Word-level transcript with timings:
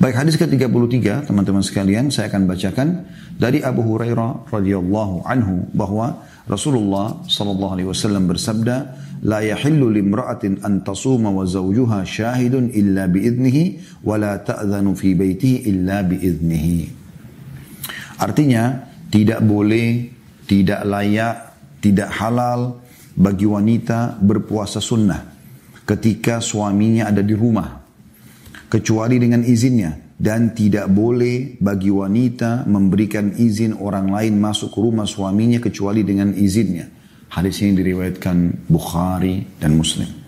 Baik 0.00 0.16
hadis 0.16 0.40
ke-33 0.40 1.28
teman-teman 1.28 1.60
sekalian 1.60 2.08
saya 2.08 2.32
akan 2.32 2.48
bacakan 2.48 3.04
dari 3.36 3.60
Abu 3.60 3.84
Hurairah 3.84 4.48
radhiyallahu 4.48 5.28
anhu 5.28 5.68
bahwa 5.76 6.24
Rasulullah 6.48 7.20
sallallahu 7.28 7.72
alaihi 7.76 7.88
wasallam 7.92 8.24
bersabda 8.24 8.96
la 9.28 9.44
yahillu 9.44 9.92
limra'atin 9.92 10.64
an 10.64 10.80
tasuma 10.80 11.28
wa 11.28 11.44
zawjuha 11.44 12.08
syahidun 12.08 12.72
illa 12.72 13.12
biidnihi 13.12 14.00
wa 14.00 14.16
la 14.16 14.40
ta'dhanu 14.40 14.96
fi 14.96 15.12
baitihi 15.12 15.68
illa 15.68 16.00
biidnihi. 16.00 16.78
Artinya 18.24 18.80
tidak 19.12 19.44
boleh, 19.44 20.08
tidak 20.48 20.80
layak, 20.88 21.36
tidak 21.84 22.08
halal 22.08 22.80
bagi 23.20 23.44
wanita 23.44 24.16
berpuasa 24.16 24.80
sunnah 24.80 25.28
ketika 25.84 26.40
suaminya 26.40 27.12
ada 27.12 27.20
di 27.20 27.36
rumah 27.36 27.79
kecuali 28.70 29.18
dengan 29.18 29.42
izinnya 29.42 30.14
dan 30.14 30.54
tidak 30.54 30.86
boleh 30.86 31.58
bagi 31.58 31.90
wanita 31.90 32.70
memberikan 32.70 33.34
izin 33.34 33.74
orang 33.74 34.14
lain 34.14 34.38
masuk 34.38 34.70
ke 34.70 34.78
rumah 34.78 35.10
suaminya 35.10 35.58
kecuali 35.58 36.06
dengan 36.06 36.30
izinnya. 36.30 36.86
Hadis 37.34 37.62
ini 37.66 37.74
diriwayatkan 37.74 38.70
Bukhari 38.70 39.42
dan 39.58 39.74
Muslim. 39.74 40.20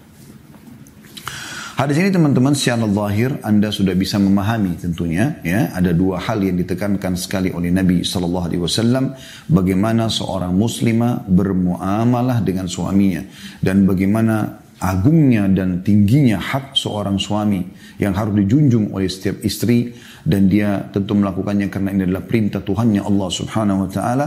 Hadis 1.72 1.98
ini 1.98 2.14
teman-teman 2.14 2.54
secara 2.54 2.86
zahir 2.86 3.42
Anda 3.42 3.74
sudah 3.74 3.98
bisa 3.98 4.14
memahami 4.14 4.78
tentunya 4.78 5.42
ya 5.42 5.74
ada 5.74 5.90
dua 5.90 6.22
hal 6.22 6.38
yang 6.38 6.54
ditekankan 6.54 7.18
sekali 7.18 7.50
oleh 7.50 7.74
Nabi 7.74 8.06
Wasallam 8.06 9.18
bagaimana 9.50 10.06
seorang 10.06 10.54
muslimah 10.54 11.26
bermuamalah 11.26 12.38
dengan 12.46 12.70
suaminya 12.70 13.26
dan 13.58 13.82
bagaimana 13.82 14.61
agungnya 14.82 15.46
dan 15.46 15.86
tingginya 15.86 16.42
hak 16.42 16.74
seorang 16.74 17.14
suami 17.22 17.62
yang 18.02 18.18
harus 18.18 18.34
dijunjung 18.34 18.90
oleh 18.90 19.06
setiap 19.06 19.38
istri 19.46 19.94
dan 20.26 20.50
dia 20.50 20.90
tentu 20.90 21.14
melakukannya 21.14 21.70
karena 21.70 21.94
ini 21.94 22.02
adalah 22.10 22.26
perintah 22.26 22.58
Tuhannya 22.58 23.06
Allah 23.06 23.28
Subhanahu 23.30 23.86
wa 23.86 23.88
taala. 23.88 24.26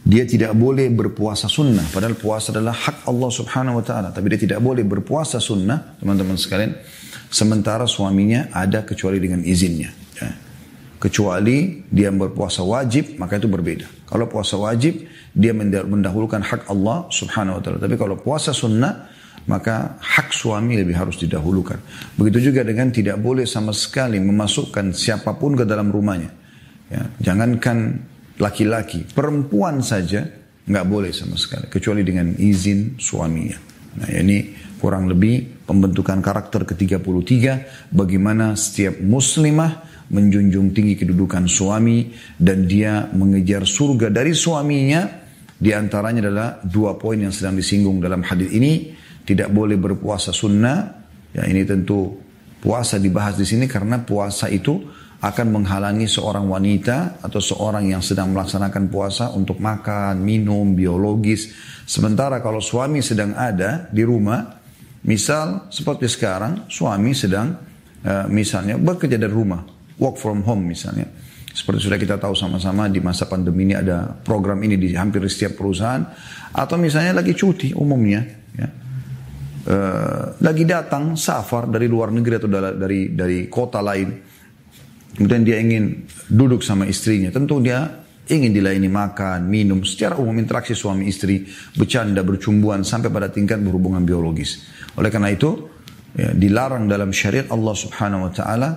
Dia 0.00 0.24
tidak 0.24 0.56
boleh 0.56 0.90
berpuasa 0.90 1.46
sunnah 1.46 1.86
padahal 1.94 2.18
puasa 2.18 2.50
adalah 2.50 2.74
hak 2.74 3.06
Allah 3.06 3.30
Subhanahu 3.30 3.78
wa 3.78 3.84
taala, 3.86 4.08
tapi 4.10 4.34
dia 4.34 4.40
tidak 4.42 4.58
boleh 4.58 4.82
berpuasa 4.82 5.38
sunnah, 5.38 5.94
teman-teman 6.02 6.34
sekalian, 6.34 6.74
sementara 7.30 7.86
suaminya 7.86 8.50
ada 8.50 8.82
kecuali 8.82 9.22
dengan 9.22 9.44
izinnya. 9.46 9.92
Ya. 10.18 10.34
Kecuali 10.98 11.84
dia 11.86 12.10
berpuasa 12.10 12.64
wajib, 12.64 13.20
maka 13.20 13.38
itu 13.38 13.46
berbeda. 13.46 13.86
Kalau 14.08 14.26
puasa 14.26 14.58
wajib, 14.58 15.04
dia 15.30 15.54
mendahulukan 15.54 16.42
hak 16.42 16.66
Allah 16.72 17.06
subhanahu 17.12 17.60
wa 17.60 17.62
ta'ala. 17.62 17.78
Tapi 17.78 17.94
kalau 17.94 18.18
puasa 18.18 18.50
sunnah, 18.56 19.19
maka 19.50 19.98
hak 19.98 20.30
suami 20.30 20.78
lebih 20.78 20.94
harus 20.94 21.18
didahulukan. 21.18 21.82
Begitu 22.14 22.54
juga 22.54 22.62
dengan 22.62 22.94
tidak 22.94 23.18
boleh 23.18 23.42
sama 23.42 23.74
sekali 23.74 24.22
memasukkan 24.22 24.94
siapa 24.94 25.34
pun 25.34 25.58
ke 25.58 25.66
dalam 25.66 25.90
rumahnya. 25.90 26.30
Ya, 26.86 27.02
jangankan 27.18 27.98
laki-laki, 28.38 29.02
perempuan 29.10 29.82
saja 29.82 30.22
nggak 30.70 30.86
boleh 30.86 31.10
sama 31.10 31.34
sekali, 31.34 31.66
kecuali 31.66 32.06
dengan 32.06 32.30
izin 32.38 32.94
suaminya. 32.94 33.58
Nah 33.98 34.06
ini 34.14 34.54
kurang 34.78 35.10
lebih 35.10 35.66
pembentukan 35.66 36.22
karakter 36.22 36.62
ke-33 36.62 37.34
bagaimana 37.90 38.54
setiap 38.54 39.02
muslimah 39.02 39.90
menjunjung 40.10 40.70
tinggi 40.70 40.94
kedudukan 40.94 41.50
suami 41.50 42.10
dan 42.38 42.70
dia 42.70 43.10
mengejar 43.10 43.66
surga 43.66 44.10
dari 44.14 44.34
suaminya 44.34 45.06
di 45.60 45.70
antaranya 45.76 46.24
adalah 46.24 46.48
dua 46.64 46.96
poin 46.96 47.20
yang 47.20 47.34
sedang 47.34 47.58
disinggung 47.58 48.00
dalam 48.00 48.24
hadis 48.24 48.48
ini 48.50 48.96
tidak 49.30 49.54
boleh 49.54 49.78
berpuasa 49.78 50.34
sunnah. 50.34 51.06
Ya 51.30 51.46
ini 51.46 51.62
tentu 51.62 52.18
puasa 52.58 52.98
dibahas 52.98 53.38
di 53.38 53.46
sini 53.46 53.70
karena 53.70 54.02
puasa 54.02 54.50
itu 54.50 54.82
akan 55.20 55.46
menghalangi 55.52 56.10
seorang 56.10 56.50
wanita 56.50 57.22
atau 57.22 57.38
seorang 57.38 57.92
yang 57.92 58.02
sedang 58.02 58.34
melaksanakan 58.34 58.90
puasa 58.90 59.30
untuk 59.30 59.62
makan, 59.62 60.18
minum, 60.18 60.74
biologis. 60.74 61.54
Sementara 61.86 62.42
kalau 62.42 62.58
suami 62.58 63.04
sedang 63.04 63.36
ada 63.38 63.86
di 63.92 64.02
rumah, 64.02 64.58
misal 65.06 65.70
seperti 65.70 66.10
sekarang 66.10 66.66
suami 66.66 67.12
sedang 67.14 67.52
uh, 68.02 68.26
misalnya 68.32 68.80
bekerja 68.80 69.20
dari 69.20 69.30
rumah, 69.30 69.62
work 70.00 70.18
from 70.18 70.42
home 70.42 70.66
misalnya. 70.66 71.06
Seperti 71.50 71.86
sudah 71.86 71.98
kita 72.00 72.16
tahu 72.16 72.32
sama-sama 72.32 72.88
di 72.88 73.02
masa 73.02 73.28
pandemi 73.28 73.68
ini 73.68 73.74
ada 73.76 74.06
program 74.24 74.56
ini 74.64 74.80
di 74.80 74.96
hampir 74.96 75.20
setiap 75.28 75.60
perusahaan. 75.60 76.00
Atau 76.54 76.80
misalnya 76.80 77.20
lagi 77.20 77.36
cuti 77.36 77.76
umumnya. 77.76 78.22
Ya 78.54 78.79
uh, 79.70 80.34
lagi 80.42 80.66
datang 80.66 81.14
safar 81.14 81.70
dari 81.70 81.86
luar 81.86 82.10
negeri 82.10 82.34
atau 82.42 82.50
dari 82.50 83.14
dari 83.14 83.46
kota 83.46 83.78
lain. 83.78 84.10
Kemudian 85.10 85.42
dia 85.42 85.58
ingin 85.58 86.06
duduk 86.30 86.62
sama 86.62 86.86
istrinya. 86.86 87.30
Tentu 87.30 87.58
dia 87.62 87.82
ingin 88.30 88.54
dilayani 88.54 88.86
makan, 88.86 89.50
minum, 89.50 89.82
secara 89.82 90.14
umum 90.14 90.38
interaksi 90.38 90.72
suami 90.72 91.10
istri, 91.10 91.50
bercanda, 91.74 92.22
bercumbuan 92.22 92.86
sampai 92.86 93.10
pada 93.10 93.26
tingkat 93.26 93.58
berhubungan 93.58 94.06
biologis. 94.06 94.62
Oleh 94.94 95.10
karena 95.10 95.34
itu, 95.34 95.66
ya, 96.14 96.30
dilarang 96.30 96.86
dalam 96.86 97.10
syariat 97.10 97.50
Allah 97.50 97.74
Subhanahu 97.74 98.30
wa 98.30 98.32
taala 98.32 98.70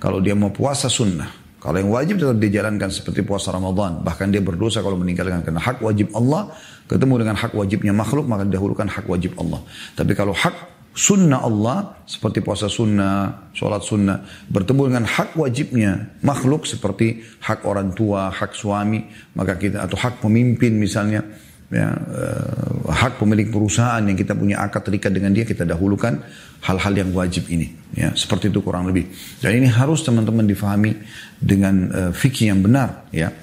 kalau 0.00 0.24
dia 0.24 0.32
mau 0.32 0.48
puasa 0.50 0.88
sunnah. 0.88 1.43
Kalau 1.64 1.80
yang 1.80 1.88
wajib 1.88 2.20
tetap 2.20 2.36
dijalankan 2.36 2.92
seperti 2.92 3.24
puasa 3.24 3.48
Ramadan. 3.48 4.04
Bahkan 4.04 4.28
dia 4.28 4.44
berdosa 4.44 4.84
kalau 4.84 5.00
meninggalkan 5.00 5.40
karena 5.40 5.64
hak 5.64 5.80
wajib 5.80 6.12
Allah 6.12 6.52
ketemu 6.84 7.24
dengan 7.24 7.40
hak 7.40 7.56
wajibnya 7.56 7.96
makhluk 7.96 8.28
maka 8.28 8.44
didahulukan 8.44 8.84
hak 8.84 9.08
wajib 9.08 9.32
Allah. 9.40 9.64
Tapi 9.96 10.12
kalau 10.12 10.36
hak 10.36 10.52
sunnah 10.92 11.40
Allah 11.40 12.04
seperti 12.04 12.44
puasa 12.44 12.68
sunnah, 12.68 13.48
sholat 13.56 13.80
sunnah 13.80 14.28
bertemu 14.52 14.92
dengan 14.92 15.04
hak 15.08 15.40
wajibnya 15.40 16.20
makhluk 16.20 16.68
seperti 16.68 17.24
hak 17.40 17.64
orang 17.64 17.96
tua, 17.96 18.28
hak 18.28 18.52
suami, 18.52 19.00
maka 19.32 19.56
kita 19.56 19.88
atau 19.88 19.96
hak 19.96 20.20
pemimpin 20.20 20.76
misalnya 20.76 21.24
ya, 21.74 21.90
uh, 21.90 22.86
hak 22.94 23.18
pemilik 23.18 23.50
perusahaan 23.50 23.98
yang 24.06 24.14
kita 24.14 24.38
punya 24.38 24.62
akad 24.62 24.86
terikat 24.86 25.10
dengan 25.10 25.34
dia 25.34 25.42
kita 25.42 25.66
dahulukan 25.66 26.22
hal-hal 26.62 26.94
yang 26.94 27.10
wajib 27.10 27.50
ini. 27.50 27.74
Ya 27.98 28.14
seperti 28.14 28.54
itu 28.54 28.62
kurang 28.62 28.86
lebih. 28.86 29.10
Dan 29.42 29.58
ini 29.58 29.66
harus 29.66 30.06
teman-teman 30.06 30.46
difahami 30.46 30.94
dengan 31.34 31.74
uh, 31.90 32.12
fikih 32.14 32.54
yang 32.54 32.62
benar 32.62 33.10
ya. 33.10 33.34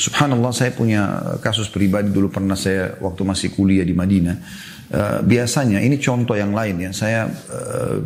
Subhanallah 0.00 0.54
saya 0.54 0.72
punya 0.72 1.36
kasus 1.44 1.68
pribadi 1.68 2.08
dulu 2.08 2.32
pernah 2.32 2.56
saya 2.56 2.96
waktu 3.02 3.20
masih 3.26 3.52
kuliah 3.52 3.84
di 3.84 3.92
Madinah. 3.92 4.36
Uh, 4.90 5.18
biasanya 5.26 5.82
ini 5.82 5.98
contoh 5.98 6.38
yang 6.38 6.54
lain 6.54 6.88
ya. 6.88 6.90
Saya 6.94 7.26
uh, 7.28 7.98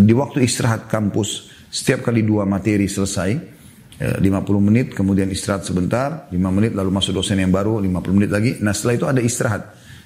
di 0.00 0.14
waktu 0.16 0.42
istirahat 0.42 0.88
kampus 0.88 1.52
setiap 1.70 2.06
kali 2.06 2.24
dua 2.26 2.42
materi 2.48 2.88
selesai 2.90 3.53
50 3.94 4.18
ya, 4.18 4.40
menit, 4.58 4.90
kemudian 4.90 5.30
istirahat 5.30 5.62
sebentar, 5.62 6.26
5 6.34 6.34
menit 6.50 6.74
lalu 6.74 6.90
masuk 6.90 7.14
dosen 7.14 7.38
yang 7.38 7.54
baru, 7.54 7.78
50 7.78 8.10
menit 8.10 8.30
lagi. 8.34 8.58
Nah 8.58 8.74
setelah 8.74 8.94
itu 8.98 9.06
ada 9.06 9.20
istirahat. 9.22 9.62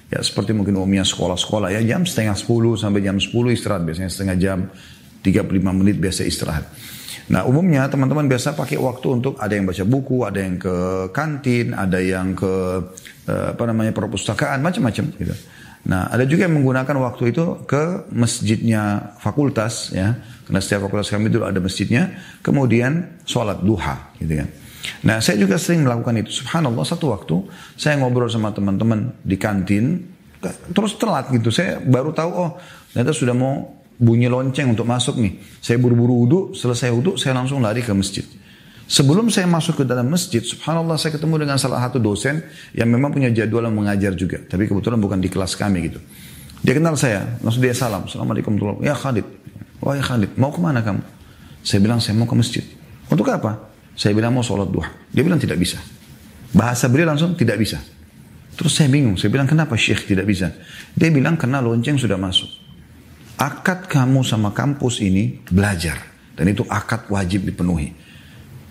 Ya 0.09 0.21
seperti 0.25 0.57
mungkin 0.57 0.77
umumnya 0.77 1.05
sekolah-sekolah 1.05 1.69
ya 1.73 1.81
jam 1.85 2.01
setengah 2.01 2.33
10 2.33 2.81
sampai 2.81 3.01
jam 3.05 3.17
10 3.17 3.29
istirahat 3.53 3.85
biasanya 3.85 4.09
setengah 4.09 4.35
jam 4.41 4.59
35 5.21 5.49
menit 5.73 5.97
biasa 6.01 6.25
istirahat. 6.25 6.65
Nah 7.29 7.45
umumnya 7.45 7.85
teman-teman 7.89 8.25
biasa 8.25 8.57
pakai 8.57 8.81
waktu 8.81 9.21
untuk 9.21 9.37
ada 9.37 9.53
yang 9.53 9.69
baca 9.69 9.83
buku, 9.85 10.25
ada 10.25 10.39
yang 10.41 10.57
ke 10.57 10.75
kantin, 11.13 11.77
ada 11.77 12.01
yang 12.01 12.33
ke 12.33 12.53
eh, 13.29 13.53
apa 13.53 13.63
namanya 13.69 13.93
perpustakaan, 13.93 14.65
macam-macam 14.65 15.05
gitu. 15.13 15.35
Nah, 15.87 16.11
ada 16.11 16.27
juga 16.27 16.43
yang 16.43 16.59
menggunakan 16.59 16.95
waktu 16.99 17.31
itu 17.31 17.63
ke 17.63 18.11
masjidnya 18.11 19.15
fakultas 19.23 19.95
ya. 19.95 20.19
Karena 20.43 20.59
setiap 20.59 20.89
fakultas 20.89 21.07
kami 21.07 21.31
itu 21.31 21.39
ada 21.45 21.61
masjidnya, 21.61 22.19
kemudian 22.43 23.21
sholat 23.23 23.63
duha 23.63 24.11
gitu 24.19 24.43
kan. 24.43 24.49
Nah, 25.05 25.17
saya 25.23 25.39
juga 25.39 25.55
sering 25.55 25.85
melakukan 25.85 26.19
itu. 26.19 26.43
Subhanallah, 26.43 26.83
satu 26.83 27.13
waktu 27.13 27.35
saya 27.79 27.95
ngobrol 28.01 28.27
sama 28.27 28.51
teman-teman 28.51 29.13
di 29.23 29.37
kantin, 29.39 30.09
terus 30.73 30.97
telat 30.99 31.31
gitu. 31.31 31.53
Saya 31.53 31.79
baru 31.79 32.11
tahu, 32.11 32.31
oh 32.31 32.51
ternyata 32.91 33.13
sudah 33.15 33.35
mau 33.35 33.79
bunyi 33.99 34.31
lonceng 34.31 34.71
untuk 34.71 34.87
masuk 34.87 35.19
nih. 35.19 35.37
Saya 35.59 35.77
buru-buru 35.77 36.25
uduk, 36.25 36.45
selesai 36.55 36.89
uduk, 36.95 37.15
saya 37.19 37.35
langsung 37.35 37.59
lari 37.59 37.83
ke 37.83 37.91
masjid. 37.91 38.23
Sebelum 38.89 39.29
saya 39.29 39.45
masuk 39.45 39.77
ke 39.77 39.83
dalam 39.85 40.09
masjid, 40.09 40.41
subhanallah 40.41 40.97
saya 40.97 41.13
ketemu 41.13 41.45
dengan 41.45 41.61
salah 41.61 41.77
satu 41.85 42.01
dosen 42.01 42.41
yang 42.73 42.89
memang 42.89 43.13
punya 43.13 43.29
jadwal 43.29 43.69
mengajar 43.69 44.17
juga. 44.17 44.41
Tapi 44.41 44.65
kebetulan 44.65 44.97
bukan 44.97 45.21
di 45.21 45.29
kelas 45.29 45.53
kami 45.53 45.93
gitu. 45.93 46.01
Dia 46.65 46.73
kenal 46.73 46.97
saya, 46.97 47.37
langsung 47.45 47.61
dia 47.61 47.77
salam. 47.77 48.09
Assalamualaikum 48.09 48.57
warahmatullahi 48.57 48.89
Ya 48.89 48.97
Khalid. 48.97 49.27
Wah 49.85 49.93
ya 49.93 50.01
Khalid, 50.01 50.33
mau 50.41 50.49
ke 50.49 50.57
mana 50.57 50.81
kamu? 50.81 51.05
Saya 51.61 51.85
bilang 51.85 52.01
saya 52.01 52.17
mau 52.17 52.25
ke 52.25 52.33
masjid. 52.33 52.65
Untuk 53.13 53.29
apa? 53.29 53.69
Saya 53.93 54.17
bilang 54.17 54.33
mau 54.33 54.41
sholat 54.41 54.73
duha. 54.73 54.89
Dia 55.13 55.21
bilang 55.21 55.37
tidak 55.37 55.61
bisa. 55.61 55.77
Bahasa 56.49 56.89
beliau 56.89 57.13
langsung 57.13 57.37
tidak 57.37 57.61
bisa. 57.61 57.77
Terus 58.57 58.73
saya 58.73 58.89
bingung. 58.89 59.21
Saya 59.21 59.29
bilang 59.29 59.45
kenapa 59.45 59.77
syekh 59.77 60.09
tidak 60.09 60.25
bisa? 60.25 60.49
Dia 60.97 61.13
bilang 61.13 61.37
karena 61.37 61.61
lonceng 61.61 62.01
sudah 62.01 62.17
masuk. 62.17 62.49
Akad 63.37 63.85
kamu 63.85 64.25
sama 64.25 64.49
kampus 64.49 65.05
ini 65.05 65.45
belajar. 65.45 66.09
Dan 66.33 66.49
itu 66.49 66.65
akad 66.65 67.05
wajib 67.11 67.45
dipenuhi. 67.45 67.98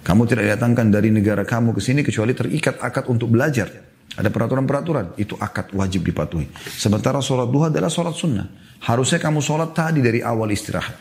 Kamu 0.09 0.25
tidak 0.25 0.57
datangkan 0.57 0.89
dari 0.89 1.13
negara 1.13 1.45
kamu 1.45 1.77
ke 1.77 1.85
sini 1.85 2.01
kecuali 2.01 2.33
terikat 2.33 2.81
akad 2.81 3.13
untuk 3.13 3.29
belajar. 3.29 3.69
Ada 4.17 4.33
peraturan-peraturan, 4.33 5.21
itu 5.21 5.37
akad 5.37 5.77
wajib 5.77 6.01
dipatuhi. 6.01 6.49
Sementara 6.65 7.21
sholat 7.21 7.53
duha 7.53 7.69
adalah 7.69 7.93
sholat 7.93 8.17
sunnah. 8.17 8.49
Harusnya 8.89 9.21
kamu 9.21 9.45
sholat 9.45 9.77
tadi 9.77 10.01
dari 10.01 10.25
awal 10.25 10.49
istirahat. 10.49 10.97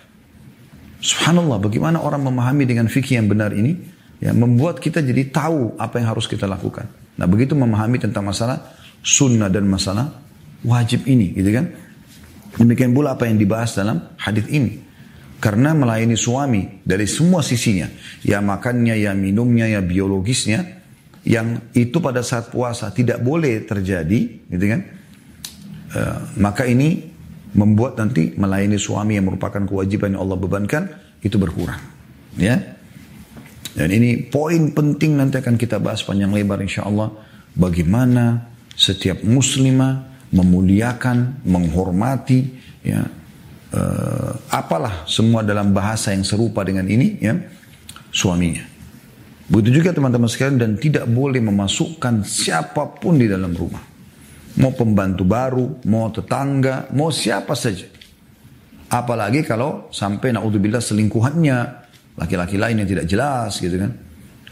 Subhanallah, 0.99 1.55
bagaimana 1.55 2.03
orang 2.03 2.19
memahami 2.27 2.67
dengan 2.67 2.91
fikih 2.91 3.23
yang 3.23 3.31
benar 3.31 3.55
ini, 3.55 3.79
ya, 4.19 4.35
membuat 4.35 4.83
kita 4.83 4.99
jadi 4.99 5.31
tahu 5.31 5.79
apa 5.79 6.03
yang 6.03 6.11
harus 6.11 6.27
kita 6.27 6.43
lakukan. 6.43 6.91
Nah, 7.15 7.25
begitu 7.31 7.55
memahami 7.55 8.03
tentang 8.03 8.27
masalah 8.27 8.75
sunnah 8.99 9.47
dan 9.47 9.71
masalah 9.71 10.19
wajib 10.67 11.07
ini, 11.07 11.31
gitu 11.31 11.47
kan? 11.55 11.71
Demikian 12.59 12.91
pula 12.91 13.15
apa 13.15 13.23
yang 13.23 13.39
dibahas 13.39 13.71
dalam 13.71 14.03
hadis 14.19 14.51
ini. 14.51 14.83
Karena 15.37 15.77
melayani 15.77 16.17
suami 16.17 16.81
dari 16.81 17.05
semua 17.05 17.45
sisinya, 17.45 17.85
ya 18.25 18.41
makannya, 18.41 18.97
ya 18.97 19.13
minumnya, 19.13 19.69
ya 19.69 19.85
biologisnya, 19.85 20.81
yang 21.27 21.69
itu 21.77 22.01
pada 22.01 22.25
saat 22.25 22.49
puasa 22.49 22.89
tidak 22.89 23.21
boleh 23.21 23.61
terjadi, 23.61 24.19
gitu 24.49 24.65
kan? 24.65 24.81
Uh, 25.93 26.19
maka 26.41 26.65
ini 26.65 27.05
membuat 27.53 28.01
nanti 28.01 28.33
melayani 28.33 28.81
suami 28.81 29.15
yang 29.15 29.29
merupakan 29.29 29.61
kewajiban 29.61 30.17
yang 30.17 30.25
Allah 30.25 30.37
bebankan 30.41 30.83
itu 31.21 31.37
berkurang. 31.37 31.79
Ya. 32.37 32.77
Dan 33.77 33.93
ini 33.93 34.25
poin 34.25 34.73
penting 34.73 35.21
nanti 35.21 35.37
akan 35.37 35.53
kita 35.53 35.77
bahas 35.77 36.01
panjang 36.01 36.33
lebar 36.33 36.57
insya 36.65 36.89
Allah. 36.89 37.13
Bagaimana 37.53 38.49
setiap 38.73 39.21
muslimah 39.21 40.25
memuliakan, 40.33 41.45
menghormati, 41.45 42.39
ya, 42.85 43.05
uh, 43.73 44.31
apalah 44.53 45.03
semua 45.09 45.43
dalam 45.43 45.73
bahasa 45.73 46.13
yang 46.13 46.23
serupa 46.23 46.63
dengan 46.63 46.87
ini, 46.87 47.17
ya, 47.19 47.35
suaminya. 48.13 48.63
Begitu 49.47 49.79
juga 49.79 49.95
teman-teman 49.95 50.27
sekalian 50.27 50.59
dan 50.59 50.71
tidak 50.75 51.07
boleh 51.07 51.39
memasukkan 51.39 52.27
siapa 52.27 52.99
pun 52.99 53.15
di 53.15 53.31
dalam 53.31 53.55
rumah 53.55 53.97
mau 54.57 54.73
pembantu 54.73 55.23
baru, 55.23 55.65
mau 55.85 56.09
tetangga, 56.09 56.89
mau 56.93 57.13
siapa 57.13 57.53
saja. 57.53 57.85
Apalagi 58.89 59.45
kalau 59.45 59.91
sampai 59.93 60.33
naudzubillah 60.33 60.81
selingkuhannya 60.81 61.57
laki-laki 62.17 62.57
lain 62.57 62.81
yang 62.81 62.89
tidak 62.89 63.05
jelas 63.05 63.61
gitu 63.61 63.77
kan. 63.77 63.93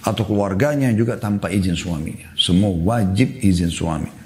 Atau 0.06 0.22
keluarganya 0.30 0.94
juga 0.94 1.18
tanpa 1.18 1.50
izin 1.50 1.74
suaminya. 1.74 2.30
Semua 2.38 2.70
wajib 2.70 3.42
izin 3.42 3.74
suami. 3.74 4.25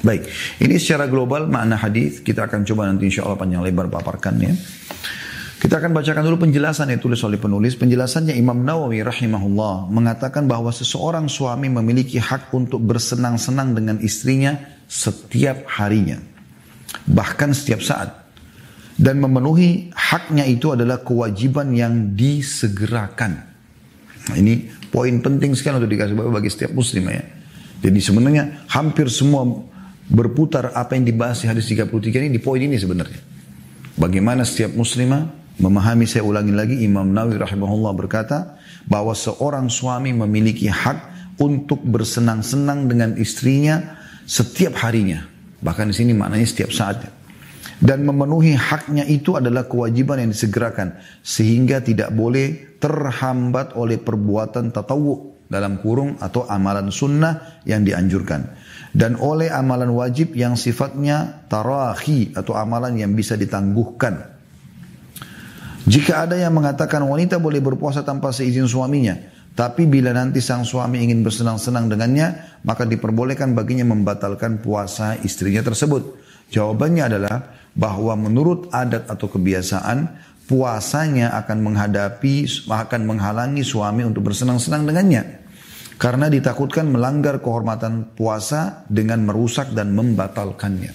Baik, 0.00 0.24
ini 0.64 0.80
secara 0.80 1.04
global 1.04 1.44
makna 1.44 1.76
hadis 1.76 2.24
kita 2.24 2.48
akan 2.48 2.64
coba 2.64 2.88
nanti 2.88 3.12
insya 3.12 3.28
Allah 3.28 3.36
panjang 3.36 3.60
lebar 3.60 3.92
paparkan 3.92 4.34
ya. 4.40 4.52
Kita 5.60 5.76
akan 5.76 5.92
bacakan 5.92 6.24
dulu 6.24 6.48
penjelasan 6.48 6.88
yang 6.88 7.04
ditulis 7.04 7.20
oleh 7.20 7.36
penulis. 7.36 7.76
Penjelasannya 7.76 8.32
Imam 8.32 8.64
Nawawi 8.64 9.04
rahimahullah 9.04 9.92
mengatakan 9.92 10.48
bahwa 10.48 10.72
seseorang 10.72 11.28
suami 11.28 11.68
memiliki 11.68 12.16
hak 12.16 12.48
untuk 12.56 12.80
bersenang-senang 12.80 13.76
dengan 13.76 14.00
istrinya 14.00 14.56
setiap 14.88 15.68
harinya. 15.68 16.16
Bahkan 17.04 17.52
setiap 17.52 17.84
saat. 17.84 18.08
Dan 18.96 19.20
memenuhi 19.20 19.92
haknya 19.92 20.48
itu 20.48 20.72
adalah 20.72 21.04
kewajiban 21.04 21.76
yang 21.76 22.16
disegerakan. 22.16 23.32
Nah, 24.32 24.36
ini 24.40 24.64
poin 24.88 25.20
penting 25.20 25.52
sekali 25.52 25.76
untuk 25.76 25.92
dikasih 25.92 26.16
bagi 26.16 26.48
setiap 26.48 26.72
muslim 26.72 27.04
ya. 27.12 27.20
Jadi 27.84 28.00
sebenarnya 28.00 28.64
hampir 28.72 29.12
semua 29.12 29.44
berputar 30.10 30.74
apa 30.74 30.98
yang 30.98 31.06
dibahas 31.06 31.40
di 31.40 31.46
hadis 31.46 31.70
33 31.70 32.26
ini 32.26 32.28
di 32.34 32.42
poin 32.42 32.58
ini 32.58 32.74
sebenarnya. 32.74 33.22
Bagaimana 33.94 34.42
setiap 34.42 34.74
muslimah 34.74 35.54
memahami 35.62 36.04
saya 36.10 36.26
ulangi 36.26 36.50
lagi 36.50 36.76
Imam 36.82 37.06
Nawawi 37.14 37.38
rahimahullah 37.38 37.92
berkata 37.94 38.58
bahwa 38.90 39.14
seorang 39.14 39.70
suami 39.70 40.10
memiliki 40.10 40.66
hak 40.66 40.98
untuk 41.38 41.80
bersenang-senang 41.86 42.90
dengan 42.90 43.14
istrinya 43.16 43.96
setiap 44.26 44.76
harinya. 44.82 45.24
Bahkan 45.62 45.92
di 45.92 45.94
sini 45.94 46.12
maknanya 46.12 46.48
setiap 46.48 46.74
saat 46.74 47.06
dan 47.80 48.04
memenuhi 48.04 48.52
haknya 48.52 49.08
itu 49.08 49.40
adalah 49.40 49.64
kewajiban 49.64 50.20
yang 50.20 50.30
disegerakan 50.32 51.00
sehingga 51.24 51.80
tidak 51.80 52.12
boleh 52.12 52.76
terhambat 52.76 53.72
oleh 53.72 53.96
perbuatan 53.96 54.68
tatawu 54.68 55.32
dalam 55.48 55.80
kurung 55.80 56.20
atau 56.20 56.44
amalan 56.44 56.92
sunnah 56.92 57.64
yang 57.64 57.80
dianjurkan 57.82 58.59
dan 58.90 59.14
oleh 59.18 59.50
amalan 59.50 59.94
wajib 59.94 60.34
yang 60.34 60.58
sifatnya 60.58 61.46
tarahi 61.46 62.34
atau 62.34 62.58
amalan 62.58 62.98
yang 62.98 63.14
bisa 63.14 63.38
ditangguhkan 63.38 64.40
jika 65.90 66.28
ada 66.28 66.38
yang 66.38 66.52
mengatakan 66.52 67.02
wanita 67.02 67.42
boleh 67.42 67.58
berpuasa 67.58 68.06
tanpa 68.06 68.30
seizin 68.30 68.70
suaminya, 68.70 69.16
tapi 69.56 69.88
bila 69.90 70.14
nanti 70.14 70.38
sang 70.38 70.62
suami 70.62 71.02
ingin 71.02 71.24
bersenang-senang 71.26 71.90
dengannya, 71.90 72.60
maka 72.62 72.86
diperbolehkan 72.86 73.56
baginya 73.58 73.88
membatalkan 73.88 74.62
puasa 74.62 75.16
istrinya 75.24 75.64
tersebut. 75.64 76.20
Jawabannya 76.54 77.02
adalah 77.10 77.36
bahwa 77.72 78.14
menurut 78.14 78.70
adat 78.70 79.10
atau 79.10 79.26
kebiasaan, 79.34 80.14
puasanya 80.46 81.34
akan 81.42 81.58
menghadapi, 81.58 82.68
akan 82.70 83.02
menghalangi 83.10 83.66
suami 83.66 84.04
untuk 84.04 84.30
bersenang-senang 84.30 84.86
dengannya. 84.86 85.39
Karena 86.00 86.32
ditakutkan 86.32 86.88
melanggar 86.88 87.44
kehormatan 87.44 88.16
puasa 88.16 88.88
dengan 88.88 89.20
merusak 89.20 89.76
dan 89.76 89.92
membatalkannya. 89.92 90.92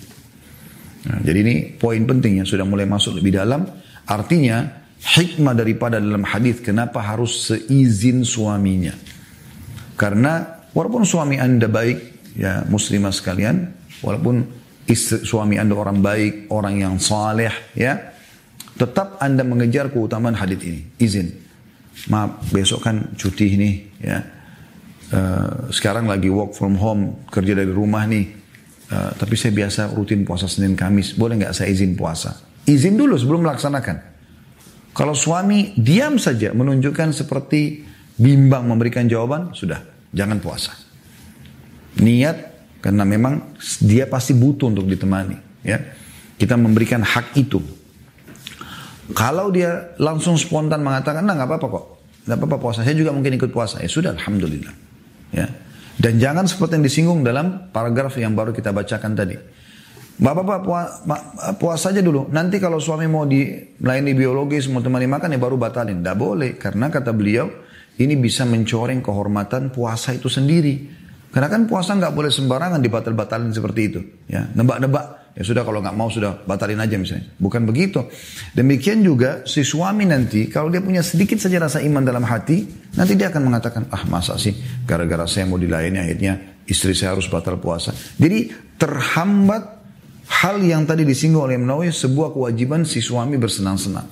Nah, 1.06 1.20
jadi 1.22 1.46
ini 1.46 1.56
poin 1.78 2.02
penting 2.10 2.42
yang 2.42 2.50
sudah 2.50 2.66
mulai 2.66 2.90
masuk 2.90 3.22
lebih 3.22 3.38
dalam. 3.38 3.70
Artinya 4.10 4.66
hikmah 4.98 5.54
daripada 5.54 6.02
dalam 6.02 6.26
hadis 6.26 6.58
kenapa 6.58 7.06
harus 7.06 7.54
seizin 7.54 8.26
suaminya. 8.26 8.98
Karena 9.94 10.66
walaupun 10.74 11.06
suami 11.06 11.38
anda 11.38 11.70
baik, 11.70 12.34
ya 12.34 12.66
muslimah 12.66 13.14
sekalian, 13.14 13.62
walaupun 14.02 14.42
istri, 14.90 15.22
suami 15.22 15.62
anda 15.62 15.78
orang 15.78 16.02
baik, 16.02 16.50
orang 16.50 16.82
yang 16.82 16.96
saleh, 16.98 17.54
ya, 17.78 18.10
tetap 18.74 19.22
anda 19.22 19.46
mengejar 19.46 19.94
keutamaan 19.94 20.34
hadis 20.34 20.60
ini. 20.66 20.82
Izin. 20.98 21.30
Maaf, 22.10 22.50
besok 22.50 22.82
kan 22.84 23.14
cuti 23.14 23.54
ini, 23.54 23.70
ya. 24.02 24.35
Uh, 25.16 25.72
sekarang 25.72 26.12
lagi 26.12 26.28
work 26.28 26.52
from 26.52 26.76
home, 26.76 27.24
kerja 27.32 27.56
dari 27.56 27.72
rumah 27.72 28.04
nih. 28.04 28.36
Uh, 28.92 29.16
tapi 29.16 29.40
saya 29.40 29.56
biasa 29.56 29.96
rutin 29.96 30.28
puasa 30.28 30.52
Senin 30.52 30.76
Kamis. 30.76 31.16
Boleh 31.16 31.40
nggak 31.40 31.56
saya 31.56 31.72
izin 31.72 31.96
puasa? 31.96 32.36
Izin 32.68 33.00
dulu 33.00 33.16
sebelum 33.16 33.48
melaksanakan. 33.48 34.12
Kalau 34.92 35.16
suami 35.16 35.72
diam 35.80 36.20
saja 36.20 36.52
menunjukkan 36.52 37.16
seperti 37.16 37.88
bimbang 38.20 38.68
memberikan 38.68 39.08
jawaban, 39.08 39.56
sudah, 39.56 39.80
jangan 40.12 40.44
puasa. 40.44 40.76
Niat 42.04 42.38
karena 42.84 43.08
memang 43.08 43.56
dia 43.80 44.08
pasti 44.12 44.36
butuh 44.36 44.68
untuk 44.68 44.84
ditemani, 44.88 45.64
ya. 45.64 45.80
Kita 46.36 46.60
memberikan 46.60 47.00
hak 47.00 47.40
itu. 47.40 47.64
Kalau 49.16 49.48
dia 49.52 49.96
langsung 49.96 50.36
spontan 50.36 50.84
mengatakan, 50.84 51.24
nah 51.24 51.40
nggak 51.40 51.48
apa-apa 51.48 51.68
kok, 51.72 51.86
nggak 52.28 52.38
apa-apa 52.42 52.58
puasa, 52.60 52.80
saya 52.84 52.98
juga 52.98 53.16
mungkin 53.16 53.40
ikut 53.40 53.52
puasa, 53.54 53.80
ya 53.80 53.88
sudah, 53.88 54.12
alhamdulillah, 54.18 54.74
ya. 55.36 55.48
Dan 55.96 56.20
jangan 56.20 56.48
seperti 56.48 56.80
yang 56.80 56.86
disinggung 56.88 57.20
dalam 57.24 57.72
paragraf 57.72 58.16
yang 58.20 58.36
baru 58.36 58.56
kita 58.56 58.72
bacakan 58.72 59.16
tadi. 59.16 59.36
Bapak-bapak 60.16 61.04
puasa 61.60 61.92
aja 61.92 62.00
dulu. 62.00 62.32
Nanti 62.32 62.56
kalau 62.60 62.80
suami 62.80 63.04
mau 63.04 63.28
di 63.28 63.52
melayani 63.84 64.16
biologis, 64.16 64.72
mau 64.72 64.80
temani 64.80 65.12
makan 65.12 65.36
ya 65.36 65.40
baru 65.40 65.60
batalin. 65.60 66.00
Tidak 66.00 66.16
boleh. 66.16 66.56
Karena 66.56 66.88
kata 66.88 67.12
beliau, 67.12 67.52
ini 68.00 68.16
bisa 68.16 68.48
mencoreng 68.48 69.04
kehormatan 69.04 69.76
puasa 69.76 70.16
itu 70.16 70.32
sendiri. 70.32 70.88
Karena 71.36 71.52
kan 71.52 71.68
puasa 71.68 72.00
nggak 72.00 72.16
boleh 72.16 72.32
sembarangan 72.32 72.80
dibatal-batalin 72.80 73.52
seperti 73.52 73.82
itu. 73.92 74.00
Ya, 74.32 74.48
nebak-nebak. 74.56 75.25
Ya 75.36 75.44
sudah 75.44 75.68
kalau 75.68 75.84
nggak 75.84 75.96
mau 76.00 76.08
sudah 76.08 76.48
batalin 76.48 76.80
aja 76.80 76.96
misalnya. 76.96 77.28
Bukan 77.36 77.68
begitu. 77.68 78.08
Demikian 78.56 79.04
juga 79.04 79.44
si 79.44 79.68
suami 79.68 80.08
nanti 80.08 80.48
kalau 80.48 80.72
dia 80.72 80.80
punya 80.80 81.04
sedikit 81.04 81.36
saja 81.44 81.60
rasa 81.60 81.84
iman 81.84 82.00
dalam 82.08 82.24
hati, 82.24 82.64
nanti 82.96 83.20
dia 83.20 83.28
akan 83.28 83.52
mengatakan, 83.52 83.84
ah 83.92 84.08
masa 84.08 84.40
sih 84.40 84.56
gara-gara 84.88 85.28
saya 85.28 85.44
mau 85.44 85.60
dilayani 85.60 86.00
akhirnya 86.00 86.64
istri 86.64 86.96
saya 86.96 87.20
harus 87.20 87.28
batal 87.28 87.60
puasa. 87.60 87.92
Jadi 88.16 88.48
terhambat 88.80 89.64
hal 90.40 90.64
yang 90.64 90.88
tadi 90.88 91.04
disinggung 91.04 91.46
oleh 91.46 91.60
Nawawi 91.60 91.92
sebuah 91.92 92.32
kewajiban 92.32 92.88
si 92.88 93.04
suami 93.04 93.36
bersenang-senang. 93.36 94.08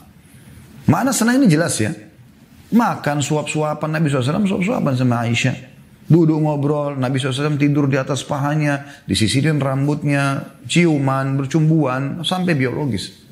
Mana 0.92 1.16
senang 1.16 1.40
ini 1.40 1.48
jelas 1.48 1.80
ya. 1.80 1.96
Makan 2.74 3.22
suap-suapan 3.22 3.90
Nabi 3.96 4.12
SAW, 4.12 4.44
suap-suapan 4.44 4.94
sama 4.98 5.24
Aisyah. 5.24 5.73
Duduk 6.04 6.36
ngobrol, 6.44 7.00
Nabi 7.00 7.16
SAW 7.16 7.56
tidur 7.56 7.88
di 7.88 7.96
atas 7.96 8.28
pahanya, 8.28 9.04
disisirin 9.08 9.56
rambutnya, 9.58 10.56
ciuman, 10.68 11.40
bercumbuan, 11.40 12.28
sampai 12.28 12.60
biologis. 12.60 13.24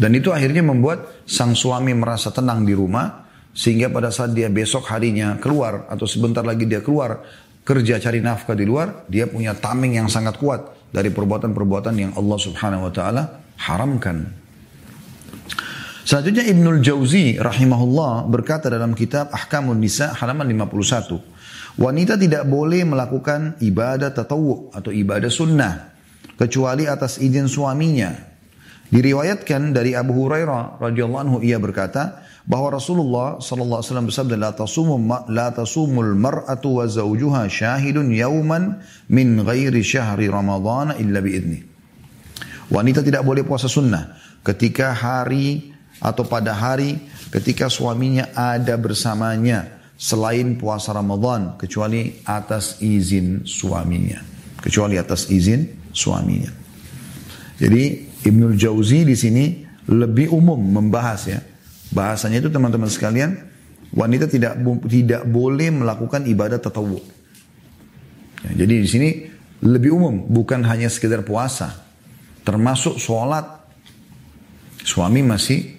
Dan 0.00 0.16
itu 0.16 0.32
akhirnya 0.32 0.64
membuat 0.64 1.24
sang 1.28 1.52
suami 1.52 1.92
merasa 1.92 2.32
tenang 2.32 2.64
di 2.64 2.72
rumah, 2.72 3.28
sehingga 3.52 3.92
pada 3.92 4.08
saat 4.08 4.32
dia 4.32 4.48
besok 4.48 4.88
harinya 4.88 5.36
keluar, 5.36 5.84
atau 5.92 6.08
sebentar 6.08 6.40
lagi 6.40 6.64
dia 6.64 6.80
keluar, 6.80 7.20
kerja 7.60 8.00
cari 8.00 8.24
nafkah 8.24 8.56
di 8.56 8.64
luar, 8.64 9.04
dia 9.12 9.28
punya 9.28 9.52
tameng 9.52 10.00
yang 10.00 10.08
sangat 10.08 10.40
kuat 10.40 10.88
dari 10.88 11.12
perbuatan-perbuatan 11.12 11.94
yang 11.94 12.12
Allah 12.16 12.38
subhanahu 12.40 12.88
wa 12.88 12.92
ta'ala 12.92 13.22
haramkan. 13.68 14.40
Selanjutnya 16.08 16.42
Ibnul 16.48 16.82
Jauzi 16.82 17.38
rahimahullah 17.38 18.26
berkata 18.26 18.66
dalam 18.66 18.98
kitab 18.98 19.30
Ahkamun 19.30 19.78
Nisa 19.78 20.10
halaman 20.16 20.48
51. 20.50 21.29
Wanita 21.78 22.18
tidak 22.18 22.48
boleh 22.50 22.82
melakukan 22.82 23.60
ibadah 23.62 24.10
tatawu 24.10 24.74
atau 24.74 24.90
ibadah 24.90 25.30
sunnah 25.30 25.94
kecuali 26.34 26.88
atas 26.88 27.22
izin 27.22 27.46
suaminya 27.46 28.30
Diriwayatkan 28.90 29.70
dari 29.70 29.94
Abu 29.94 30.18
Hurairah 30.18 30.82
radhiyallahu 30.82 31.22
anhu 31.22 31.36
ia 31.46 31.62
berkata 31.62 32.26
bahwa 32.42 32.74
Rasulullah 32.74 33.38
sallallahu 33.38 33.78
alaihi 33.78 33.86
wasallam 33.86 34.08
bersabda 34.10 34.34
la 34.34 34.50
tasumu 34.50 34.98
la 35.30 35.54
tasumul 35.54 36.18
mar'atu 36.18 36.82
wa 36.82 36.90
zawjuha 36.90 37.46
syahidun 37.46 38.10
yauman 38.10 38.82
min 39.06 39.46
ghairi 39.46 39.86
syahri 39.86 40.26
ramadhan 40.26 40.98
illa 40.98 41.22
biidni. 41.22 41.62
Wanita 42.74 43.06
tidak 43.06 43.22
boleh 43.22 43.46
puasa 43.46 43.70
sunnah 43.70 44.18
ketika 44.42 44.90
hari 44.90 45.70
atau 46.02 46.26
pada 46.26 46.50
hari 46.50 46.98
ketika 47.30 47.70
suaminya 47.70 48.34
ada 48.34 48.74
bersamanya 48.74 49.79
selain 50.00 50.56
puasa 50.56 50.96
Ramadan 50.96 51.60
kecuali 51.60 52.24
atas 52.24 52.80
izin 52.80 53.44
suaminya. 53.44 54.24
Kecuali 54.64 54.96
atas 54.96 55.28
izin 55.28 55.92
suaminya. 55.92 56.48
Jadi 57.60 58.08
Ibnul 58.24 58.56
Jauzi 58.56 59.04
di 59.04 59.12
sini 59.12 59.60
lebih 59.92 60.32
umum 60.32 60.56
membahas 60.56 61.20
ya. 61.28 61.40
Bahasanya 61.92 62.40
itu 62.40 62.48
teman-teman 62.48 62.88
sekalian, 62.88 63.36
wanita 63.92 64.24
tidak 64.24 64.56
tidak 64.88 65.28
boleh 65.28 65.68
melakukan 65.68 66.24
ibadah 66.24 66.56
tatawu. 66.56 66.96
Ya, 68.48 68.64
jadi 68.64 68.74
di 68.80 68.88
sini 68.88 69.08
lebih 69.60 69.92
umum, 69.92 70.24
bukan 70.32 70.64
hanya 70.64 70.88
sekedar 70.88 71.20
puasa. 71.20 71.76
Termasuk 72.40 72.96
sholat. 72.96 73.60
Suami 74.80 75.20
masih, 75.20 75.76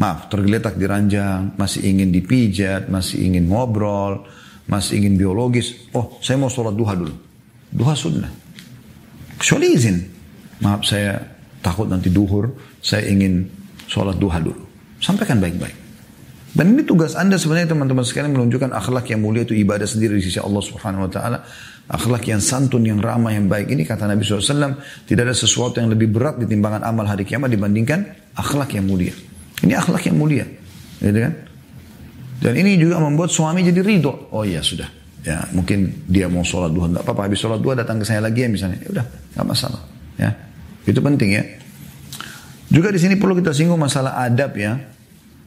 maaf, 0.00 0.32
tergeletak 0.32 0.80
di 0.80 0.88
ranjang, 0.88 1.54
masih 1.60 1.84
ingin 1.84 2.08
dipijat, 2.08 2.88
masih 2.88 3.20
ingin 3.20 3.52
ngobrol, 3.52 4.24
masih 4.64 5.04
ingin 5.04 5.20
biologis. 5.20 5.92
Oh, 5.92 6.16
saya 6.24 6.40
mau 6.40 6.48
sholat 6.48 6.72
duha 6.72 6.96
dulu. 6.96 7.14
Duha 7.68 7.92
sunnah. 7.92 8.32
Kecuali 9.36 9.76
izin. 9.76 9.96
Maaf, 10.64 10.88
saya 10.88 11.20
takut 11.60 11.84
nanti 11.86 12.08
duhur, 12.08 12.48
saya 12.80 13.04
ingin 13.12 13.44
sholat 13.84 14.16
duha 14.16 14.40
dulu. 14.40 14.64
Sampaikan 15.04 15.36
baik-baik. 15.36 15.76
Dan 16.50 16.74
ini 16.74 16.82
tugas 16.82 17.14
anda 17.14 17.38
sebenarnya 17.38 17.76
teman-teman 17.76 18.02
sekalian 18.02 18.34
menunjukkan 18.34 18.74
akhlak 18.74 19.06
yang 19.14 19.22
mulia 19.22 19.46
itu 19.46 19.54
ibadah 19.54 19.86
sendiri 19.86 20.18
di 20.18 20.24
sisi 20.26 20.42
Allah 20.42 20.58
subhanahu 20.58 21.06
wa 21.06 21.10
ta'ala. 21.12 21.38
Akhlak 21.90 22.26
yang 22.26 22.42
santun, 22.42 22.82
yang 22.86 22.98
ramah, 22.98 23.30
yang 23.30 23.46
baik. 23.46 23.70
Ini 23.70 23.86
kata 23.86 24.10
Nabi 24.10 24.22
SAW, 24.22 24.78
tidak 25.06 25.30
ada 25.30 25.34
sesuatu 25.34 25.78
yang 25.78 25.90
lebih 25.90 26.10
berat 26.10 26.42
di 26.42 26.46
timbangan 26.50 26.82
amal 26.82 27.06
hari 27.06 27.22
kiamat 27.22 27.54
dibandingkan 27.54 28.02
akhlak 28.34 28.74
yang 28.74 28.86
mulia. 28.86 29.14
Ini 29.60 29.72
akhlak 29.76 30.08
yang 30.08 30.16
mulia. 30.16 30.46
Gitu 31.00 31.18
kan? 31.20 31.32
Dan 32.40 32.52
ini 32.56 32.80
juga 32.80 32.96
membuat 33.00 33.28
suami 33.28 33.60
jadi 33.60 33.84
ridho. 33.84 34.32
Oh 34.32 34.44
iya 34.44 34.64
sudah. 34.64 34.88
Ya 35.20 35.44
mungkin 35.52 36.08
dia 36.08 36.26
mau 36.32 36.40
sholat 36.40 36.72
duha. 36.72 36.88
Tidak 36.88 37.04
apa-apa 37.04 37.28
habis 37.28 37.40
sholat 37.44 37.60
duha 37.60 37.76
datang 37.76 38.00
ke 38.00 38.04
saya 38.08 38.24
lagi 38.24 38.40
ya 38.44 38.48
misalnya. 38.48 38.80
Ya 38.80 38.88
udah 39.00 39.06
nggak 39.36 39.46
masalah. 39.46 39.80
Ya 40.16 40.30
itu 40.88 41.00
penting 41.04 41.30
ya. 41.36 41.44
Juga 42.72 42.88
di 42.88 43.00
sini 43.02 43.20
perlu 43.20 43.36
kita 43.36 43.52
singgung 43.52 43.76
masalah 43.76 44.16
adab 44.24 44.56
ya. 44.56 44.80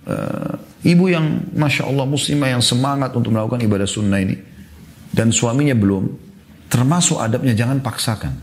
Uh, 0.04 0.60
ibu 0.84 1.08
yang 1.08 1.48
masya 1.56 1.88
Allah 1.88 2.04
muslimah 2.04 2.52
yang 2.52 2.60
semangat 2.60 3.16
untuk 3.16 3.32
melakukan 3.32 3.64
ibadah 3.64 3.88
sunnah 3.88 4.20
ini 4.20 4.36
dan 5.14 5.32
suaminya 5.32 5.78
belum, 5.78 6.10
termasuk 6.68 7.22
adabnya 7.22 7.56
jangan 7.56 7.80
paksakan. 7.80 8.34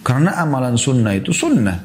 Karena 0.00 0.40
amalan 0.40 0.80
sunnah 0.80 1.12
itu 1.12 1.34
sunnah, 1.34 1.76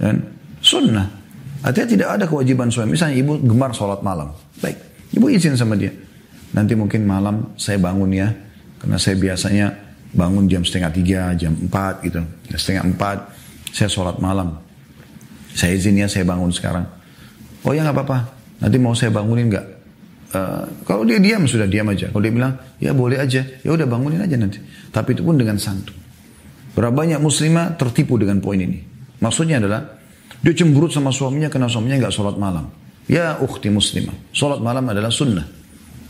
dan 0.00 0.24
sunnah. 0.64 1.23
Artinya 1.64 1.88
tidak 1.88 2.08
ada 2.20 2.24
kewajiban 2.28 2.68
suami. 2.68 2.92
Misalnya 2.92 3.16
ibu 3.16 3.40
gemar 3.40 3.72
sholat 3.72 4.04
malam, 4.04 4.36
baik, 4.60 4.76
ibu 5.16 5.32
izin 5.32 5.56
sama 5.56 5.80
dia. 5.80 5.88
Nanti 6.52 6.76
mungkin 6.76 7.08
malam 7.08 7.56
saya 7.56 7.80
bangun 7.80 8.12
ya, 8.12 8.28
karena 8.78 9.00
saya 9.00 9.16
biasanya 9.16 9.66
bangun 10.12 10.44
jam 10.44 10.60
setengah 10.60 10.92
tiga, 10.92 11.32
jam 11.34 11.56
empat 11.56 12.04
gitu, 12.04 12.20
setengah 12.52 12.84
empat 12.84 13.18
saya 13.72 13.88
sholat 13.88 14.20
malam. 14.20 14.60
Saya 15.56 15.72
izin 15.72 15.96
ya 15.96 16.06
saya 16.06 16.28
bangun 16.28 16.52
sekarang. 16.52 16.84
Oh 17.64 17.72
ya 17.72 17.80
nggak 17.80 17.96
apa-apa. 17.96 18.18
Nanti 18.60 18.76
mau 18.76 18.92
saya 18.92 19.08
bangunin 19.08 19.48
nggak? 19.48 19.66
Uh, 20.34 20.66
kalau 20.84 21.06
dia 21.06 21.16
diam 21.16 21.48
sudah 21.48 21.64
diam 21.64 21.88
aja. 21.88 22.12
Kalau 22.12 22.22
dia 22.22 22.34
bilang 22.34 22.52
ya 22.76 22.92
boleh 22.92 23.16
aja, 23.16 23.40
ya 23.40 23.70
udah 23.72 23.88
bangunin 23.88 24.20
aja 24.20 24.36
nanti. 24.36 24.60
Tapi 24.92 25.16
itu 25.16 25.24
pun 25.24 25.40
dengan 25.40 25.56
santun. 25.56 25.96
Berapa 26.74 26.92
banyak 26.92 27.22
muslimah 27.22 27.78
tertipu 27.78 28.18
dengan 28.18 28.42
poin 28.42 28.58
ini? 28.58 28.82
Maksudnya 29.22 29.62
adalah 29.62 30.03
dia 30.44 30.52
cemberut 30.52 30.92
sama 30.92 31.08
suaminya 31.08 31.48
karena 31.48 31.72
suaminya 31.72 32.04
nggak 32.04 32.12
sholat 32.12 32.36
malam. 32.36 32.68
Ya 33.08 33.40
ukhti 33.40 33.72
muslimah, 33.72 34.12
sholat 34.28 34.60
malam 34.60 34.84
adalah 34.92 35.08
sunnah. 35.08 35.48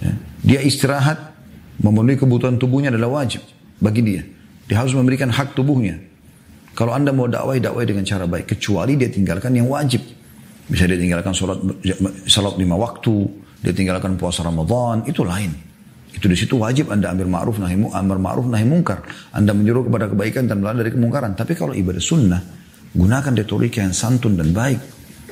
Ya. 0.03 0.13
Dia 0.43 0.61
istirahat, 0.67 1.39
memenuhi 1.79 2.19
kebutuhan 2.19 2.59
tubuhnya 2.59 2.91
adalah 2.91 3.23
wajib 3.23 3.47
bagi 3.79 4.03
dia. 4.03 4.23
Dia 4.67 4.83
harus 4.83 4.91
memberikan 4.99 5.31
hak 5.31 5.55
tubuhnya. 5.55 6.03
Kalau 6.75 6.91
anda 6.91 7.15
mau 7.15 7.31
dakwah, 7.31 7.55
dakwah 7.55 7.87
dengan 7.87 8.03
cara 8.03 8.27
baik. 8.27 8.59
Kecuali 8.59 8.99
dia 8.99 9.07
tinggalkan 9.07 9.55
yang 9.55 9.71
wajib. 9.71 10.03
Bisa 10.67 10.91
dia 10.91 10.99
tinggalkan 10.99 11.31
sholat, 11.31 11.63
sholat 12.27 12.59
lima 12.59 12.75
waktu. 12.75 13.15
Dia 13.63 13.71
tinggalkan 13.71 14.19
puasa 14.19 14.43
Ramadan. 14.43 15.07
Itu 15.07 15.23
lain. 15.23 15.55
Itu 16.11 16.27
di 16.27 16.35
situ 16.35 16.59
wajib 16.59 16.91
anda 16.91 17.11
ambil 17.11 17.31
ma'ruf 17.31 17.59
nahi 17.63 17.75
amar 17.95 18.19
ma'ruf 18.19 18.47
nahi 18.51 18.67
mungkar. 18.67 19.03
Anda 19.31 19.55
menyuruh 19.55 19.87
kepada 19.87 20.11
kebaikan 20.11 20.51
dan 20.51 20.63
melarang 20.63 20.83
dari 20.83 20.91
kemungkaran. 20.91 21.39
Tapi 21.39 21.55
kalau 21.55 21.75
ibadah 21.75 22.03
sunnah, 22.03 22.64
gunakan 22.95 23.33
retorika 23.35 23.83
yang 23.83 23.93
santun 23.93 24.39
dan 24.39 24.55
baik. 24.55 24.81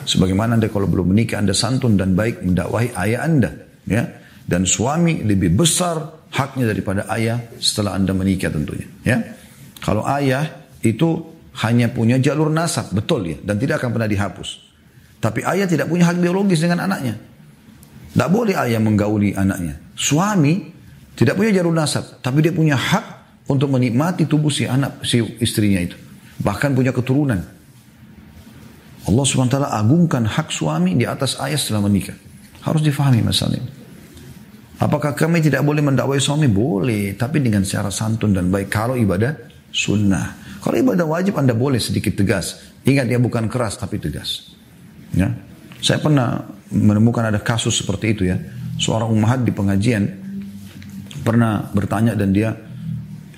Sebagaimana 0.02 0.58
anda 0.58 0.66
kalau 0.66 0.90
belum 0.90 1.14
menikah, 1.14 1.38
anda 1.38 1.54
santun 1.54 1.94
dan 1.94 2.18
baik 2.18 2.42
mendakwahi 2.42 2.90
ayah 2.98 3.22
anda. 3.22 3.50
Ya. 3.86 4.18
Dan 4.42 4.66
suami 4.66 5.22
lebih 5.22 5.54
besar 5.54 6.26
haknya 6.34 6.66
daripada 6.66 7.06
ayah 7.14 7.38
setelah 7.62 7.94
anda 7.94 8.10
menikah 8.10 8.50
tentunya. 8.50 8.90
Ya. 9.06 9.22
Kalau 9.78 10.02
ayah 10.10 10.66
itu 10.82 11.22
hanya 11.62 11.86
punya 11.94 12.18
jalur 12.18 12.50
nasab, 12.50 12.90
betul 12.90 13.30
ya, 13.30 13.38
dan 13.46 13.62
tidak 13.62 13.78
akan 13.78 13.90
pernah 13.94 14.10
dihapus. 14.10 14.48
Tapi 15.22 15.46
ayah 15.46 15.70
tidak 15.70 15.86
punya 15.86 16.10
hak 16.10 16.18
biologis 16.18 16.58
dengan 16.58 16.82
anaknya. 16.90 17.14
Tidak 18.12 18.30
boleh 18.32 18.58
ayah 18.58 18.82
menggauli 18.82 19.38
anaknya. 19.38 19.78
Suami 19.94 20.66
tidak 21.14 21.38
punya 21.38 21.62
jalur 21.62 21.70
nasab, 21.70 22.18
tapi 22.18 22.42
dia 22.42 22.50
punya 22.50 22.74
hak 22.74 23.04
untuk 23.46 23.70
menikmati 23.70 24.26
tubuh 24.26 24.50
si 24.50 24.66
anak, 24.66 25.06
si 25.06 25.22
istrinya 25.38 25.78
itu. 25.78 25.96
Bahkan 26.42 26.70
punya 26.74 26.90
keturunan. 26.90 27.40
Allah 29.02 29.24
SWT 29.26 29.58
agungkan 29.66 30.26
hak 30.26 30.50
suami 30.50 30.94
di 30.94 31.06
atas 31.06 31.38
ayah 31.42 31.58
setelah 31.58 31.86
menikah. 31.86 32.14
Harus 32.62 32.82
difahami 32.86 33.22
masalah 33.22 33.58
ini. 33.58 33.70
Apakah 34.82 35.14
kami 35.14 35.38
tidak 35.42 35.62
boleh 35.62 35.82
mendakwai 35.82 36.18
suami? 36.18 36.50
Boleh, 36.50 37.14
tapi 37.14 37.38
dengan 37.38 37.62
secara 37.62 37.90
santun 37.90 38.34
dan 38.34 38.50
baik. 38.50 38.66
Kalau 38.70 38.98
ibadah 38.98 39.34
sunnah. 39.70 40.58
Kalau 40.62 40.78
ibadah 40.78 41.06
wajib 41.06 41.38
Anda 41.38 41.54
boleh 41.54 41.78
sedikit 41.78 42.18
tegas. 42.18 42.62
Ingat 42.82 43.06
dia 43.06 43.18
bukan 43.18 43.46
keras 43.46 43.78
tapi 43.78 43.98
tegas. 44.02 44.54
Ya. 45.14 45.30
Saya 45.82 45.98
pernah 45.98 46.46
menemukan 46.70 47.26
ada 47.26 47.38
kasus 47.42 47.78
seperti 47.82 48.14
itu 48.14 48.22
ya. 48.26 48.38
Seorang 48.78 49.10
ummahat 49.10 49.42
di 49.42 49.50
pengajian 49.54 50.06
pernah 51.22 51.66
bertanya 51.70 52.18
dan 52.18 52.34
dia 52.34 52.50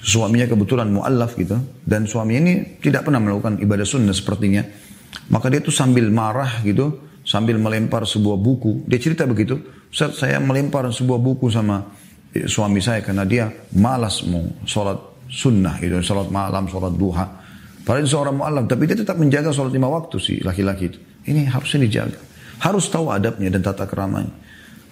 suaminya 0.05 0.45
kebetulan 0.45 0.93
muallaf 0.93 1.33
gitu 1.41 1.57
dan 1.81 2.05
suaminya 2.05 2.41
ini 2.45 2.55
tidak 2.85 3.09
pernah 3.09 3.25
melakukan 3.25 3.57
ibadah 3.65 3.89
sunnah 3.89 4.13
sepertinya. 4.13 4.61
Maka 5.33 5.49
dia 5.49 5.65
tuh 5.65 5.73
sambil 5.73 6.13
marah 6.13 6.61
gitu, 6.61 7.17
sambil 7.25 7.57
melempar 7.57 8.05
sebuah 8.05 8.37
buku. 8.37 8.85
Dia 8.85 9.01
cerita 9.01 9.25
begitu, 9.25 9.57
saya 9.89 10.37
melempar 10.45 10.85
sebuah 10.93 11.17
buku 11.17 11.49
sama 11.49 11.81
eh, 12.37 12.45
suami 12.45 12.85
saya 12.85 13.01
karena 13.01 13.25
dia 13.25 13.49
malas 13.81 14.21
mau 14.29 14.45
sholat 14.69 15.15
sunnah 15.33 15.81
itu 15.81 15.97
sholat 16.05 16.29
malam, 16.29 16.69
sholat 16.69 16.93
duha. 16.93 17.27
Padahal 17.85 18.09
seorang 18.09 18.37
mu'alaf, 18.41 18.65
tapi 18.65 18.89
dia 18.89 18.97
tetap 18.97 19.17
menjaga 19.21 19.53
sholat 19.53 19.73
lima 19.73 19.89
waktu 19.93 20.17
si 20.17 20.41
laki-laki 20.41 20.89
itu. 20.89 20.99
Ini 21.29 21.49
harusnya 21.49 21.85
dijaga. 21.85 22.21
Harus 22.61 22.89
tahu 22.89 23.13
adabnya 23.13 23.53
dan 23.53 23.61
tata 23.61 23.85
keramanya. 23.85 24.33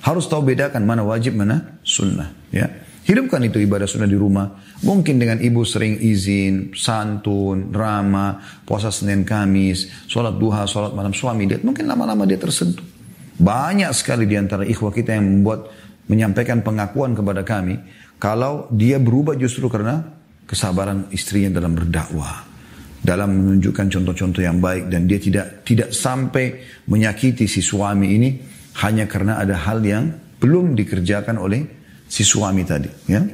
Harus 0.05 0.29
tahu 0.29 0.45
bedakan 0.45 0.85
mana 0.85 1.01
wajib, 1.01 1.33
mana 1.33 1.81
sunnah. 1.81 2.33
Ya. 2.53 2.69
Hidupkan 3.03 3.43
itu 3.43 3.59
ibadah 3.59 3.91
sunnah 3.91 4.07
di 4.07 4.15
rumah. 4.15 4.47
Mungkin 4.87 5.19
dengan 5.19 5.43
ibu 5.43 5.67
sering 5.67 5.99
izin, 5.99 6.71
santun, 6.71 7.75
ramah, 7.75 8.63
puasa 8.63 8.95
Senin 8.95 9.27
Kamis, 9.27 10.07
sholat 10.07 10.39
duha, 10.39 10.63
sholat 10.71 10.95
malam 10.95 11.11
suami 11.11 11.51
dia. 11.51 11.59
Mungkin 11.59 11.83
lama-lama 11.91 12.23
dia 12.23 12.39
tersentuh. 12.39 12.87
Banyak 13.43 13.91
sekali 13.91 14.23
di 14.31 14.39
antara 14.39 14.63
ikhwah 14.63 14.95
kita 14.95 15.19
yang 15.19 15.27
membuat 15.27 15.67
menyampaikan 16.07 16.63
pengakuan 16.63 17.19
kepada 17.19 17.43
kami 17.43 17.75
kalau 18.23 18.71
dia 18.71 19.03
berubah 19.03 19.35
justru 19.35 19.67
karena 19.67 19.99
kesabaran 20.47 21.11
istrinya 21.11 21.59
dalam 21.59 21.75
berdakwah, 21.75 22.47
dalam 23.03 23.35
menunjukkan 23.35 23.99
contoh-contoh 23.99 24.43
yang 24.47 24.63
baik 24.63 24.87
dan 24.87 25.11
dia 25.11 25.19
tidak 25.19 25.67
tidak 25.67 25.91
sampai 25.91 26.63
menyakiti 26.87 27.51
si 27.51 27.59
suami 27.59 28.15
ini 28.15 28.31
hanya 28.87 29.11
karena 29.11 29.43
ada 29.43 29.59
hal 29.59 29.83
yang 29.83 30.15
belum 30.39 30.79
dikerjakan 30.79 31.35
oleh 31.43 31.82
si 32.13 32.29
suami 32.29 32.69
tadi, 32.69 32.93
ya. 33.09 33.25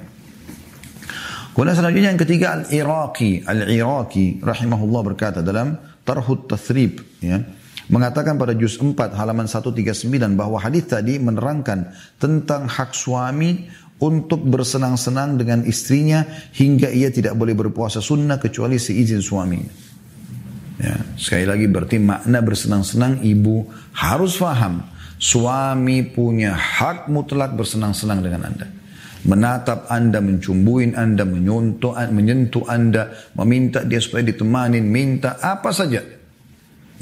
Kemudian 1.50 1.74
selanjutnya 1.74 2.14
yang 2.14 2.22
ketiga 2.22 2.46
Al-Iraqi, 2.54 3.42
Al-Iraqi 3.42 4.38
rahimahullah 4.38 5.02
berkata 5.02 5.42
dalam 5.42 5.74
Tarhut 6.06 6.46
Tathrib, 6.46 7.02
ya, 7.18 7.42
mengatakan 7.90 8.38
pada 8.38 8.54
juz 8.54 8.78
4 8.78 8.94
halaman 9.18 9.50
139 9.50 10.06
bahwa 10.38 10.62
hadis 10.62 10.86
tadi 10.86 11.18
menerangkan 11.18 11.90
tentang 12.22 12.70
hak 12.70 12.94
suami 12.94 13.66
untuk 13.98 14.46
bersenang-senang 14.46 15.34
dengan 15.34 15.66
istrinya 15.66 16.22
hingga 16.54 16.86
ia 16.94 17.10
tidak 17.10 17.34
boleh 17.34 17.58
berpuasa 17.58 17.98
sunnah 17.98 18.38
kecuali 18.38 18.78
seizin 18.78 19.18
suaminya. 19.18 19.90
Ya, 20.78 20.94
sekali 21.18 21.42
lagi 21.42 21.66
berarti 21.66 21.98
makna 21.98 22.38
bersenang-senang 22.38 23.26
ibu 23.26 23.66
harus 23.98 24.38
faham. 24.38 24.86
Suami 25.18 26.06
punya 26.06 26.54
hak 26.54 27.10
mutlak 27.10 27.58
bersenang-senang 27.58 28.22
dengan 28.22 28.46
anda. 28.46 28.66
Menatap 29.26 29.90
anda, 29.90 30.22
mencumbuin 30.22 30.94
anda, 30.94 31.26
menyentuh, 31.26 31.90
menyentuh 32.14 32.64
anda, 32.70 33.10
meminta 33.34 33.82
dia 33.82 33.98
supaya 33.98 34.22
ditemanin, 34.22 34.86
minta 34.86 35.42
apa 35.42 35.74
saja. 35.74 36.00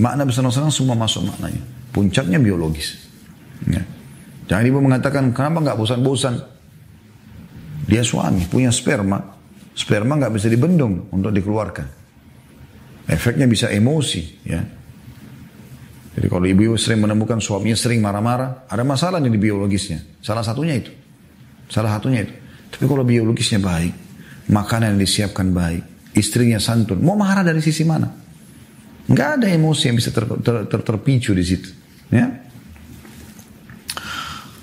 Makna 0.00 0.24
bersenang-senang 0.24 0.72
semua 0.72 0.96
masuk 0.96 1.28
maknanya. 1.28 1.60
Puncaknya 1.92 2.40
biologis. 2.40 2.96
Ya. 3.68 3.84
Jangan 4.48 4.64
ibu 4.64 4.78
mengatakan, 4.80 5.36
kenapa 5.36 5.60
nggak 5.60 5.76
bosan-bosan? 5.76 6.34
Dia 7.84 8.00
suami, 8.00 8.48
punya 8.48 8.72
sperma. 8.72 9.20
Sperma 9.76 10.16
nggak 10.16 10.32
bisa 10.40 10.48
dibendung 10.48 11.12
untuk 11.12 11.30
dikeluarkan. 11.36 11.86
Efeknya 13.06 13.44
bisa 13.44 13.68
emosi, 13.68 14.22
ya. 14.48 14.64
Jadi 16.16 16.32
kalau 16.32 16.48
ibu-ibu 16.48 16.80
sering 16.80 17.04
menemukan 17.04 17.36
suaminya 17.44 17.76
sering 17.76 18.00
marah-marah, 18.00 18.64
ada 18.72 18.80
masalah 18.88 19.20
nih 19.20 19.28
di 19.28 19.36
biologisnya. 19.36 20.00
Salah 20.24 20.40
satunya 20.40 20.80
itu. 20.80 20.88
Salah 21.68 21.92
satunya 21.92 22.24
itu. 22.24 22.32
Tapi 22.72 22.84
kalau 22.88 23.04
biologisnya 23.04 23.60
baik, 23.60 23.92
makanan 24.48 24.96
yang 24.96 25.00
disiapkan 25.04 25.52
baik, 25.52 26.16
istrinya 26.16 26.56
santun, 26.56 27.04
mau 27.04 27.20
marah 27.20 27.44
dari 27.44 27.60
sisi 27.60 27.84
mana? 27.84 28.08
Nggak 29.06 29.28
ada 29.38 29.46
emosi 29.52 29.92
yang 29.92 29.96
bisa 30.00 30.10
ter, 30.10 30.24
ter, 30.40 30.56
ter, 30.66 30.80
terpicu 30.80 31.36
di 31.36 31.44
situ. 31.44 31.68
Ya. 32.08 32.45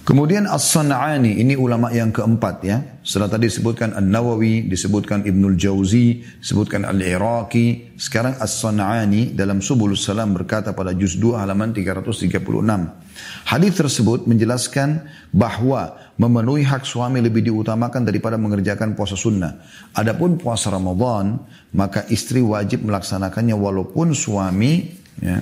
Kemudian 0.04 0.44
As-San'ani, 0.52 1.40
ini 1.40 1.56
ulama 1.56 1.88
yang 1.88 2.12
keempat 2.12 2.60
ya. 2.60 3.00
Setelah 3.08 3.40
tadi 3.40 3.48
disebutkan 3.48 3.96
An-Nawawi, 3.96 4.68
disebutkan 4.68 5.24
Ibnul 5.24 5.56
Jauzi, 5.56 6.20
disebutkan 6.44 6.84
Al-Iraqi. 6.84 7.96
Sekarang 7.96 8.36
As-San'ani 8.36 9.32
dalam 9.32 9.64
Subulus 9.64 10.04
Salam 10.04 10.36
berkata 10.36 10.76
pada 10.76 10.92
juz 10.92 11.16
2 11.16 11.40
halaman 11.40 11.72
336. 11.72 12.36
Hadis 13.48 13.74
tersebut 13.80 14.28
menjelaskan 14.28 15.08
bahwa 15.32 15.96
memenuhi 16.20 16.68
hak 16.68 16.84
suami 16.84 17.24
lebih 17.24 17.40
diutamakan 17.48 18.04
daripada 18.04 18.36
mengerjakan 18.36 19.00
puasa 19.00 19.16
sunnah. 19.16 19.64
Adapun 19.96 20.36
puasa 20.36 20.68
Ramadan, 20.68 21.40
maka 21.72 22.04
istri 22.12 22.44
wajib 22.44 22.84
melaksanakannya 22.84 23.56
walaupun 23.56 24.12
suami 24.12 24.84
ya, 25.24 25.40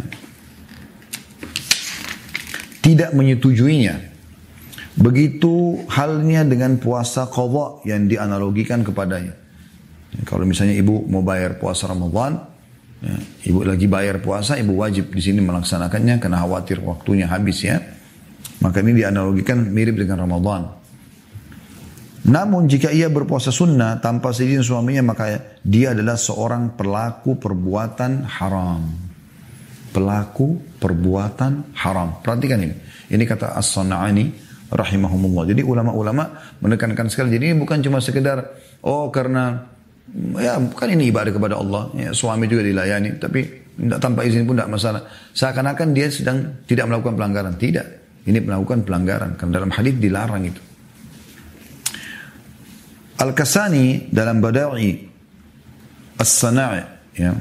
tidak 2.85 3.09
menyetujuinya. 3.17 4.10
Begitu 5.01 5.81
halnya 5.89 6.45
dengan 6.45 6.77
puasa 6.77 7.25
qadha 7.25 7.81
yang 7.89 8.05
dianalogikan 8.05 8.85
kepadanya. 8.85 9.33
Kalau 10.29 10.45
misalnya 10.45 10.77
ibu 10.77 11.01
mau 11.09 11.25
bayar 11.25 11.57
puasa 11.57 11.89
Ramadan, 11.89 12.37
ya, 13.01 13.17
ibu 13.49 13.65
lagi 13.65 13.89
bayar 13.89 14.21
puasa, 14.21 14.61
ibu 14.61 14.77
wajib 14.77 15.09
di 15.09 15.17
sini 15.23 15.41
melaksanakannya 15.41 16.21
karena 16.21 16.37
khawatir 16.45 16.85
waktunya 16.85 17.25
habis 17.25 17.65
ya. 17.65 17.81
Maka 18.61 18.85
ini 18.85 19.01
dianalogikan 19.01 19.73
mirip 19.73 19.97
dengan 19.97 20.21
Ramadan. 20.21 20.69
Namun 22.21 22.69
jika 22.69 22.93
ia 22.93 23.09
berpuasa 23.09 23.49
sunnah 23.49 23.97
tanpa 23.97 24.29
seizin 24.29 24.61
suaminya 24.61 25.01
maka 25.01 25.57
dia 25.65 25.97
adalah 25.97 26.13
seorang 26.13 26.77
pelaku 26.77 27.41
perbuatan 27.41 28.29
haram. 28.29 28.85
Pelaku 29.89 30.77
perbuatan 30.77 31.73
haram. 31.73 32.21
Perhatikan 32.21 32.61
ini. 32.61 32.75
Ini 33.09 33.23
kata 33.25 33.57
As-Sana'ani 33.57 34.50
rahimahumullah. 34.71 35.51
Jadi 35.51 35.61
ulama-ulama 35.67 36.55
menekankan 36.63 37.11
sekali. 37.11 37.35
Jadi 37.35 37.51
ini 37.51 37.55
bukan 37.59 37.83
cuma 37.83 37.99
sekedar 37.99 38.55
oh 38.87 39.11
karena 39.11 39.67
ya 40.39 40.57
bukan 40.57 40.87
ini 40.95 41.11
ibadah 41.11 41.31
kepada 41.35 41.55
Allah. 41.59 41.91
Ya, 41.99 42.09
suami 42.15 42.47
juga 42.47 42.63
dilayani, 42.63 43.19
tapi 43.19 43.43
tidak 43.75 43.99
tanpa 43.99 44.23
izin 44.23 44.47
pun 44.47 44.55
tidak 44.55 44.71
masalah. 44.71 45.01
Seakan-akan 45.35 45.87
dia 45.91 46.07
sedang 46.07 46.63
tidak 46.63 46.87
melakukan 46.87 47.19
pelanggaran. 47.19 47.53
Tidak. 47.59 47.87
Ini 48.21 48.37
melakukan 48.39 48.87
pelanggaran. 48.87 49.35
Karena 49.35 49.51
dalam 49.59 49.71
hadis 49.75 49.93
dilarang 49.99 50.43
itu. 50.47 50.61
Al-Kasani 53.21 54.09
dalam 54.09 54.41
Bada'i 54.41 54.97
As-Sana'i 56.17 56.81
ya, 57.21 57.33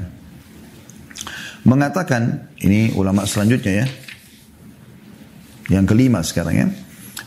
mengatakan 1.65 2.53
ini 2.61 2.93
ulama 2.93 3.25
selanjutnya 3.25 3.81
ya. 3.81 3.87
Yang 5.71 5.85
kelima 5.95 6.19
sekarang 6.21 6.55
ya 6.57 6.67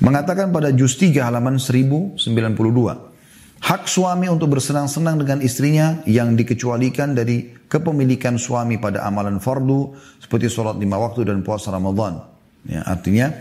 mengatakan 0.02 0.50
pada 0.50 0.74
juz 0.74 0.98
3 0.98 1.22
halaman 1.22 1.60
1092 1.60 2.18
hak 3.64 3.88
suami 3.88 4.28
untuk 4.28 4.52
bersenang-senang 4.52 5.16
dengan 5.24 5.40
istrinya 5.40 6.04
yang 6.04 6.36
dikecualikan 6.36 7.16
dari 7.16 7.64
kepemilikan 7.64 8.36
suami 8.36 8.76
pada 8.76 9.08
amalan 9.08 9.40
fardu 9.40 9.96
seperti 10.20 10.52
sholat 10.52 10.76
lima 10.76 11.00
waktu 11.00 11.24
dan 11.24 11.40
puasa 11.40 11.72
Ramadan. 11.72 12.20
Ya, 12.68 12.84
artinya 12.84 13.32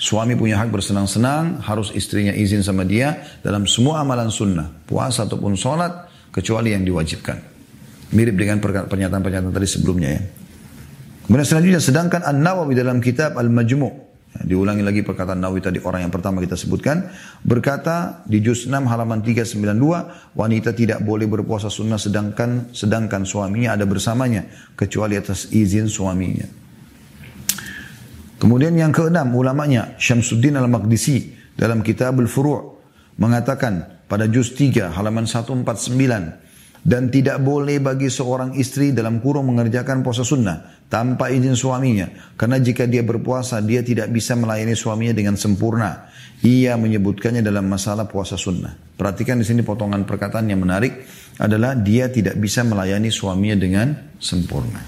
suami 0.00 0.40
punya 0.40 0.56
hak 0.56 0.72
bersenang-senang 0.72 1.60
harus 1.60 1.92
istrinya 1.92 2.32
izin 2.32 2.64
sama 2.64 2.88
dia 2.88 3.20
dalam 3.44 3.68
semua 3.68 4.00
amalan 4.00 4.32
sunnah 4.32 4.72
puasa 4.88 5.28
ataupun 5.28 5.52
sholat 5.52 6.08
kecuali 6.32 6.72
yang 6.72 6.88
diwajibkan. 6.88 7.60
Mirip 8.16 8.40
dengan 8.40 8.56
pernyataan-pernyataan 8.64 9.52
tadi 9.52 9.68
sebelumnya 9.68 10.16
ya. 10.16 10.22
Kemudian 11.28 11.44
selanjutnya 11.44 11.82
sedangkan 11.84 12.24
An-Nawawi 12.24 12.72
dalam 12.72 13.04
kitab 13.04 13.36
Al-Majmu' 13.36 14.07
Diulangi 14.38 14.86
lagi 14.86 15.02
perkataan 15.02 15.42
Nawawi 15.42 15.60
tadi 15.62 15.78
orang 15.82 16.06
yang 16.06 16.12
pertama 16.14 16.38
kita 16.38 16.54
sebutkan. 16.54 17.10
Berkata 17.42 18.22
di 18.22 18.38
juz 18.38 18.70
6 18.70 18.74
halaman 18.86 19.18
392. 19.22 20.38
Wanita 20.38 20.70
tidak 20.74 21.02
boleh 21.02 21.26
berpuasa 21.26 21.66
sunnah 21.66 21.98
sedangkan 21.98 22.70
sedangkan 22.70 23.26
suaminya 23.26 23.74
ada 23.74 23.84
bersamanya. 23.84 24.46
Kecuali 24.78 25.18
atas 25.18 25.50
izin 25.50 25.90
suaminya. 25.90 26.46
Kemudian 28.38 28.78
yang 28.78 28.94
keenam 28.94 29.34
ulamanya 29.34 29.98
Syamsuddin 29.98 30.54
al-Maqdisi 30.54 31.34
dalam 31.58 31.82
kitab 31.82 32.14
al-Furu' 32.22 32.78
mengatakan 33.18 34.06
pada 34.06 34.30
juz 34.30 34.54
3 34.54 34.94
halaman 34.94 35.26
149 35.26 36.47
dan 36.84 37.10
tidak 37.10 37.42
boleh 37.42 37.82
bagi 37.82 38.06
seorang 38.06 38.54
istri 38.54 38.94
dalam 38.94 39.18
kurung 39.18 39.50
mengerjakan 39.50 40.04
puasa 40.04 40.22
sunnah 40.22 40.86
tanpa 40.86 41.32
izin 41.32 41.58
suaminya. 41.58 42.36
Karena 42.38 42.60
jika 42.62 42.86
dia 42.86 43.02
berpuasa, 43.02 43.58
dia 43.64 43.82
tidak 43.82 44.12
bisa 44.14 44.38
melayani 44.38 44.78
suaminya 44.78 45.14
dengan 45.14 45.34
sempurna. 45.34 46.10
Ia 46.44 46.78
menyebutkannya 46.78 47.42
dalam 47.42 47.66
masalah 47.66 48.06
puasa 48.06 48.38
sunnah. 48.38 48.74
Perhatikan 48.94 49.42
di 49.42 49.46
sini 49.46 49.66
potongan 49.66 50.06
perkataan 50.06 50.46
yang 50.46 50.62
menarik 50.62 51.02
adalah 51.38 51.74
dia 51.74 52.10
tidak 52.10 52.38
bisa 52.38 52.62
melayani 52.62 53.10
suaminya 53.10 53.56
dengan 53.58 53.86
sempurna. 54.18 54.82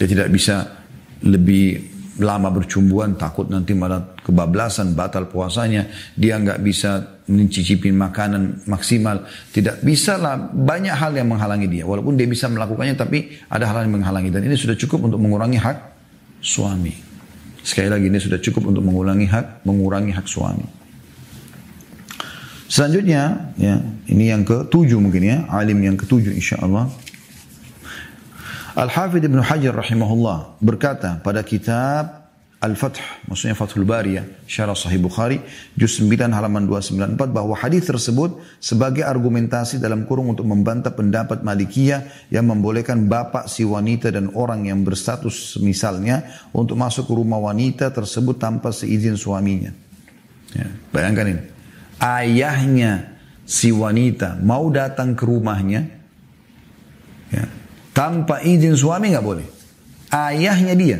Dia 0.00 0.08
tidak 0.08 0.32
bisa 0.32 0.80
lebih 1.20 1.89
lama 2.20 2.52
bercumbuan 2.52 3.16
takut 3.16 3.48
nanti 3.48 3.72
malah 3.72 4.14
kebablasan 4.20 4.92
batal 4.92 5.26
puasanya. 5.26 5.88
Dia 6.14 6.36
nggak 6.36 6.60
bisa 6.60 7.20
mencicipi 7.26 7.90
makanan 7.90 8.68
maksimal. 8.68 9.24
Tidak 9.50 9.80
bisa 9.80 10.20
lah 10.20 10.36
banyak 10.52 10.92
hal 10.92 11.16
yang 11.16 11.32
menghalangi 11.32 11.66
dia. 11.66 11.84
Walaupun 11.88 12.14
dia 12.14 12.28
bisa 12.28 12.46
melakukannya 12.46 12.94
tapi 12.94 13.40
ada 13.48 13.66
hal 13.66 13.88
yang 13.88 14.00
menghalangi. 14.00 14.28
Dan 14.28 14.46
ini 14.46 14.54
sudah 14.54 14.76
cukup 14.76 15.08
untuk 15.08 15.18
mengurangi 15.18 15.58
hak 15.58 15.76
suami. 16.44 16.94
Sekali 17.60 17.88
lagi 17.92 18.08
ini 18.08 18.16
sudah 18.16 18.40
cukup 18.40 18.72
untuk 18.72 18.84
mengurangi 18.84 19.28
hak 19.28 19.64
mengurangi 19.68 20.12
hak 20.16 20.26
suami. 20.28 20.64
Selanjutnya 22.70 23.50
ya 23.58 23.82
ini 24.06 24.30
yang 24.30 24.46
ketujuh 24.46 24.96
mungkin 25.02 25.26
ya 25.26 25.42
alim 25.50 25.82
yang 25.82 25.98
ketujuh 25.98 26.30
insya 26.30 26.62
Allah 26.62 26.86
Al-Hafidh 28.80 29.28
Ibn 29.28 29.44
Hajar 29.44 29.76
rahimahullah 29.76 30.56
berkata 30.64 31.20
pada 31.20 31.44
kitab 31.44 32.32
Al-Fath, 32.60 33.00
maksudnya 33.28 33.52
Fathul 33.52 33.84
Bari 33.84 34.20
ya, 34.20 34.24
Syarah 34.48 34.76
Sahih 34.76 35.00
Bukhari, 35.00 35.40
juz 35.76 36.00
9 36.00 36.28
halaman 36.28 36.64
294 36.68 37.16
bahwa 37.28 37.56
hadis 37.56 37.88
tersebut 37.88 38.40
sebagai 38.60 39.04
argumentasi 39.04 39.80
dalam 39.80 40.04
kurung 40.04 40.32
untuk 40.32 40.44
membantah 40.48 40.92
pendapat 40.92 41.44
Malikiyah 41.44 42.28
yang 42.32 42.48
membolehkan 42.48 43.04
bapak 43.04 43.52
si 43.52 43.64
wanita 43.64 44.12
dan 44.12 44.32
orang 44.32 44.68
yang 44.68 44.80
berstatus 44.84 45.60
misalnya 45.60 46.24
untuk 46.52 46.76
masuk 46.76 47.08
ke 47.08 47.12
rumah 47.16 47.40
wanita 47.40 47.92
tersebut 47.92 48.36
tanpa 48.36 48.72
seizin 48.72 49.16
suaminya. 49.16 49.72
Ya, 50.56 50.68
bayangkan 50.92 51.36
ini. 51.36 51.42
Ayahnya 52.00 53.12
si 53.44 53.72
wanita 53.72 54.36
mau 54.40 54.68
datang 54.68 55.16
ke 55.16 55.24
rumahnya, 55.24 55.84
ya, 57.32 57.59
tanpa 58.00 58.40
izin 58.40 58.72
suami 58.72 59.12
nggak 59.12 59.26
boleh. 59.28 59.44
Ayahnya 60.08 60.72
dia. 60.72 60.96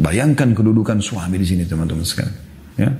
Bayangkan 0.00 0.56
kedudukan 0.56 1.04
suami 1.04 1.36
di 1.36 1.44
sini 1.44 1.68
teman-teman 1.68 2.00
sekalian. 2.00 2.36
Ya. 2.80 2.90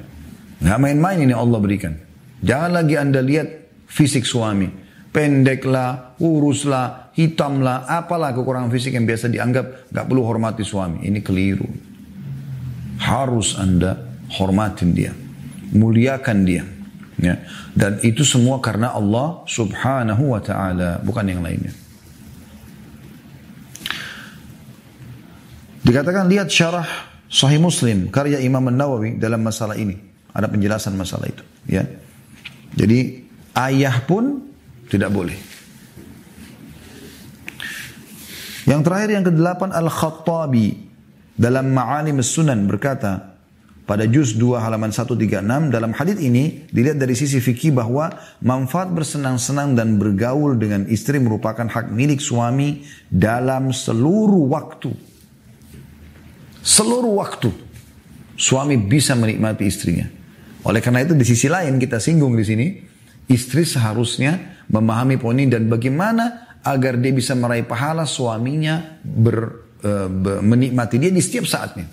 Nggak 0.60 0.78
main-main 0.84 1.24
ini 1.24 1.32
Allah 1.32 1.56
berikan. 1.56 1.96
Jangan 2.44 2.76
lagi 2.76 3.00
anda 3.00 3.24
lihat 3.24 3.48
fisik 3.88 4.28
suami. 4.28 4.68
Pendeklah, 5.08 6.20
uruslah, 6.20 7.16
hitamlah, 7.16 7.88
apalah 7.88 8.36
kekurangan 8.36 8.68
fisik 8.68 8.92
yang 8.92 9.08
biasa 9.08 9.32
dianggap 9.32 9.88
nggak 9.88 10.04
perlu 10.04 10.22
hormati 10.28 10.60
suami. 10.68 11.08
Ini 11.08 11.24
keliru. 11.24 11.66
Harus 13.00 13.56
anda 13.56 14.20
hormatin 14.36 14.92
dia. 14.92 15.16
Muliakan 15.72 16.38
dia. 16.44 16.62
Ya. 17.16 17.40
Dan 17.72 18.04
itu 18.04 18.20
semua 18.20 18.60
karena 18.60 18.92
Allah 18.92 19.48
subhanahu 19.48 20.36
wa 20.36 20.40
ta'ala. 20.44 21.00
Bukan 21.00 21.24
yang 21.24 21.40
lainnya. 21.40 21.83
Dikatakan 25.84 26.24
lihat 26.32 26.48
syarah 26.48 26.88
Sahih 27.28 27.60
Muslim 27.60 28.08
karya 28.08 28.40
Imam 28.40 28.64
An-Nawawi 28.64 29.20
dalam 29.20 29.44
masalah 29.44 29.76
ini. 29.76 30.00
Ada 30.34 30.50
penjelasan 30.50 30.98
masalah 30.98 31.30
itu, 31.30 31.44
ya. 31.70 31.86
Jadi 32.74 33.22
ayah 33.54 34.02
pun 34.02 34.42
tidak 34.90 35.14
boleh. 35.14 35.38
Yang 38.64 38.80
terakhir 38.82 39.10
yang 39.12 39.24
kedelapan 39.28 39.70
Al-Khattabi 39.70 40.66
dalam 41.36 41.70
Ma'alim 41.70 42.18
Sunan 42.24 42.66
berkata 42.66 43.36
pada 43.84 44.08
juz 44.08 44.34
2 44.40 44.56
halaman 44.58 44.88
136 44.88 45.68
dalam 45.68 45.92
hadis 45.92 46.16
ini 46.16 46.64
dilihat 46.72 46.96
dari 46.96 47.12
sisi 47.12 47.38
fikih 47.44 47.76
bahwa 47.76 48.08
manfaat 48.40 48.88
bersenang-senang 48.88 49.76
dan 49.76 50.00
bergaul 50.00 50.56
dengan 50.56 50.88
istri 50.88 51.20
merupakan 51.20 51.68
hak 51.68 51.92
milik 51.92 52.24
suami 52.24 52.82
dalam 53.12 53.70
seluruh 53.70 54.48
waktu. 54.48 55.13
Seluruh 56.64 57.20
waktu 57.20 57.52
suami 58.40 58.80
bisa 58.80 59.12
menikmati 59.12 59.68
istrinya. 59.68 60.08
Oleh 60.64 60.80
karena 60.80 61.04
itu 61.04 61.12
di 61.12 61.28
sisi 61.28 61.52
lain 61.52 61.76
kita 61.76 62.00
singgung 62.00 62.32
di 62.32 62.44
sini, 62.44 62.66
istri 63.28 63.68
seharusnya 63.68 64.64
memahami 64.72 65.20
poin 65.20 65.36
ini 65.36 65.52
dan 65.52 65.68
bagaimana 65.68 66.56
agar 66.64 66.96
dia 66.96 67.12
bisa 67.12 67.36
meraih 67.36 67.68
pahala 67.68 68.08
suaminya 68.08 68.96
ber, 69.04 69.68
e, 69.84 69.90
ber, 70.08 70.40
menikmati 70.40 70.96
dia 70.96 71.12
di 71.12 71.20
setiap 71.20 71.44
saatnya. 71.44 71.84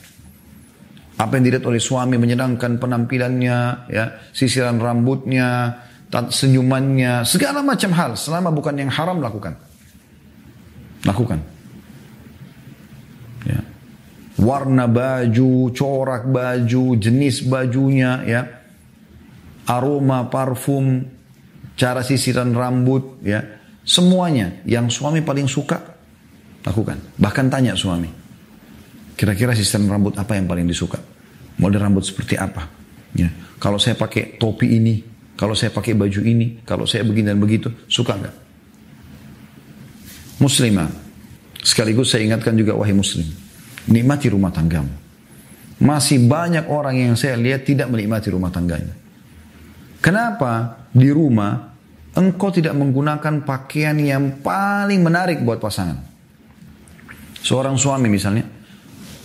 Apa 1.19 1.35
yang 1.35 1.43
dilihat 1.51 1.67
oleh 1.67 1.83
suami 1.83 2.15
menyenangkan 2.15 2.79
penampilannya, 2.79 3.91
ya, 3.91 4.05
sisiran 4.31 4.79
rambutnya, 4.79 5.83
senyumannya, 6.09 7.27
segala 7.27 7.59
macam 7.59 7.91
hal 7.91 8.15
selama 8.15 8.49
bukan 8.55 8.79
yang 8.79 8.89
haram 8.89 9.19
lakukan. 9.19 9.59
Lakukan. 11.03 11.50
Warna 14.41 14.89
baju, 14.89 15.69
corak 15.69 16.25
baju, 16.25 16.97
jenis 16.97 17.45
bajunya, 17.45 18.25
ya 18.25 18.41
aroma 19.69 20.25
parfum, 20.27 21.05
cara 21.77 22.01
sisiran 22.01 22.49
rambut, 22.51 23.21
ya, 23.21 23.45
semuanya 23.85 24.65
yang 24.65 24.89
suami 24.89 25.21
paling 25.21 25.45
suka 25.45 25.77
lakukan. 26.65 26.97
Bahkan 27.21 27.45
tanya 27.53 27.77
suami, 27.77 28.09
kira-kira 29.13 29.53
sisiran 29.53 29.85
rambut 29.87 30.17
apa 30.17 30.33
yang 30.33 30.49
paling 30.49 30.65
disuka? 30.65 30.97
Model 31.61 31.77
rambut 31.77 32.01
seperti 32.01 32.33
apa? 32.33 32.65
Ya, 33.13 33.29
kalau 33.61 33.77
saya 33.77 33.93
pakai 33.93 34.41
topi 34.41 34.81
ini, 34.81 35.05
kalau 35.37 35.53
saya 35.53 35.69
pakai 35.69 35.93
baju 35.93 36.21
ini, 36.25 36.65
kalau 36.65 36.89
saya 36.89 37.05
begini 37.05 37.29
dan 37.29 37.37
begitu, 37.37 37.69
suka 37.85 38.17
nggak? 38.17 38.35
Muslimah, 40.41 40.89
sekaligus 41.61 42.09
saya 42.09 42.25
ingatkan 42.25 42.57
juga 42.57 42.73
wahai 42.73 42.97
muslim, 42.97 43.29
nikmati 43.89 44.27
rumah 44.29 44.53
tanggamu. 44.53 44.93
Masih 45.81 46.21
banyak 46.29 46.69
orang 46.69 46.93
yang 46.93 47.13
saya 47.17 47.33
lihat 47.41 47.65
tidak 47.65 47.89
menikmati 47.89 48.29
rumah 48.29 48.53
tangganya. 48.53 48.93
Kenapa 49.97 50.85
di 50.93 51.09
rumah 51.09 51.73
engkau 52.13 52.53
tidak 52.53 52.77
menggunakan 52.77 53.41
pakaian 53.41 53.97
yang 53.97 54.41
paling 54.45 55.01
menarik 55.01 55.41
buat 55.41 55.57
pasangan? 55.57 55.97
Seorang 57.41 57.81
suami 57.81 58.13
misalnya, 58.13 58.45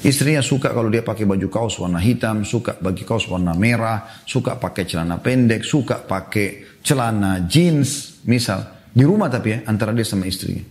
istrinya 0.00 0.40
suka 0.40 0.72
kalau 0.72 0.88
dia 0.88 1.04
pakai 1.04 1.28
baju 1.28 1.48
kaos 1.52 1.76
warna 1.76 2.00
hitam, 2.00 2.48
suka 2.48 2.80
bagi 2.80 3.04
kaos 3.04 3.28
warna 3.28 3.52
merah, 3.52 4.24
suka 4.24 4.56
pakai 4.56 4.88
celana 4.88 5.20
pendek, 5.20 5.60
suka 5.60 6.00
pakai 6.00 6.80
celana 6.80 7.44
jeans, 7.44 8.20
misal. 8.24 8.88
Di 8.96 9.04
rumah 9.04 9.28
tapi 9.28 9.52
ya, 9.52 9.58
antara 9.68 9.92
dia 9.92 10.08
sama 10.08 10.24
istrinya. 10.24 10.64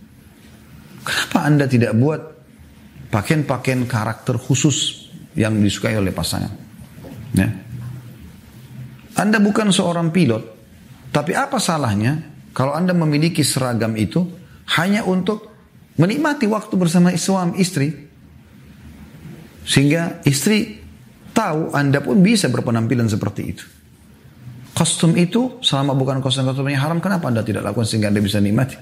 Kenapa 1.06 1.46
anda 1.46 1.70
tidak 1.70 1.94
buat 1.94 2.35
pakaian-pakaian 3.10 3.86
karakter 3.86 4.36
khusus 4.38 5.08
yang 5.36 5.58
disukai 5.58 5.96
oleh 5.96 6.12
pasangan? 6.14 6.52
Ya. 7.36 7.48
Anda 9.16 9.40
bukan 9.40 9.72
seorang 9.72 10.12
pilot, 10.12 10.42
tapi 11.12 11.32
apa 11.32 11.56
salahnya 11.56 12.20
kalau 12.52 12.76
Anda 12.76 12.92
memiliki 12.92 13.40
seragam 13.40 13.96
itu 13.96 14.24
hanya 14.80 15.04
untuk 15.04 15.52
menikmati 15.96 16.44
waktu 16.48 16.74
bersama 16.76 17.12
suami 17.16 17.60
istri. 17.60 17.92
Sehingga 19.66 20.22
istri 20.22 20.78
tahu 21.32 21.74
Anda 21.74 22.00
pun 22.00 22.22
bisa 22.22 22.48
berpenampilan 22.48 23.08
seperti 23.10 23.42
itu. 23.44 23.64
Kostum 24.76 25.16
itu 25.16 25.60
selama 25.64 25.96
bukan 25.96 26.20
kostum-kostum 26.20 26.68
yang 26.68 26.84
haram, 26.84 27.00
kenapa 27.00 27.32
Anda 27.32 27.40
tidak 27.40 27.64
lakukan 27.64 27.88
sehingga 27.88 28.12
Anda 28.12 28.20
bisa 28.20 28.44
nikmati? 28.44 28.76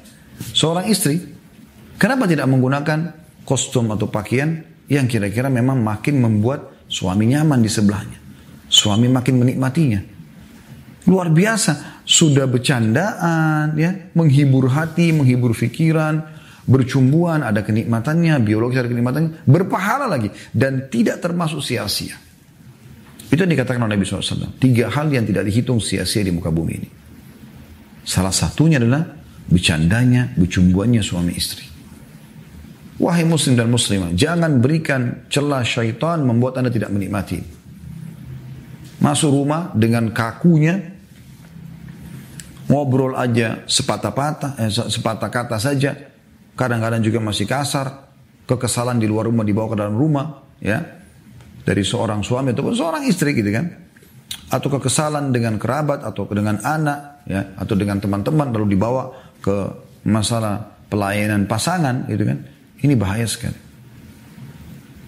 Seorang 0.51 0.91
istri, 0.91 1.23
kenapa 1.95 2.27
tidak 2.27 2.51
menggunakan 2.51 3.24
kostum 3.45 3.93
atau 3.93 4.09
pakaian 4.09 4.65
yang 4.89 5.09
kira-kira 5.09 5.49
memang 5.49 5.81
makin 5.81 6.21
membuat 6.21 6.85
suami 6.89 7.31
nyaman 7.31 7.61
di 7.61 7.71
sebelahnya. 7.71 8.19
Suami 8.69 9.07
makin 9.09 9.41
menikmatinya. 9.41 10.01
Luar 11.09 11.29
biasa. 11.31 12.03
Sudah 12.05 12.45
bercandaan, 12.45 13.81
ya, 13.81 14.13
menghibur 14.13 14.69
hati, 14.69 15.09
menghibur 15.09 15.57
pikiran, 15.57 16.21
bercumbuan, 16.69 17.41
ada 17.41 17.65
kenikmatannya, 17.65 18.45
biologis 18.45 18.85
ada 18.85 18.93
kenikmatannya, 18.93 19.49
berpahala 19.49 20.05
lagi. 20.05 20.29
Dan 20.53 20.93
tidak 20.93 21.25
termasuk 21.25 21.65
sia-sia. 21.65 22.21
Itu 23.33 23.41
yang 23.41 23.53
dikatakan 23.57 23.81
oleh 23.81 23.97
Nabi 23.97 24.05
SAW. 24.05 24.61
Tiga 24.61 24.93
hal 24.93 25.09
yang 25.09 25.25
tidak 25.25 25.49
dihitung 25.49 25.81
sia-sia 25.81 26.21
di 26.21 26.33
muka 26.33 26.53
bumi 26.53 26.73
ini. 26.77 26.89
Salah 28.05 28.33
satunya 28.33 28.77
adalah 28.77 29.01
bercandanya, 29.49 30.37
bercumbuannya 30.37 31.01
suami 31.01 31.33
istri. 31.33 31.74
Wahai 32.95 33.27
muslim 33.27 33.59
dan 33.59 33.67
muslimah, 33.75 34.15
jangan 34.15 34.63
berikan 34.63 35.27
celah 35.27 35.67
syaitan 35.67 36.23
membuat 36.23 36.63
anda 36.63 36.71
tidak 36.71 36.95
menikmati. 36.95 37.43
Masuk 39.03 39.35
rumah 39.35 39.75
dengan 39.75 40.15
kakunya, 40.15 40.79
ngobrol 42.71 43.19
aja 43.19 43.67
sepatah-patah, 43.67 44.63
eh, 44.63 44.71
sepatah 44.71 45.27
kata 45.27 45.59
saja. 45.59 45.91
Kadang-kadang 46.55 47.03
juga 47.03 47.19
masih 47.19 47.51
kasar, 47.51 48.15
kekesalan 48.47 49.03
di 49.03 49.11
luar 49.11 49.27
rumah 49.27 49.43
dibawa 49.43 49.75
ke 49.75 49.77
dalam 49.83 49.99
rumah, 49.99 50.55
ya. 50.63 50.79
Dari 51.67 51.83
seorang 51.83 52.23
suami 52.23 52.55
ataupun 52.55 52.79
seorang 52.79 53.03
istri 53.11 53.35
gitu 53.35 53.51
kan. 53.51 53.67
Atau 54.55 54.71
kekesalan 54.71 55.35
dengan 55.35 55.59
kerabat 55.59 56.07
atau 56.07 56.31
dengan 56.31 56.63
anak, 56.63 57.27
ya, 57.27 57.59
atau 57.59 57.75
dengan 57.75 57.99
teman-teman 57.99 58.55
lalu 58.55 58.79
dibawa 58.79 59.11
ke 59.43 59.57
masalah 60.07 60.63
pelayanan 60.87 61.51
pasangan 61.51 62.07
gitu 62.07 62.23
kan. 62.23 62.54
Ini 62.85 62.95
bahaya 63.01 63.25
sekali. 63.25 63.57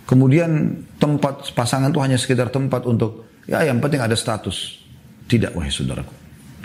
Kemudian 0.09 0.81
tempat 0.97 1.53
pasangan 1.53 1.93
itu 1.93 2.01
hanya 2.01 2.17
sekedar 2.17 2.49
tempat 2.49 2.89
untuk 2.89 3.29
ya 3.45 3.61
yang 3.69 3.85
penting 3.85 4.01
ada 4.01 4.17
status. 4.17 4.81
Tidak 5.29 5.53
wahai 5.53 5.69
saudaraku. 5.69 6.15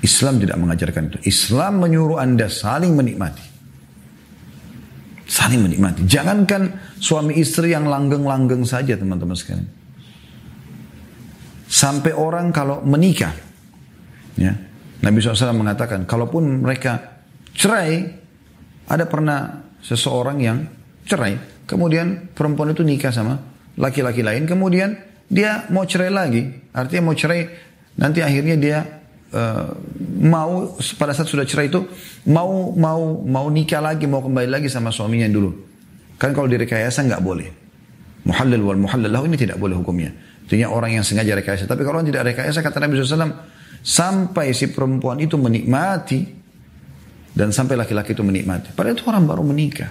Islam 0.06 0.40
tidak 0.40 0.58
mengajarkan 0.62 1.12
itu. 1.12 1.18
Islam 1.28 1.82
menyuruh 1.84 2.22
Anda 2.22 2.48
saling 2.48 2.94
menikmati. 2.94 3.44
Saling 5.26 5.62
menikmati. 5.66 6.06
Jangankan 6.06 6.96
suami 7.02 7.38
istri 7.42 7.74
yang 7.74 7.90
langgeng-langgeng 7.90 8.62
saja 8.66 8.94
teman-teman 8.98 9.34
sekalian. 9.34 9.68
Sampai 11.66 12.14
orang 12.14 12.54
kalau 12.54 12.84
menikah. 12.86 13.34
Ya, 14.38 14.54
Nabi 15.02 15.18
SAW 15.22 15.56
mengatakan, 15.56 16.06
kalaupun 16.06 16.62
mereka 16.62 17.24
cerai, 17.56 18.06
ada 18.86 19.06
pernah 19.08 19.66
seseorang 19.82 20.38
yang 20.42 20.58
cerai. 21.12 21.36
Kemudian 21.68 22.32
perempuan 22.32 22.72
itu 22.72 22.88
nikah 22.88 23.12
sama 23.12 23.44
laki-laki 23.76 24.24
lain. 24.24 24.48
Kemudian 24.48 24.96
dia 25.28 25.68
mau 25.68 25.84
cerai 25.84 26.12
lagi. 26.12 26.48
Artinya 26.72 27.12
mau 27.12 27.16
cerai, 27.16 27.52
nanti 28.00 28.24
akhirnya 28.24 28.56
dia 28.56 28.78
uh, 29.36 29.72
mau 30.22 30.76
pada 31.00 31.16
saat 31.16 31.28
sudah 31.28 31.48
cerai 31.48 31.72
itu 31.72 31.88
mau 32.30 32.72
mau 32.76 33.20
mau 33.24 33.48
nikah 33.48 33.82
lagi 33.82 34.06
mau 34.06 34.22
kembali 34.22 34.48
lagi 34.48 34.68
sama 34.68 34.94
suaminya 34.94 35.28
dulu 35.28 35.52
kan 36.20 36.36
kalau 36.36 36.48
direkayasa 36.48 37.08
nggak 37.08 37.24
boleh 37.24 37.50
muhallil 38.28 38.62
wal 38.62 38.80
muhallal 38.80 39.26
ini 39.26 39.38
tidak 39.40 39.58
boleh 39.58 39.74
hukumnya 39.80 40.14
artinya 40.46 40.70
orang 40.70 41.02
yang 41.02 41.06
sengaja 41.08 41.34
rekayasa 41.34 41.66
tapi 41.66 41.82
kalau 41.82 42.00
orang 42.04 42.08
tidak 42.12 42.36
rekayasa 42.36 42.60
kata 42.62 42.78
Nabi 42.84 43.00
SAW 43.02 43.34
sampai 43.82 44.54
si 44.54 44.70
perempuan 44.70 45.18
itu 45.18 45.40
menikmati 45.40 46.22
dan 47.32 47.50
sampai 47.56 47.80
laki-laki 47.80 48.14
itu 48.14 48.22
menikmati 48.22 48.76
padahal 48.76 48.94
itu 48.94 49.04
orang 49.10 49.26
baru 49.26 49.42
menikah 49.42 49.90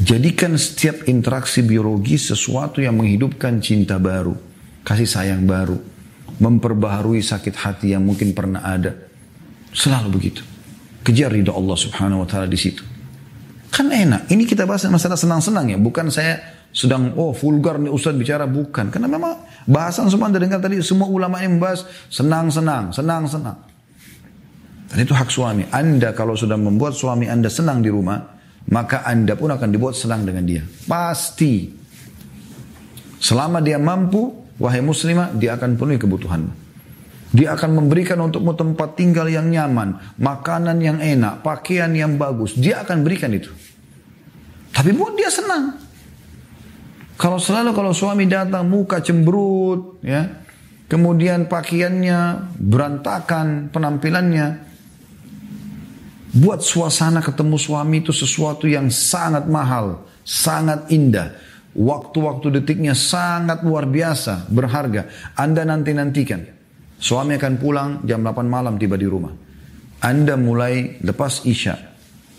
jadikan 0.00 0.56
setiap 0.60 1.08
interaksi 1.08 1.64
biologi 1.64 2.20
sesuatu 2.20 2.84
yang 2.84 3.00
menghidupkan 3.00 3.60
cinta 3.64 3.96
baru 3.96 4.36
kasih 4.84 5.08
sayang 5.08 5.48
baru 5.48 5.96
memperbaharui 6.36 7.24
sakit 7.24 7.54
hati 7.56 7.96
yang 7.96 8.04
mungkin 8.04 8.36
pernah 8.36 8.60
ada. 8.60 8.92
Selalu 9.72 10.08
begitu. 10.12 10.42
Kejar 11.04 11.32
ridho 11.32 11.54
Allah 11.54 11.76
subhanahu 11.78 12.24
wa 12.24 12.28
ta'ala 12.28 12.48
di 12.48 12.58
situ. 12.58 12.82
Kan 13.72 13.92
enak. 13.92 14.28
Ini 14.32 14.42
kita 14.48 14.64
bahas 14.64 14.88
masalah 14.88 15.16
senang-senang 15.16 15.72
ya. 15.72 15.78
Bukan 15.78 16.08
saya 16.08 16.40
sedang, 16.72 17.12
oh 17.16 17.32
vulgar 17.32 17.80
nih 17.80 17.92
Ustaz 17.92 18.16
bicara. 18.16 18.48
Bukan. 18.48 18.88
Karena 18.88 19.08
memang 19.08 19.44
bahasan 19.68 20.08
semua 20.08 20.32
anda 20.32 20.40
dengar 20.40 20.60
tadi. 20.60 20.80
Semua 20.80 21.08
ulama 21.08 21.40
yang 21.40 21.60
membahas 21.60 21.84
senang-senang, 22.08 22.92
senang-senang. 22.92 23.58
Dan 24.86 24.98
itu 25.02 25.12
hak 25.12 25.28
suami. 25.28 25.68
Anda 25.72 26.16
kalau 26.16 26.38
sudah 26.38 26.56
membuat 26.56 26.96
suami 26.96 27.26
Anda 27.28 27.50
senang 27.52 27.84
di 27.84 27.90
rumah, 27.90 28.35
maka 28.70 29.06
anda 29.06 29.38
pun 29.38 29.50
akan 29.50 29.68
dibuat 29.70 29.94
senang 29.94 30.26
dengan 30.26 30.42
dia. 30.42 30.62
Pasti. 30.86 31.70
Selama 33.16 33.62
dia 33.62 33.78
mampu, 33.78 34.34
wahai 34.58 34.82
muslimah, 34.82 35.34
dia 35.38 35.54
akan 35.54 35.78
penuhi 35.78 35.98
kebutuhanmu. 35.98 36.52
Dia 37.36 37.52
akan 37.58 37.70
memberikan 37.82 38.22
untukmu 38.22 38.54
tempat 38.54 38.96
tinggal 38.96 39.26
yang 39.28 39.50
nyaman, 39.50 39.98
makanan 40.16 40.78
yang 40.78 40.98
enak, 41.02 41.42
pakaian 41.42 41.90
yang 41.92 42.16
bagus. 42.16 42.54
Dia 42.54 42.86
akan 42.86 43.02
berikan 43.02 43.34
itu. 43.34 43.50
Tapi 44.72 44.90
buat 44.94 45.12
dia 45.18 45.28
senang. 45.28 45.76
Kalau 47.16 47.40
selalu 47.40 47.72
kalau 47.72 47.96
suami 47.96 48.28
datang 48.28 48.68
muka 48.68 49.00
cemberut, 49.00 50.00
ya, 50.04 50.44
kemudian 50.86 51.48
pakaiannya 51.48 52.52
berantakan, 52.60 53.72
penampilannya, 53.72 54.46
buat 56.36 56.60
suasana 56.60 57.24
ketemu 57.24 57.56
suami 57.56 58.04
itu 58.04 58.12
sesuatu 58.12 58.68
yang 58.68 58.92
sangat 58.92 59.48
mahal, 59.48 60.04
sangat 60.20 60.92
indah. 60.92 61.32
Waktu-waktu 61.76 62.60
detiknya 62.60 62.96
sangat 62.96 63.60
luar 63.64 63.84
biasa, 63.88 64.48
berharga. 64.48 65.32
Anda 65.36 65.64
nanti-nantikan. 65.64 66.40
Suami 66.96 67.36
akan 67.36 67.54
pulang 67.60 67.90
jam 68.08 68.24
8 68.24 68.48
malam 68.48 68.80
tiba 68.80 68.96
di 68.96 69.04
rumah. 69.04 69.32
Anda 70.00 70.40
mulai 70.40 71.00
lepas 71.04 71.44
isya. 71.44 71.76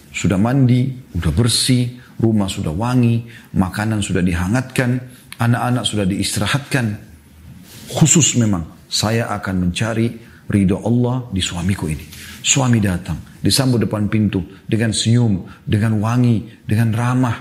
Sudah 0.09 0.41
mandi, 0.41 0.89
sudah 1.13 1.33
bersih, 1.33 2.01
rumah 2.17 2.49
sudah 2.49 2.73
wangi, 2.73 3.29
makanan 3.53 4.01
sudah 4.01 4.25
dihangatkan, 4.25 4.97
anak-anak 5.37 5.85
sudah 5.85 6.05
diistirahatkan. 6.09 6.85
Khusus 7.93 8.41
memang, 8.41 8.89
saya 8.89 9.29
akan 9.37 9.69
mencari 9.69 10.17
ridho 10.49 10.81
Allah 10.81 11.29
di 11.29 11.41
suamiku 11.45 11.85
ini. 11.85 12.16
Suami 12.47 12.79
datang, 12.79 13.19
disambut 13.43 13.83
depan 13.83 14.07
pintu 14.07 14.39
dengan 14.63 14.95
senyum, 14.95 15.43
dengan 15.67 15.99
wangi, 15.99 16.63
dengan 16.63 16.95
ramah. 16.95 17.35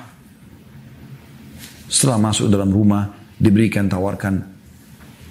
Setelah 1.86 2.18
masuk 2.18 2.50
dalam 2.50 2.74
rumah, 2.74 3.06
diberikan 3.38 3.86
tawarkan 3.86 4.58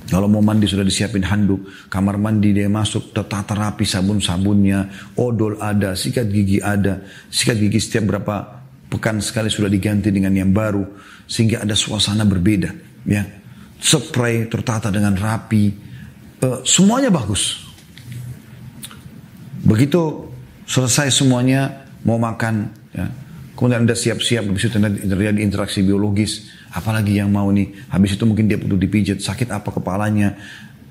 kalau 0.05 0.29
mau 0.29 0.39
mandi 0.39 0.69
sudah 0.69 0.85
disiapin 0.85 1.25
handuk, 1.25 1.89
kamar 1.89 2.21
mandi 2.21 2.53
dia 2.53 2.69
masuk, 2.69 3.09
tertata 3.09 3.57
rapi 3.57 3.83
sabun-sabunnya, 3.83 5.11
odol 5.17 5.57
ada, 5.57 5.97
sikat 5.97 6.29
gigi 6.29 6.61
ada, 6.61 7.01
sikat 7.27 7.57
gigi 7.57 7.81
setiap 7.81 8.13
berapa 8.13 8.35
pekan 8.85 9.17
sekali 9.19 9.49
sudah 9.49 9.67
diganti 9.67 10.13
dengan 10.13 10.31
yang 10.31 10.53
baru 10.53 10.85
sehingga 11.25 11.65
ada 11.65 11.73
suasana 11.73 12.23
berbeda 12.23 12.69
ya 13.09 13.25
spray 13.81 14.45
tertata 14.45 14.93
dengan 14.93 15.17
rapi 15.17 15.73
uh, 16.45 16.61
semuanya 16.61 17.09
bagus 17.09 17.64
begitu 19.65 20.29
selesai 20.69 21.11
semuanya 21.11 21.89
mau 22.05 22.21
makan 22.21 22.69
ya 22.93 23.09
kemudian 23.57 23.83
anda 23.83 23.97
siap-siap 23.97 24.45
habis 24.45 24.69
itu 24.69 24.77
terjadi 24.79 25.39
interaksi 25.41 25.81
biologis 25.81 26.47
apalagi 26.71 27.17
yang 27.17 27.33
mau 27.33 27.49
nih 27.49 27.89
habis 27.89 28.15
itu 28.15 28.23
mungkin 28.23 28.45
dia 28.45 28.61
butuh 28.61 28.77
dipijat 28.77 29.19
sakit 29.19 29.49
apa 29.49 29.73
kepalanya 29.73 30.37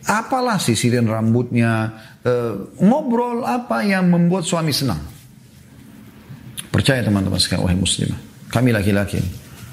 apalah 0.05 0.59
sisirin 0.59 1.07
rambutnya 1.07 1.95
uh, 2.27 2.75
ngobrol 2.83 3.47
apa 3.47 3.87
yang 3.87 4.11
membuat 4.11 4.45
suami 4.45 4.75
senang 4.75 5.15
Percaya 6.75 7.07
teman-teman 7.07 7.39
sekalian, 7.39 7.63
wahai 7.71 7.79
muslimah. 7.79 8.19
Kami 8.51 8.75
laki-laki. 8.75 9.23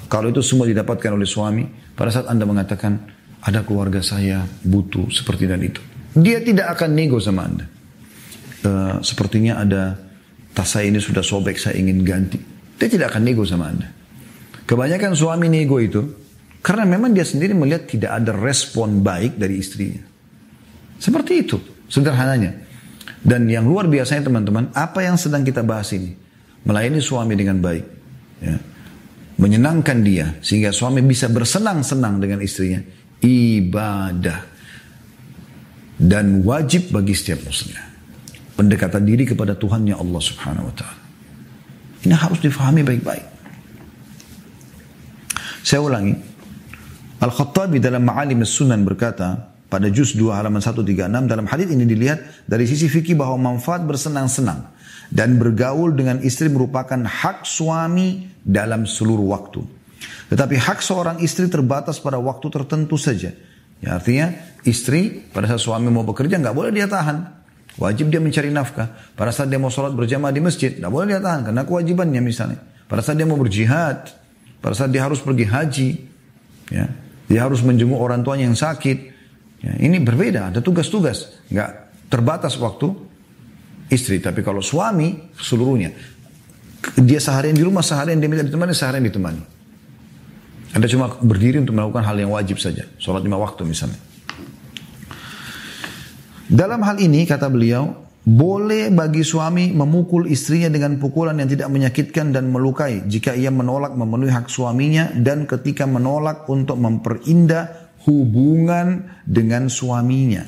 Kalau 0.06 0.30
itu 0.30 0.38
semua 0.38 0.70
didapatkan 0.70 1.10
oleh 1.10 1.26
suami, 1.26 1.66
pada 1.98 2.14
saat 2.14 2.30
Anda 2.30 2.46
mengatakan, 2.46 2.94
ada 3.42 3.66
keluarga 3.66 3.98
saya 3.98 4.46
butuh 4.62 5.10
seperti 5.10 5.50
dan 5.50 5.66
itu. 5.66 5.82
Dia 6.14 6.38
tidak 6.46 6.78
akan 6.78 6.94
nego 6.94 7.18
sama 7.18 7.50
Anda. 7.50 7.66
Uh, 8.62 9.02
sepertinya 9.02 9.58
ada 9.58 9.98
tas 10.54 10.70
saya 10.70 10.86
ini 10.86 11.02
sudah 11.02 11.24
sobek, 11.24 11.58
saya 11.58 11.74
ingin 11.78 12.06
ganti. 12.06 12.38
Dia 12.78 12.86
tidak 12.86 13.14
akan 13.14 13.22
nego 13.26 13.42
sama 13.42 13.70
Anda. 13.74 13.90
Kebanyakan 14.62 15.18
suami 15.18 15.50
nego 15.50 15.82
itu, 15.82 16.02
karena 16.62 16.86
memang 16.86 17.10
dia 17.10 17.26
sendiri 17.26 17.58
melihat 17.58 17.90
tidak 17.90 18.22
ada 18.22 18.30
respon 18.30 19.02
baik 19.02 19.34
dari 19.34 19.58
istrinya. 19.58 20.02
Seperti 21.02 21.32
itu, 21.42 21.58
sederhananya. 21.90 22.54
Dan 23.18 23.50
yang 23.50 23.66
luar 23.66 23.90
biasanya 23.90 24.30
teman-teman, 24.30 24.70
apa 24.74 25.02
yang 25.02 25.18
sedang 25.18 25.42
kita 25.42 25.66
bahas 25.66 25.90
ini? 25.90 26.22
melayani 26.62 27.00
suami 27.02 27.34
dengan 27.34 27.58
baik, 27.58 27.84
ya. 28.42 28.56
menyenangkan 29.38 29.98
dia 30.02 30.38
sehingga 30.38 30.70
suami 30.70 31.02
bisa 31.02 31.26
bersenang-senang 31.26 32.22
dengan 32.22 32.38
istrinya, 32.38 32.78
ibadah 33.22 34.40
dan 35.98 36.42
wajib 36.46 36.94
bagi 36.94 37.14
setiap 37.14 37.42
muslim. 37.46 37.91
Pendekatan 38.52 39.02
diri 39.08 39.24
kepada 39.24 39.56
Tuhannya 39.56 39.96
Allah 39.96 40.22
Subhanahu 40.22 40.68
wa 40.68 40.74
taala. 40.76 41.02
Ini 42.02 42.14
harus 42.18 42.38
difahami 42.42 42.82
baik-baik. 42.82 43.26
Saya 45.62 45.80
ulangi. 45.80 46.14
Al-Khattabi 47.22 47.78
dalam 47.78 48.02
Ma'alim 48.02 48.42
Sunan 48.42 48.82
berkata, 48.82 49.52
pada 49.72 49.88
juz 49.88 50.12
2 50.12 50.36
halaman 50.36 50.60
136 50.60 50.84
dalam 51.24 51.46
hadis 51.48 51.72
ini 51.72 51.88
dilihat 51.88 52.44
dari 52.44 52.68
sisi 52.68 52.92
fikih 52.92 53.16
bahwa 53.16 53.56
manfaat 53.56 53.86
bersenang-senang 53.88 54.68
dan 55.08 55.40
bergaul 55.40 55.96
dengan 55.96 56.20
istri 56.20 56.52
merupakan 56.52 57.00
hak 57.00 57.48
suami 57.48 58.28
dalam 58.44 58.84
seluruh 58.84 59.32
waktu. 59.32 59.64
Tetapi 60.28 60.60
hak 60.60 60.84
seorang 60.84 61.16
istri 61.24 61.48
terbatas 61.48 62.00
pada 62.04 62.20
waktu 62.20 62.52
tertentu 62.52 63.00
saja. 63.00 63.32
Ya, 63.80 63.96
artinya 63.96 64.32
istri 64.68 65.24
pada 65.32 65.48
saat 65.48 65.64
suami 65.64 65.88
mau 65.88 66.04
bekerja 66.04 66.36
nggak 66.36 66.52
boleh 66.52 66.72
dia 66.72 66.84
tahan. 66.84 67.41
Wajib 67.80 68.12
dia 68.12 68.20
mencari 68.20 68.52
nafkah. 68.52 69.16
Pada 69.16 69.32
saat 69.32 69.48
dia 69.48 69.56
mau 69.56 69.72
sholat 69.72 69.96
berjamaah 69.96 70.32
di 70.34 70.44
masjid, 70.44 70.76
nggak 70.76 70.92
boleh 70.92 71.06
dia 71.16 71.20
tahan 71.24 71.40
karena 71.48 71.62
kewajibannya 71.64 72.20
misalnya. 72.20 72.60
Pada 72.84 73.00
saat 73.00 73.16
dia 73.16 73.24
mau 73.24 73.40
berjihad, 73.40 74.12
pada 74.60 74.74
saat 74.76 74.92
dia 74.92 75.00
harus 75.00 75.24
pergi 75.24 75.48
haji, 75.48 75.88
ya, 76.68 76.86
dia 77.32 77.40
harus 77.40 77.64
menjenguk 77.64 77.96
orang 77.96 78.20
tuanya 78.20 78.44
yang 78.52 78.58
sakit. 78.58 78.98
Ya, 79.64 79.72
ini 79.80 80.02
berbeda, 80.02 80.52
ada 80.52 80.60
tugas-tugas, 80.60 81.48
nggak 81.48 81.70
terbatas 82.12 82.60
waktu 82.60 82.92
istri. 83.88 84.20
Tapi 84.20 84.44
kalau 84.44 84.60
suami 84.60 85.32
seluruhnya. 85.40 86.20
Dia 86.98 87.22
seharian 87.22 87.54
di 87.54 87.62
rumah, 87.62 87.78
seharian 87.78 88.18
dia 88.18 88.26
minta 88.26 88.42
ditemani, 88.42 88.74
seharian 88.74 89.06
ditemani. 89.06 89.42
Anda 90.74 90.90
cuma 90.90 91.14
berdiri 91.14 91.62
untuk 91.62 91.78
melakukan 91.78 92.02
hal 92.02 92.16
yang 92.18 92.34
wajib 92.34 92.58
saja. 92.58 92.82
Sholat 92.98 93.22
lima 93.22 93.38
waktu 93.38 93.62
misalnya. 93.62 94.11
Dalam 96.52 96.84
hal 96.84 97.00
ini 97.00 97.24
kata 97.24 97.48
beliau, 97.48 97.96
boleh 98.22 98.92
bagi 98.92 99.24
suami 99.24 99.72
memukul 99.72 100.28
istrinya 100.28 100.68
dengan 100.68 101.00
pukulan 101.00 101.34
yang 101.34 101.48
tidak 101.48 101.72
menyakitkan 101.72 102.28
dan 102.28 102.52
melukai 102.52 103.08
jika 103.08 103.32
ia 103.32 103.48
menolak 103.48 103.96
memenuhi 103.96 104.30
hak 104.30 104.52
suaminya 104.52 105.10
dan 105.16 105.48
ketika 105.48 105.88
menolak 105.88 106.44
untuk 106.52 106.76
memperindah 106.76 107.96
hubungan 108.04 109.16
dengan 109.24 109.72
suaminya. 109.72 110.44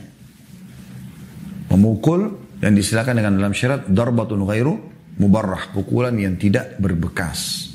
Memukul 1.72 2.52
dan 2.62 2.76
disilakan 2.76 3.18
dengan 3.18 3.40
dalam 3.40 3.56
syarat 3.56 3.88
darbatun 3.88 4.46
ghairu 4.46 4.74
mubarrah, 5.18 5.74
pukulan 5.74 6.14
yang 6.14 6.38
tidak 6.38 6.78
berbekas. 6.78 7.73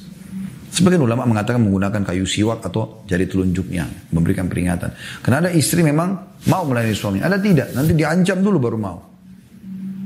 Sebagian 0.79 1.03
ulama 1.03 1.27
mengatakan 1.27 1.59
menggunakan 1.59 2.07
kayu 2.07 2.23
siwak 2.23 2.63
atau 2.63 3.03
jari 3.03 3.27
telunjuknya, 3.27 4.15
memberikan 4.15 4.47
peringatan. 4.47 4.95
Karena 5.19 5.43
ada 5.43 5.51
istri 5.51 5.83
memang 5.83 6.39
mau 6.47 6.63
melayani 6.63 6.95
suami, 6.95 7.19
ada 7.19 7.35
tidak, 7.35 7.75
nanti 7.75 7.91
diancam 7.91 8.39
dulu 8.39 8.57
baru 8.63 8.77
mau. 8.79 8.97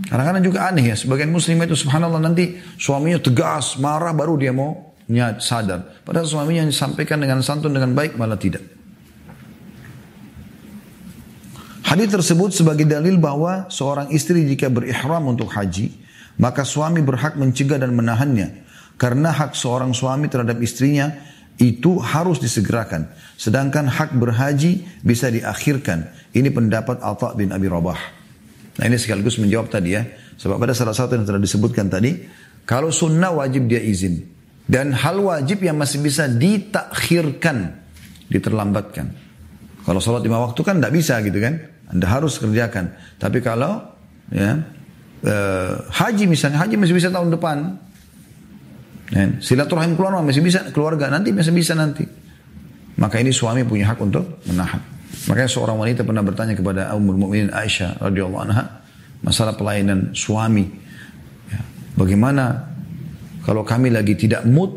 Kadang-kadang 0.10 0.42
juga 0.42 0.74
aneh 0.74 0.90
ya, 0.90 0.98
sebagian 0.98 1.30
muslim 1.30 1.62
itu 1.62 1.78
subhanallah 1.78 2.18
nanti 2.18 2.58
suaminya 2.82 3.22
tegas, 3.22 3.78
marah 3.78 4.18
baru 4.18 4.34
dia 4.42 4.50
mau 4.50 4.98
sadar. 5.38 6.02
Padahal 6.02 6.26
suaminya 6.26 6.66
disampaikan 6.66 7.22
dengan 7.22 7.46
santun 7.46 7.70
dengan 7.70 7.94
baik 7.94 8.18
malah 8.18 8.42
tidak. 8.42 8.66
Hadis 11.86 12.10
tersebut 12.10 12.50
sebagai 12.50 12.90
dalil 12.90 13.22
bahwa 13.22 13.70
seorang 13.70 14.10
istri 14.10 14.42
jika 14.50 14.74
berihram 14.74 15.30
untuk 15.30 15.54
haji, 15.54 15.94
maka 16.42 16.66
suami 16.66 17.06
berhak 17.06 17.38
mencegah 17.38 17.78
dan 17.78 17.94
menahannya. 17.94 18.66
Karena 18.98 19.34
hak 19.34 19.58
seorang 19.58 19.92
suami 19.92 20.30
terhadap 20.30 20.58
istrinya 20.62 21.12
itu 21.58 22.02
harus 22.02 22.42
disegerakan. 22.42 23.10
Sedangkan 23.38 23.86
hak 23.86 24.18
berhaji 24.18 24.86
bisa 25.06 25.30
diakhirkan. 25.30 26.10
Ini 26.34 26.50
pendapat 26.50 27.02
Atta 27.04 27.38
bin 27.38 27.54
Abi 27.54 27.70
Rabah. 27.70 28.00
Nah 28.80 28.84
ini 28.90 28.98
sekaligus 28.98 29.38
menjawab 29.38 29.70
tadi 29.70 29.94
ya. 29.94 30.02
Sebab 30.34 30.58
pada 30.58 30.74
salah 30.74 30.98
satu 30.98 31.14
yang 31.14 31.26
telah 31.30 31.42
disebutkan 31.42 31.94
tadi. 31.94 32.18
Kalau 32.66 32.90
sunnah 32.90 33.30
wajib 33.36 33.70
dia 33.70 33.82
izin. 33.84 34.24
Dan 34.64 34.96
hal 34.96 35.20
wajib 35.20 35.62
yang 35.62 35.78
masih 35.78 36.02
bisa 36.02 36.26
ditakhirkan. 36.26 37.84
Diterlambatkan. 38.32 39.14
Kalau 39.84 40.00
sholat 40.00 40.24
lima 40.24 40.40
waktu 40.40 40.64
kan 40.64 40.80
tidak 40.80 40.94
bisa 40.96 41.20
gitu 41.22 41.38
kan. 41.44 41.60
Anda 41.92 42.08
harus 42.10 42.40
kerjakan. 42.40 42.96
Tapi 43.20 43.44
kalau 43.44 43.84
ya 44.32 44.64
eh, 45.22 45.74
haji 45.76 46.26
misalnya, 46.26 46.64
haji 46.64 46.80
masih 46.80 46.96
bisa 46.96 47.14
tahun 47.14 47.30
depan. 47.36 47.78
Silaturahim 49.40 49.94
keluarga 49.94 50.26
masih 50.26 50.42
bisa 50.42 50.66
keluarga 50.74 51.06
nanti 51.08 51.30
masih 51.30 51.54
bisa 51.54 51.78
nanti. 51.78 52.02
Maka 52.98 53.22
ini 53.22 53.30
suami 53.30 53.62
punya 53.66 53.94
hak 53.94 54.00
untuk 54.02 54.42
menahan. 54.50 54.82
Makanya 55.30 55.50
seorang 55.50 55.78
wanita 55.78 56.02
pernah 56.04 56.26
bertanya 56.26 56.54
kepada 56.58 56.92
Ummul 56.98 57.16
Mukminin 57.16 57.54
Aisyah 57.54 58.02
radhiyallahu 58.02 58.44
anha 58.50 58.64
masalah 59.24 59.56
pelayanan 59.56 60.12
suami. 60.12 60.66
Ya, 61.48 61.62
bagaimana 61.96 62.74
Kalau 63.44 63.68
kami 63.68 63.92
lagi 63.92 64.16
tidak 64.16 64.48
mood, 64.48 64.72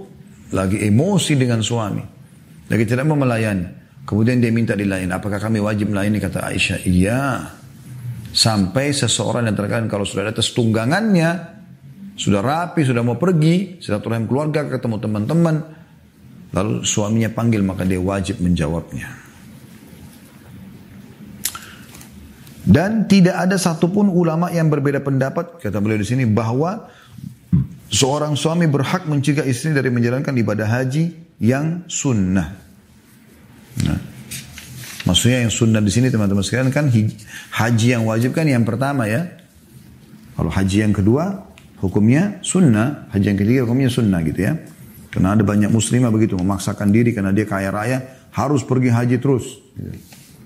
lagi 0.51 0.83
emosi 0.83 1.39
dengan 1.39 1.63
suami, 1.63 2.03
lagi 2.67 2.83
tidak 2.83 3.07
mau 3.07 3.15
melayani, 3.15 4.03
kemudian 4.03 4.43
dia 4.43 4.51
minta 4.51 4.75
dilayani, 4.75 5.15
apakah 5.15 5.39
kami 5.39 5.63
wajib 5.63 5.95
melayani? 5.95 6.19
Kata 6.19 6.51
Aisyah, 6.51 6.83
iya. 6.83 7.47
Sampai 8.35 8.91
seseorang 8.91 9.47
yang 9.47 9.55
terkadang 9.55 9.87
kalau 9.87 10.03
sudah 10.03 10.35
ada 10.35 10.43
tunggangannya, 10.43 11.56
sudah 12.17 12.41
rapi, 12.41 12.83
sudah 12.83 13.05
mau 13.05 13.21
pergi, 13.21 13.79
silaturahim 13.79 14.25
keluarga, 14.25 14.65
ketemu 14.67 14.97
teman-teman, 14.99 15.57
lalu 16.57 16.83
suaminya 16.83 17.29
panggil 17.29 17.61
maka 17.61 17.85
dia 17.85 18.01
wajib 18.01 18.41
menjawabnya. 18.41 19.07
Dan 22.67 23.07
tidak 23.07 23.39
ada 23.47 23.55
satupun 23.61 24.11
ulama 24.11 24.51
yang 24.51 24.67
berbeda 24.67 24.99
pendapat, 24.99 25.63
kata 25.63 25.79
beliau 25.79 26.03
di 26.03 26.09
sini, 26.09 26.27
bahwa 26.27 26.91
seorang 27.93 28.35
suami 28.35 28.67
berhak 28.67 29.07
mencegah 29.07 29.47
istri 29.47 29.71
dari 29.71 29.87
menjalankan 29.93 30.35
ibadah 30.35 30.67
haji 30.67 31.15
yang 31.39 31.87
sunnah. 31.87 32.59
Nah, 33.87 34.17
Maksudnya 35.07 35.47
yang 35.47 35.55
sunnah 35.55 35.79
di 35.79 35.95
sini 35.95 36.11
teman-teman 36.11 36.43
sekalian 36.43 36.75
kan 36.75 36.91
haji 36.91 37.87
yang 37.95 38.03
wajib 38.11 38.35
kan 38.35 38.43
yang 38.43 38.67
pertama 38.67 39.07
ya. 39.07 39.39
Kalau 40.35 40.51
haji 40.51 40.83
yang 40.83 40.91
kedua 40.91 41.46
hukumnya 41.81 42.41
sunnah, 42.41 43.11
haji 43.13 43.27
yang 43.35 43.39
ketiga 43.39 43.61
hukumnya 43.69 43.91
sunnah 43.93 44.21
gitu 44.25 44.41
ya. 44.47 44.55
Karena 45.13 45.33
ada 45.33 45.45
banyak 45.45 45.73
muslimah 45.73 46.13
begitu 46.13 46.37
memaksakan 46.37 46.93
diri 46.93 47.17
karena 47.17 47.33
dia 47.33 47.49
kaya 47.49 47.73
raya 47.73 48.29
harus 48.37 48.61
pergi 48.61 48.93
haji 48.93 49.17
terus. 49.17 49.65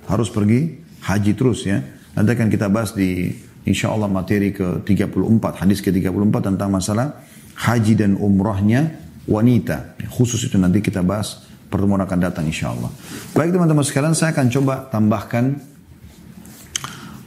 Harus 0.06 0.30
pergi 0.30 0.78
haji 1.02 1.32
terus 1.34 1.66
ya. 1.66 1.82
Nanti 2.14 2.30
akan 2.38 2.48
kita 2.50 2.70
bahas 2.70 2.94
di 2.94 3.34
insya 3.66 3.90
Allah 3.90 4.06
materi 4.06 4.54
ke 4.54 4.82
34, 4.86 5.62
hadis 5.62 5.82
ke 5.82 5.90
34 5.90 6.54
tentang 6.54 6.70
masalah 6.70 7.18
haji 7.58 7.98
dan 7.98 8.14
umrahnya 8.14 8.94
wanita. 9.26 9.98
Khusus 10.10 10.46
itu 10.46 10.56
nanti 10.58 10.78
kita 10.82 11.02
bahas 11.02 11.46
pertemuan 11.70 12.02
akan 12.02 12.18
datang 12.18 12.46
insya 12.46 12.74
Allah. 12.74 12.90
Baik 13.34 13.54
teman-teman 13.54 13.86
sekalian, 13.86 14.14
saya 14.14 14.34
akan 14.34 14.46
coba 14.50 14.90
tambahkan 14.90 15.69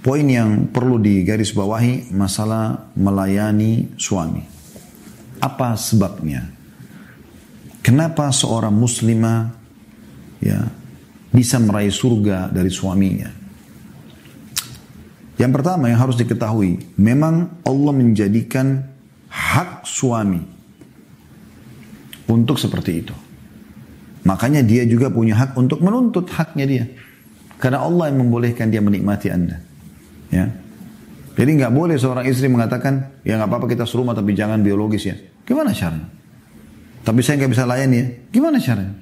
poin 0.03 0.27
yang 0.27 0.67
perlu 0.67 0.99
digaris 0.99 1.55
bawahi 1.55 2.11
masalah 2.11 2.91
melayani 2.99 3.95
suami. 3.95 4.43
Apa 5.39 5.79
sebabnya? 5.79 6.51
Kenapa 7.79 8.27
seorang 8.31 8.75
muslimah 8.75 9.51
ya 10.43 10.67
bisa 11.31 11.55
meraih 11.63 11.91
surga 11.91 12.51
dari 12.51 12.67
suaminya? 12.67 13.31
Yang 15.39 15.51
pertama 15.59 15.89
yang 15.89 15.99
harus 15.99 16.19
diketahui, 16.19 16.95
memang 16.99 17.63
Allah 17.63 17.93
menjadikan 17.95 18.85
hak 19.27 19.83
suami 19.87 20.39
untuk 22.29 22.59
seperti 22.59 22.91
itu. 23.03 23.15
Makanya 24.23 24.63
dia 24.63 24.87
juga 24.87 25.11
punya 25.11 25.35
hak 25.35 25.59
untuk 25.59 25.83
menuntut 25.83 26.31
haknya 26.31 26.65
dia. 26.67 26.85
Karena 27.59 27.83
Allah 27.83 28.11
yang 28.11 28.27
membolehkan 28.27 28.71
dia 28.71 28.79
menikmati 28.79 29.27
anda. 29.27 29.72
Ya. 30.33 30.49
Jadi 31.33 31.49
nggak 31.61 31.73
boleh 31.73 31.97
seorang 31.97 32.25
istri 32.25 32.49
mengatakan, 32.49 33.21
ya 33.21 33.37
nggak 33.37 33.49
apa-apa 33.49 33.67
kita 33.69 33.85
serumah 33.85 34.17
tapi 34.17 34.33
jangan 34.33 34.61
biologis 34.61 35.05
ya. 35.05 35.15
Gimana 35.45 35.73
caranya? 35.73 36.09
Tapi 37.03 37.19
saya 37.21 37.41
nggak 37.41 37.51
bisa 37.51 37.65
layani 37.69 37.95
ya. 37.97 38.05
Gimana 38.33 38.57
caranya? 38.57 38.95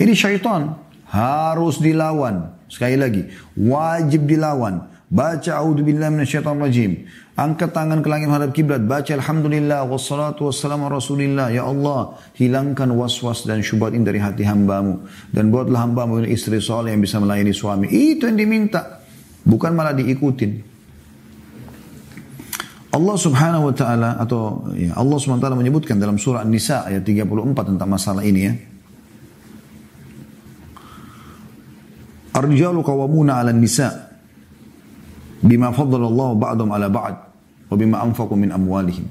Ini 0.00 0.12
syaitan 0.16 0.76
harus 1.08 1.80
dilawan. 1.80 2.56
Sekali 2.68 2.96
lagi, 2.96 3.28
wajib 3.56 4.24
dilawan. 4.24 4.88
Baca 5.12 5.60
a'udzubillahi 5.60 6.08
minasyaitonirrajim. 6.08 7.04
Angkat 7.36 7.76
tangan 7.76 8.00
ke 8.00 8.08
langit 8.08 8.32
menghadap 8.32 8.56
kiblat. 8.56 8.80
Baca 8.80 9.12
alhamdulillah 9.12 9.84
wassalatu 9.84 10.48
wassalamu 10.48 10.88
rasulillah. 10.88 11.52
Ya 11.52 11.68
Allah, 11.68 12.16
hilangkan 12.32 12.88
was-was 12.96 13.44
dan 13.44 13.60
syubhat 13.60 13.92
ini 13.92 14.08
dari 14.08 14.16
hati 14.16 14.40
hambamu. 14.48 15.04
Dan 15.28 15.52
buatlah 15.52 15.84
hambamu 15.84 16.24
istri 16.24 16.64
soleh 16.64 16.96
yang 16.96 17.04
bisa 17.04 17.20
melayani 17.20 17.52
suami. 17.52 17.92
Itu 17.92 18.24
yang 18.24 18.40
diminta. 18.40 19.01
Bukan 19.42 19.74
malah 19.74 19.94
diikutin. 19.94 20.72
Allah 22.92 23.16
subhanahu 23.16 23.72
wa 23.72 23.74
ta'ala 23.74 24.20
atau 24.20 24.68
ya, 24.76 24.92
Allah 24.92 25.16
subhanahu 25.16 25.40
wa 25.40 25.44
ta'ala 25.48 25.56
menyebutkan 25.56 25.96
dalam 25.96 26.20
surah 26.20 26.44
An-Nisa 26.44 26.84
ayat 26.84 27.00
34 27.00 27.72
tentang 27.72 27.88
masalah 27.88 28.20
ini 28.20 28.40
ya. 28.44 28.52
Ar-rijalu 32.36 32.80
qawwamuna 32.84 33.40
'ala 33.40 33.52
nisa 33.52 34.12
bima 35.40 35.72
faddalallahu 35.72 36.32
ba'dhum 36.36 36.68
ala 36.72 36.88
ba'd 36.92 37.14
wa 37.68 37.76
bima 37.76 38.00
anfaqu 38.04 38.36
min 38.36 38.52
amwalihim. 38.52 39.08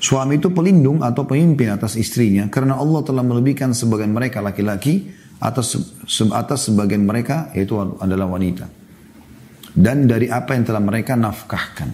Suami 0.00 0.36
itu 0.36 0.52
pelindung 0.52 1.00
atau 1.00 1.24
pemimpin 1.24 1.72
atas 1.72 1.96
istrinya 1.96 2.48
karena 2.52 2.76
Allah 2.76 3.00
telah 3.04 3.24
melebihkan 3.24 3.72
sebagian 3.72 4.12
mereka 4.12 4.44
laki-laki 4.44 5.08
atas 5.40 5.80
atas 6.32 6.68
sebagian 6.68 7.08
mereka 7.08 7.48
yaitu 7.56 7.76
adalah 7.76 8.28
wanita. 8.28 8.83
Dan 9.74 10.06
dari 10.06 10.30
apa 10.30 10.54
yang 10.54 10.62
telah 10.62 10.78
mereka 10.78 11.18
nafkahkan. 11.18 11.90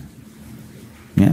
Ya. 1.17 1.33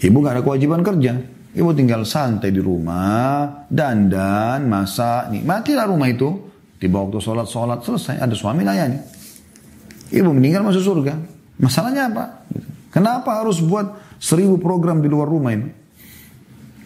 Ibu 0.00 0.16
gak 0.24 0.40
ada 0.40 0.42
kewajiban 0.42 0.80
kerja. 0.80 1.12
Ibu 1.54 1.70
tinggal 1.76 2.02
santai 2.02 2.50
di 2.50 2.58
rumah, 2.58 3.68
dandan, 3.70 4.66
masak, 4.66 5.30
nikmatilah 5.30 5.86
rumah 5.86 6.08
itu. 6.10 6.50
Tiba 6.80 7.04
waktu 7.04 7.20
sholat, 7.20 7.46
sholat 7.46 7.84
selesai. 7.84 8.18
Ada 8.18 8.34
suami 8.34 8.66
layani. 8.66 8.98
Ibu 10.10 10.30
meninggal 10.34 10.66
masuk 10.66 10.82
surga. 10.82 11.14
Masalahnya 11.60 12.10
apa? 12.10 12.24
Kenapa 12.90 13.38
harus 13.38 13.62
buat 13.62 14.18
seribu 14.18 14.58
program 14.58 14.98
di 14.98 15.06
luar 15.06 15.30
rumah 15.30 15.54
ini? 15.54 15.68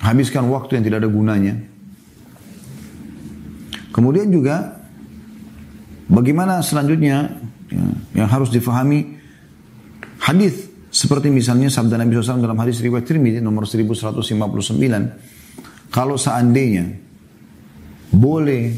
Habiskan 0.04 0.46
waktu 0.52 0.78
yang 0.78 0.84
tidak 0.84 0.98
ada 1.06 1.10
gunanya. 1.10 1.54
Kemudian 3.90 4.30
juga 4.30 4.78
bagaimana 6.06 6.62
selanjutnya 6.62 7.34
ya, 7.72 7.84
yang 8.24 8.28
harus 8.28 8.52
difahami 8.52 9.16
hadis 10.24 10.68
seperti 10.88 11.28
misalnya 11.28 11.68
sabda 11.68 12.00
Nabi 12.00 12.16
SAW 12.16 12.40
dalam 12.40 12.58
hadis 12.58 12.80
riwayat 12.80 13.04
Tirmidzi 13.04 13.44
nomor 13.44 13.68
1159 13.68 14.08
kalau 15.88 16.20
seandainya 16.20 16.84
boleh 18.12 18.76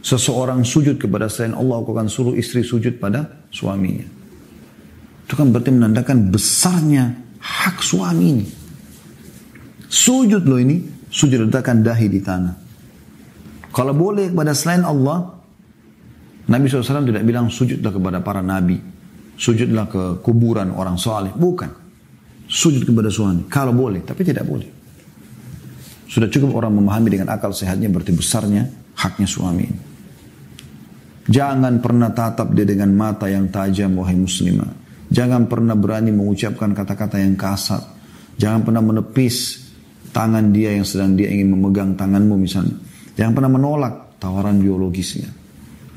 seseorang 0.00 0.64
sujud 0.64 0.96
kepada 0.96 1.28
selain 1.28 1.56
Allah, 1.56 1.80
aku 1.80 1.92
akan 1.92 2.08
suruh 2.08 2.34
istri 2.36 2.64
sujud 2.64 2.96
pada 2.96 3.44
suaminya. 3.52 4.08
Itu 5.24 5.36
kan 5.36 5.52
berarti 5.52 5.70
menandakan 5.70 6.32
besarnya 6.32 7.12
hak 7.38 7.84
suami 7.84 8.24
ini. 8.24 8.46
Sujud 9.90 10.42
loh 10.48 10.58
ini, 10.58 10.80
sujud 11.08 11.48
letakkan 11.48 11.84
dahi 11.84 12.06
di 12.08 12.20
tanah. 12.22 12.54
Kalau 13.70 13.94
boleh 13.94 14.34
kepada 14.34 14.56
selain 14.56 14.82
Allah, 14.82 15.39
Nabi 16.50 16.66
SAW 16.66 17.06
tidak 17.06 17.22
bilang 17.22 17.46
sujudlah 17.46 17.94
kepada 17.94 18.18
para 18.18 18.42
nabi. 18.42 18.74
Sujudlah 19.38 19.86
ke 19.86 20.02
kuburan 20.20 20.74
orang 20.74 20.98
soleh. 20.98 21.30
Bukan. 21.30 21.70
Sujud 22.50 22.82
kepada 22.82 23.06
suami. 23.06 23.46
Kalau 23.46 23.70
boleh, 23.70 24.02
tapi 24.02 24.26
tidak 24.26 24.42
boleh. 24.42 24.66
Sudah 26.10 26.26
cukup 26.26 26.58
orang 26.58 26.74
memahami 26.74 27.14
dengan 27.14 27.30
akal 27.30 27.54
sehatnya 27.54 27.86
berarti 27.86 28.10
besarnya 28.10 28.66
haknya 28.98 29.30
suami. 29.30 29.66
Jangan 31.30 31.78
pernah 31.78 32.10
tatap 32.10 32.50
dia 32.50 32.66
dengan 32.66 32.90
mata 32.98 33.30
yang 33.30 33.46
tajam, 33.54 33.94
wahai 33.94 34.18
muslimah. 34.18 34.66
Jangan 35.06 35.46
pernah 35.46 35.78
berani 35.78 36.10
mengucapkan 36.10 36.74
kata-kata 36.74 37.22
yang 37.22 37.38
kasar. 37.38 37.78
Jangan 38.34 38.66
pernah 38.66 38.82
menepis 38.82 39.70
tangan 40.10 40.50
dia 40.50 40.74
yang 40.74 40.82
sedang 40.82 41.14
dia 41.14 41.30
ingin 41.30 41.54
memegang 41.54 41.94
tanganmu 41.94 42.34
misalnya. 42.34 42.74
Jangan 43.14 43.32
pernah 43.38 43.50
menolak 43.54 43.94
tawaran 44.18 44.58
biologisnya. 44.58 45.39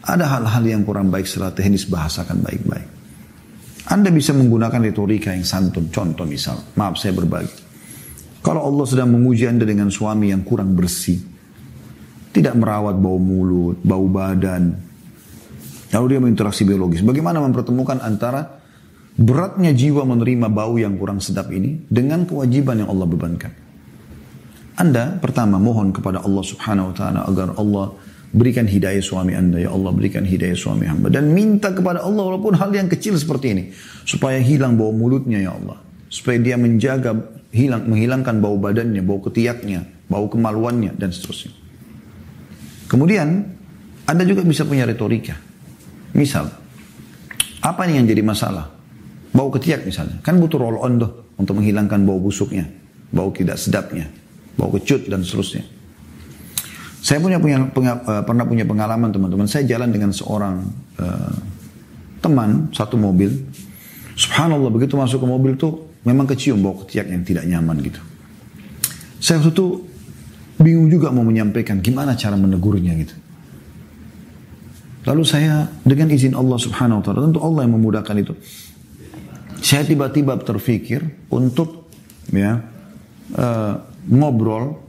Ada 0.04 0.26
hal-hal 0.28 0.64
yang 0.68 0.82
kurang 0.84 1.08
baik 1.08 1.24
secara 1.24 1.56
teknis 1.56 1.88
bahasakan 1.88 2.44
baik-baik. 2.44 2.88
Anda 3.88 4.12
bisa 4.12 4.36
menggunakan 4.36 4.80
retorika 4.84 5.32
yang 5.32 5.48
santun. 5.48 5.88
Contoh 5.92 6.28
misal, 6.28 6.60
maaf 6.76 7.00
saya 7.00 7.16
berbagi. 7.16 7.64
Kalau 8.44 8.68
Allah 8.68 8.86
sedang 8.88 9.12
menguji 9.16 9.48
Anda 9.48 9.64
dengan 9.64 9.88
suami 9.88 10.32
yang 10.36 10.44
kurang 10.44 10.76
bersih, 10.76 11.20
tidak 12.36 12.56
merawat 12.60 13.00
bau 13.00 13.16
mulut, 13.16 13.80
bau 13.80 14.08
badan, 14.12 14.76
Lalu 15.94 16.06
dia 16.10 16.20
berinteraksi 16.20 16.66
biologis. 16.66 17.06
Bagaimana 17.06 17.38
mempertemukan 17.46 18.02
antara 18.02 18.58
beratnya 19.14 19.70
jiwa 19.78 20.02
menerima 20.10 20.50
bau 20.50 20.74
yang 20.82 20.98
kurang 20.98 21.22
sedap 21.22 21.54
ini 21.54 21.86
dengan 21.86 22.26
kewajiban 22.26 22.82
yang 22.82 22.90
Allah 22.90 23.06
bebankan. 23.06 23.54
Anda 24.74 25.22
pertama 25.22 25.62
mohon 25.62 25.94
kepada 25.94 26.26
Allah 26.26 26.42
subhanahu 26.42 26.90
wa 26.92 26.96
ta'ala 26.98 27.20
agar 27.30 27.48
Allah 27.62 27.94
berikan 28.34 28.66
hidayah 28.66 29.00
suami 29.00 29.38
anda. 29.38 29.62
Ya 29.62 29.70
Allah 29.70 29.94
berikan 29.94 30.26
hidayah 30.26 30.58
suami 30.58 30.90
hamba. 30.90 31.14
Dan 31.14 31.32
minta 31.32 31.70
kepada 31.70 32.02
Allah 32.02 32.34
walaupun 32.34 32.58
hal 32.58 32.74
yang 32.74 32.90
kecil 32.90 33.14
seperti 33.16 33.54
ini. 33.54 33.64
Supaya 34.04 34.42
hilang 34.42 34.76
bau 34.76 34.90
mulutnya 34.90 35.40
ya 35.40 35.54
Allah. 35.54 35.78
Supaya 36.10 36.42
dia 36.42 36.58
menjaga, 36.58 37.14
hilang, 37.54 37.86
menghilangkan 37.86 38.42
bau 38.42 38.58
badannya, 38.58 39.06
bau 39.06 39.22
ketiaknya, 39.22 39.86
bau 40.10 40.26
kemaluannya 40.28 40.98
dan 40.98 41.14
seterusnya. 41.14 41.54
Kemudian 42.90 43.30
anda 44.10 44.24
juga 44.28 44.44
bisa 44.44 44.68
punya 44.68 44.84
retorika. 44.84 45.38
Misal, 46.14 46.50
apa 47.64 47.82
nih 47.88 48.02
yang 48.02 48.06
jadi 48.10 48.22
masalah? 48.22 48.70
Bau 49.34 49.50
ketiak 49.50 49.88
misalnya. 49.88 50.22
Kan 50.22 50.38
butuh 50.38 50.62
roll 50.62 50.78
on 50.78 51.02
tuh 51.02 51.12
untuk 51.40 51.58
menghilangkan 51.62 52.04
bau 52.04 52.20
busuknya. 52.20 52.66
bau 53.14 53.30
tidak 53.30 53.62
sedapnya, 53.62 54.10
bau 54.58 54.74
kecut 54.74 55.06
dan 55.06 55.22
seterusnya. 55.22 55.62
Saya 57.04 57.20
punya, 57.20 57.36
punya, 57.36 57.68
punya 57.68 58.00
uh, 58.00 58.24
pernah 58.24 58.48
punya 58.48 58.64
pengalaman 58.64 59.12
teman-teman. 59.12 59.44
Saya 59.44 59.68
jalan 59.68 59.92
dengan 59.92 60.16
seorang 60.16 60.64
uh, 61.04 61.36
teman 62.24 62.72
satu 62.72 62.96
mobil. 62.96 63.44
Subhanallah 64.16 64.72
begitu 64.72 64.96
masuk 64.96 65.20
ke 65.20 65.28
mobil 65.28 65.60
tuh 65.60 66.00
memang 66.08 66.24
kecium 66.24 66.64
bau 66.64 66.80
ketiak 66.80 67.12
yang 67.12 67.28
tidak 67.28 67.44
nyaman 67.44 67.84
gitu. 67.84 68.00
Saya 69.20 69.44
waktu 69.44 69.52
itu 69.52 69.68
bingung 70.64 70.88
juga 70.88 71.12
mau 71.12 71.28
menyampaikan 71.28 71.84
gimana 71.84 72.16
cara 72.16 72.40
menegurnya 72.40 72.96
gitu. 72.96 73.16
Lalu 75.04 75.24
saya 75.28 75.68
dengan 75.84 76.08
izin 76.08 76.32
Allah 76.32 76.56
Subhanahu 76.56 77.00
wa 77.00 77.04
taala, 77.04 77.28
tentu 77.28 77.44
Allah 77.44 77.68
yang 77.68 77.76
memudahkan 77.76 78.16
itu. 78.16 78.34
Saya 79.60 79.84
tiba-tiba 79.84 80.40
terfikir 80.40 81.04
untuk 81.28 81.92
ya 82.32 82.64
uh, 83.36 83.76
ngobrol 84.08 84.80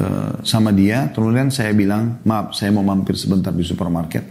uh, 0.00 0.40
sama 0.44 0.72
dia. 0.72 1.10
Kemudian 1.12 1.52
saya 1.52 1.72
bilang, 1.72 2.20
maaf 2.24 2.56
saya 2.56 2.72
mau 2.72 2.84
mampir 2.84 3.16
sebentar 3.16 3.52
di 3.52 3.64
supermarket. 3.64 4.24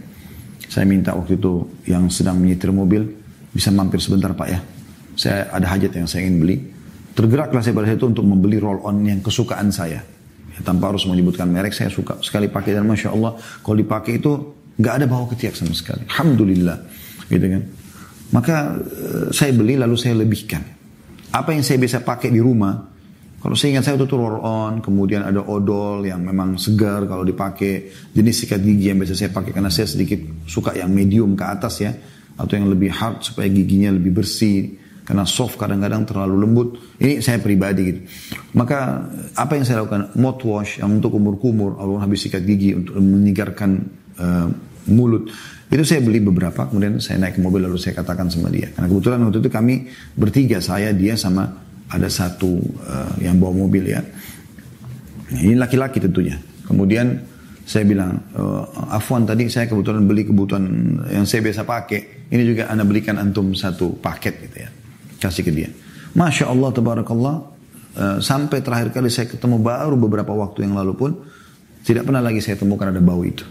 Saya 0.66 0.82
minta 0.82 1.14
waktu 1.14 1.38
itu 1.38 1.82
yang 1.86 2.10
sedang 2.10 2.42
menyetir 2.42 2.74
mobil 2.74 3.06
bisa 3.54 3.70
mampir 3.70 4.02
sebentar 4.02 4.34
pak 4.34 4.48
ya. 4.50 4.60
Saya 5.16 5.48
ada 5.48 5.66
hajat 5.72 5.92
yang 5.96 6.08
saya 6.10 6.28
ingin 6.28 6.36
beli. 6.42 6.56
Tergeraklah 7.16 7.64
saya 7.64 7.72
pada 7.72 7.88
itu 7.88 8.04
untuk 8.04 8.28
membeli 8.28 8.60
roll 8.60 8.84
on 8.84 9.00
yang 9.00 9.24
kesukaan 9.24 9.72
saya. 9.72 10.04
Ya, 10.52 10.60
tanpa 10.60 10.92
harus 10.92 11.08
menyebutkan 11.08 11.48
merek, 11.48 11.72
saya 11.72 11.88
suka 11.88 12.20
sekali 12.20 12.52
pakai 12.52 12.76
dan 12.76 12.84
masya 12.84 13.12
Allah 13.12 13.36
kalau 13.64 13.76
dipakai 13.76 14.20
itu 14.20 14.32
nggak 14.76 14.94
ada 15.00 15.06
bau 15.08 15.24
ketiak 15.28 15.56
sama 15.56 15.72
sekali. 15.72 16.04
Alhamdulillah, 16.12 16.76
gitu 17.32 17.46
kan. 17.48 17.62
Maka 18.36 18.56
eh, 18.84 19.26
saya 19.32 19.52
beli 19.56 19.80
lalu 19.80 19.96
saya 19.96 20.20
lebihkan. 20.20 20.60
Apa 21.32 21.56
yang 21.56 21.64
saya 21.64 21.80
bisa 21.80 22.04
pakai 22.04 22.28
di 22.28 22.40
rumah, 22.40 22.95
kalau 23.46 23.54
saya 23.54 23.78
ingat 23.78 23.86
saya 23.86 23.94
itu 23.94 24.18
roll 24.18 24.42
on, 24.42 24.82
kemudian 24.82 25.22
ada 25.22 25.38
odol 25.38 26.02
yang 26.02 26.18
memang 26.18 26.58
segar 26.58 27.06
kalau 27.06 27.22
dipakai, 27.22 27.94
jenis 28.10 28.42
sikat 28.42 28.58
gigi 28.58 28.90
yang 28.90 28.98
biasa 28.98 29.14
saya 29.14 29.30
pakai 29.30 29.54
karena 29.54 29.70
saya 29.70 29.86
sedikit 29.86 30.18
suka 30.50 30.74
yang 30.74 30.90
medium 30.90 31.38
ke 31.38 31.46
atas 31.46 31.78
ya, 31.78 31.94
atau 32.34 32.58
yang 32.58 32.66
lebih 32.66 32.90
hard 32.90 33.22
supaya 33.22 33.46
giginya 33.46 33.94
lebih 33.94 34.18
bersih. 34.18 34.74
Karena 35.06 35.22
soft 35.22 35.54
kadang-kadang 35.62 36.02
terlalu 36.02 36.34
lembut. 36.42 36.68
Ini 36.98 37.22
saya 37.22 37.38
pribadi 37.38 37.82
gitu. 37.86 38.00
Maka 38.58 39.06
apa 39.38 39.54
yang 39.54 39.62
saya 39.62 39.86
lakukan? 39.86 40.18
Mouthwash 40.18 40.82
yang 40.82 40.98
untuk 40.98 41.14
kumur-kumur, 41.14 41.78
Allah 41.78 42.02
habis 42.02 42.26
sikat 42.26 42.42
gigi 42.42 42.74
untuk 42.74 42.98
menyegarkan 42.98 43.70
uh, 44.18 44.50
mulut. 44.90 45.30
Itu 45.70 45.86
saya 45.86 46.02
beli 46.02 46.18
beberapa, 46.18 46.66
kemudian 46.66 46.98
saya 46.98 47.22
naik 47.22 47.38
ke 47.38 47.40
mobil 47.46 47.62
lalu 47.62 47.78
saya 47.78 47.94
katakan 47.94 48.26
sama 48.26 48.50
dia. 48.50 48.74
Karena 48.74 48.90
kebetulan 48.90 49.22
waktu 49.22 49.38
itu 49.38 49.50
kami 49.54 49.74
bertiga, 50.18 50.58
saya, 50.58 50.90
dia 50.90 51.14
sama 51.14 51.65
ada 51.90 52.08
satu 52.10 52.58
uh, 52.82 53.14
yang 53.22 53.38
bawa 53.38 53.66
mobil 53.66 53.86
ya. 53.86 54.02
Nah, 55.26 55.40
ini 55.42 55.54
laki-laki 55.54 56.02
tentunya. 56.02 56.38
Kemudian 56.66 57.14
saya 57.66 57.86
bilang, 57.86 58.18
uh, 58.34 58.94
Afwan 58.94 59.26
tadi 59.26 59.46
saya 59.50 59.70
kebetulan 59.70 60.06
beli 60.06 60.26
kebutuhan 60.26 60.64
yang 61.10 61.26
saya 61.26 61.42
biasa 61.42 61.62
pakai. 61.62 62.30
Ini 62.30 62.42
juga 62.42 62.70
anda 62.70 62.82
belikan 62.82 63.18
antum 63.22 63.54
satu 63.54 63.94
paket 64.02 64.34
gitu 64.50 64.58
ya 64.66 64.70
kasih 65.20 65.42
ke 65.42 65.52
dia. 65.52 65.68
Masya 66.16 66.48
Allah, 66.48 66.70
tabarakallah, 66.72 67.34
uh, 67.96 68.18
sampai 68.20 68.60
terakhir 68.64 68.92
kali 68.92 69.12
saya 69.12 69.28
ketemu 69.28 69.60
baru 69.60 69.96
beberapa 69.96 70.32
waktu 70.32 70.64
yang 70.64 70.76
lalu 70.76 70.92
pun, 70.96 71.10
tidak 71.84 72.08
pernah 72.08 72.24
lagi 72.24 72.40
saya 72.40 72.56
temukan 72.56 72.88
ada 72.88 73.02
bau 73.02 73.20
itu. 73.24 73.44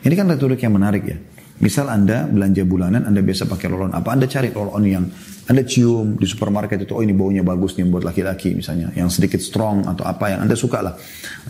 Ini 0.00 0.14
kan 0.16 0.26
retorik 0.26 0.64
yang 0.64 0.74
menarik 0.74 1.04
ya. 1.06 1.18
Misal 1.60 1.92
Anda 1.92 2.24
belanja 2.24 2.64
bulanan, 2.64 3.04
Anda 3.04 3.20
biasa 3.20 3.44
pakai 3.44 3.68
roll 3.68 3.92
apa? 3.92 4.08
Anda 4.08 4.24
cari 4.24 4.48
roll 4.48 4.72
yang 4.88 5.04
Anda 5.50 5.66
cium 5.66 6.14
di 6.14 6.30
supermarket 6.30 6.86
itu, 6.86 6.94
oh 6.94 7.02
ini 7.02 7.10
baunya 7.10 7.42
bagus 7.42 7.74
nih 7.74 7.82
buat 7.90 8.06
laki-laki 8.06 8.54
misalnya, 8.54 8.94
yang 8.94 9.10
sedikit 9.10 9.42
strong 9.42 9.82
atau 9.82 10.06
apa 10.06 10.30
yang 10.30 10.46
Anda 10.46 10.54
suka 10.54 10.78
lah. 10.78 10.94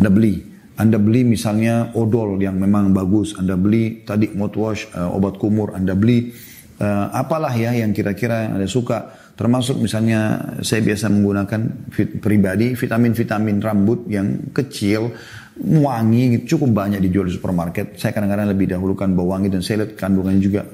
Anda 0.01 0.09
beli. 0.09 0.41
Anda 0.81 0.97
beli 0.97 1.29
misalnya 1.29 1.93
odol 1.93 2.41
yang 2.41 2.57
memang 2.57 2.97
bagus, 2.97 3.37
Anda 3.37 3.61
beli 3.61 4.01
tadi 4.09 4.33
mouthwash, 4.33 4.97
uh, 4.97 5.13
obat 5.13 5.37
kumur, 5.37 5.77
Anda 5.77 5.93
beli 5.93 6.33
uh, 6.81 7.13
apalah 7.13 7.53
ya 7.53 7.77
yang 7.77 7.93
kira-kira 7.93 8.49
Anda 8.49 8.65
suka. 8.65 9.13
Termasuk 9.37 9.77
misalnya 9.77 10.49
saya 10.65 10.81
biasa 10.81 11.13
menggunakan 11.13 11.93
fit, 11.93 12.25
pribadi 12.25 12.73
vitamin-vitamin 12.73 13.61
rambut 13.61 14.09
yang 14.09 14.49
kecil, 14.57 15.13
wangi, 15.61 16.49
cukup 16.49 16.73
banyak 16.73 17.05
dijual 17.05 17.29
di 17.29 17.37
supermarket. 17.37 18.01
Saya 18.01 18.17
kadang-kadang 18.17 18.49
lebih 18.49 18.73
dahulukan 18.73 19.13
bau 19.13 19.37
wangi 19.37 19.53
dan 19.53 19.61
saya 19.61 19.85
lihat 19.85 20.01
kandungannya 20.01 20.41
juga 20.41 20.65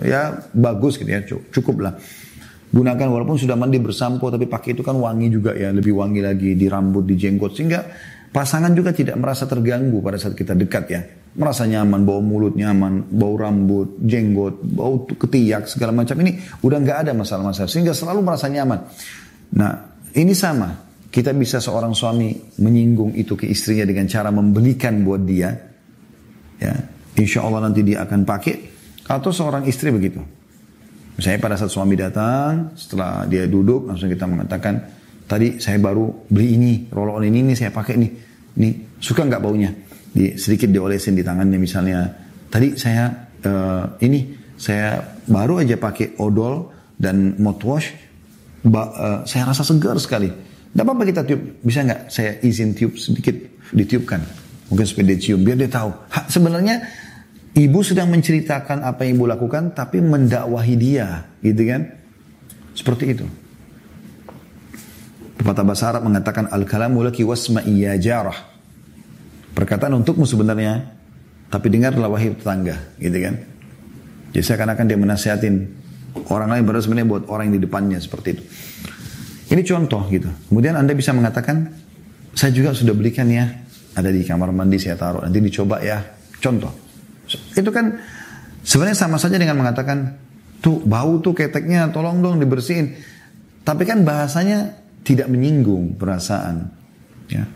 ya 0.00 0.40
bagus 0.56 0.96
gitu 0.96 1.10
ya, 1.12 1.20
cukup 1.28 1.76
lah. 1.84 1.96
Gunakan 2.72 3.08
walaupun 3.12 3.36
sudah 3.36 3.52
mandi 3.52 3.76
bersampo 3.76 4.32
tapi 4.32 4.48
pakai 4.48 4.72
itu 4.72 4.80
kan 4.80 4.96
wangi 4.96 5.28
juga 5.28 5.52
ya, 5.52 5.68
lebih 5.68 5.92
wangi 5.92 6.24
lagi 6.24 6.56
di 6.56 6.66
rambut, 6.72 7.04
di 7.04 7.20
jenggot 7.20 7.52
sehingga 7.52 7.84
pasangan 8.32 8.72
juga 8.72 8.96
tidak 8.96 9.20
merasa 9.20 9.44
terganggu 9.44 10.00
pada 10.00 10.16
saat 10.16 10.32
kita 10.32 10.56
dekat 10.56 10.84
ya 10.88 11.00
merasa 11.32 11.64
nyaman, 11.64 12.04
bau 12.04 12.20
mulut 12.20 12.52
nyaman, 12.52 13.08
bau 13.08 13.40
rambut, 13.40 13.96
jenggot, 14.04 14.60
bau 14.68 15.08
ketiak, 15.08 15.64
segala 15.64 15.92
macam 15.96 16.20
ini 16.20 16.36
udah 16.60 16.78
nggak 16.80 16.98
ada 17.08 17.12
masalah-masalah 17.16 17.70
sehingga 17.72 17.96
selalu 17.96 18.20
merasa 18.20 18.52
nyaman. 18.52 18.84
Nah 19.56 19.72
ini 20.12 20.36
sama, 20.36 20.76
kita 21.08 21.32
bisa 21.32 21.56
seorang 21.56 21.96
suami 21.96 22.36
menyinggung 22.60 23.16
itu 23.16 23.32
ke 23.32 23.48
istrinya 23.48 23.88
dengan 23.88 24.04
cara 24.12 24.28
membelikan 24.28 25.00
buat 25.00 25.24
dia, 25.24 25.56
ya, 26.60 26.74
insya 27.16 27.48
Allah 27.48 27.72
nanti 27.72 27.80
dia 27.80 28.04
akan 28.04 28.28
pakai, 28.28 28.54
atau 29.08 29.32
seorang 29.32 29.64
istri 29.64 29.88
begitu. 29.88 30.20
Misalnya 31.16 31.40
pada 31.40 31.56
saat 31.60 31.72
suami 31.72 31.94
datang, 31.94 32.72
setelah 32.76 33.28
dia 33.28 33.44
duduk 33.44 33.88
langsung 33.88 34.08
kita 34.08 34.24
mengatakan, 34.24 34.80
tadi 35.28 35.60
saya 35.60 35.76
baru 35.76 36.28
beli 36.28 36.56
ini, 36.56 36.72
roll 36.88 37.12
on 37.12 37.24
ini, 37.24 37.44
ini 37.44 37.54
saya 37.56 37.68
pakai 37.68 38.00
nih, 38.00 38.10
nih 38.56 38.72
suka 39.00 39.28
nggak 39.28 39.42
baunya? 39.42 39.70
di, 40.12 40.36
sedikit 40.36 40.68
diolesin 40.68 41.16
di 41.16 41.24
tangannya 41.24 41.56
misalnya. 41.56 42.12
Tadi 42.52 42.76
saya 42.76 43.08
uh, 43.48 43.96
ini 44.04 44.36
saya 44.60 45.00
baru 45.24 45.64
aja 45.64 45.80
pakai 45.80 46.20
odol 46.20 46.68
dan 47.00 47.40
mouthwash, 47.40 47.88
ba, 48.68 48.82
uh, 48.92 49.18
saya 49.24 49.48
rasa 49.48 49.64
segar 49.64 49.96
sekali. 49.96 50.28
Tidak 50.28 50.84
apa-apa 50.84 51.02
kita 51.08 51.24
tiup, 51.24 51.40
bisa 51.64 51.84
nggak 51.84 52.00
saya 52.12 52.36
izin 52.44 52.76
tiup 52.76 52.96
sedikit 52.96 53.36
ditiupkan, 53.72 54.20
mungkin 54.68 54.84
supaya 54.84 55.12
dia 55.12 55.18
cium 55.20 55.40
biar 55.44 55.56
dia 55.56 55.68
tahu. 55.72 55.90
Ha, 56.12 56.28
sebenarnya 56.28 56.76
ibu 57.52 57.80
sedang 57.84 58.08
menceritakan 58.08 58.84
apa 58.84 59.04
yang 59.04 59.20
ibu 59.20 59.26
lakukan, 59.28 59.76
tapi 59.76 60.00
mendakwahi 60.00 60.74
dia, 60.76 61.28
gitu 61.44 61.62
kan? 61.68 61.92
Seperti 62.72 63.04
itu. 63.12 63.26
Pepatah 65.36 65.64
bahasa 65.66 65.84
Arab 65.90 66.06
mengatakan 66.06 66.48
al-kalamu 66.48 67.02
laki 67.04 67.26
wasma 67.26 67.60
iya 67.66 67.98
jarah. 67.98 68.36
Perkataan 69.52 69.92
untukmu 70.00 70.24
sebenarnya, 70.24 70.96
tapi 71.52 71.68
dengarlah 71.68 72.08
wahai 72.08 72.32
tetangga, 72.32 72.96
gitu 72.96 73.18
kan. 73.20 73.34
Jadi 74.32 74.44
seakan-akan 74.48 74.84
dia 74.88 74.96
menasihatin 74.96 75.54
orang 76.32 76.56
lain, 76.56 76.62
padahal 76.64 76.84
sebenarnya 76.88 77.08
buat 77.08 77.24
orang 77.28 77.52
yang 77.52 77.60
di 77.60 77.62
depannya 77.68 77.98
seperti 78.00 78.28
itu. 78.38 78.42
Ini 79.52 79.60
contoh 79.68 80.08
gitu. 80.08 80.32
Kemudian 80.48 80.80
Anda 80.80 80.96
bisa 80.96 81.12
mengatakan, 81.12 81.68
saya 82.32 82.48
juga 82.56 82.72
sudah 82.72 82.96
belikan 82.96 83.28
ya, 83.28 83.44
ada 83.92 84.08
di 84.08 84.24
kamar 84.24 84.48
mandi 84.56 84.80
saya 84.80 84.96
taruh, 84.96 85.20
nanti 85.20 85.36
dicoba 85.44 85.84
ya. 85.84 86.00
Contoh. 86.40 86.81
Itu 87.52 87.70
kan 87.70 88.00
sebenarnya 88.64 88.98
sama 88.98 89.16
saja 89.16 89.36
dengan 89.38 89.60
mengatakan, 89.60 90.18
tuh 90.62 90.80
bau 90.86 91.18
tuh 91.18 91.34
keteknya 91.34 91.90
tolong 91.90 92.22
dong 92.22 92.38
dibersihin. 92.38 92.94
Tapi 93.62 93.82
kan 93.86 94.02
bahasanya 94.02 94.74
tidak 95.02 95.30
menyinggung 95.30 95.98
perasaan. 95.98 96.70
Ya. 97.30 97.46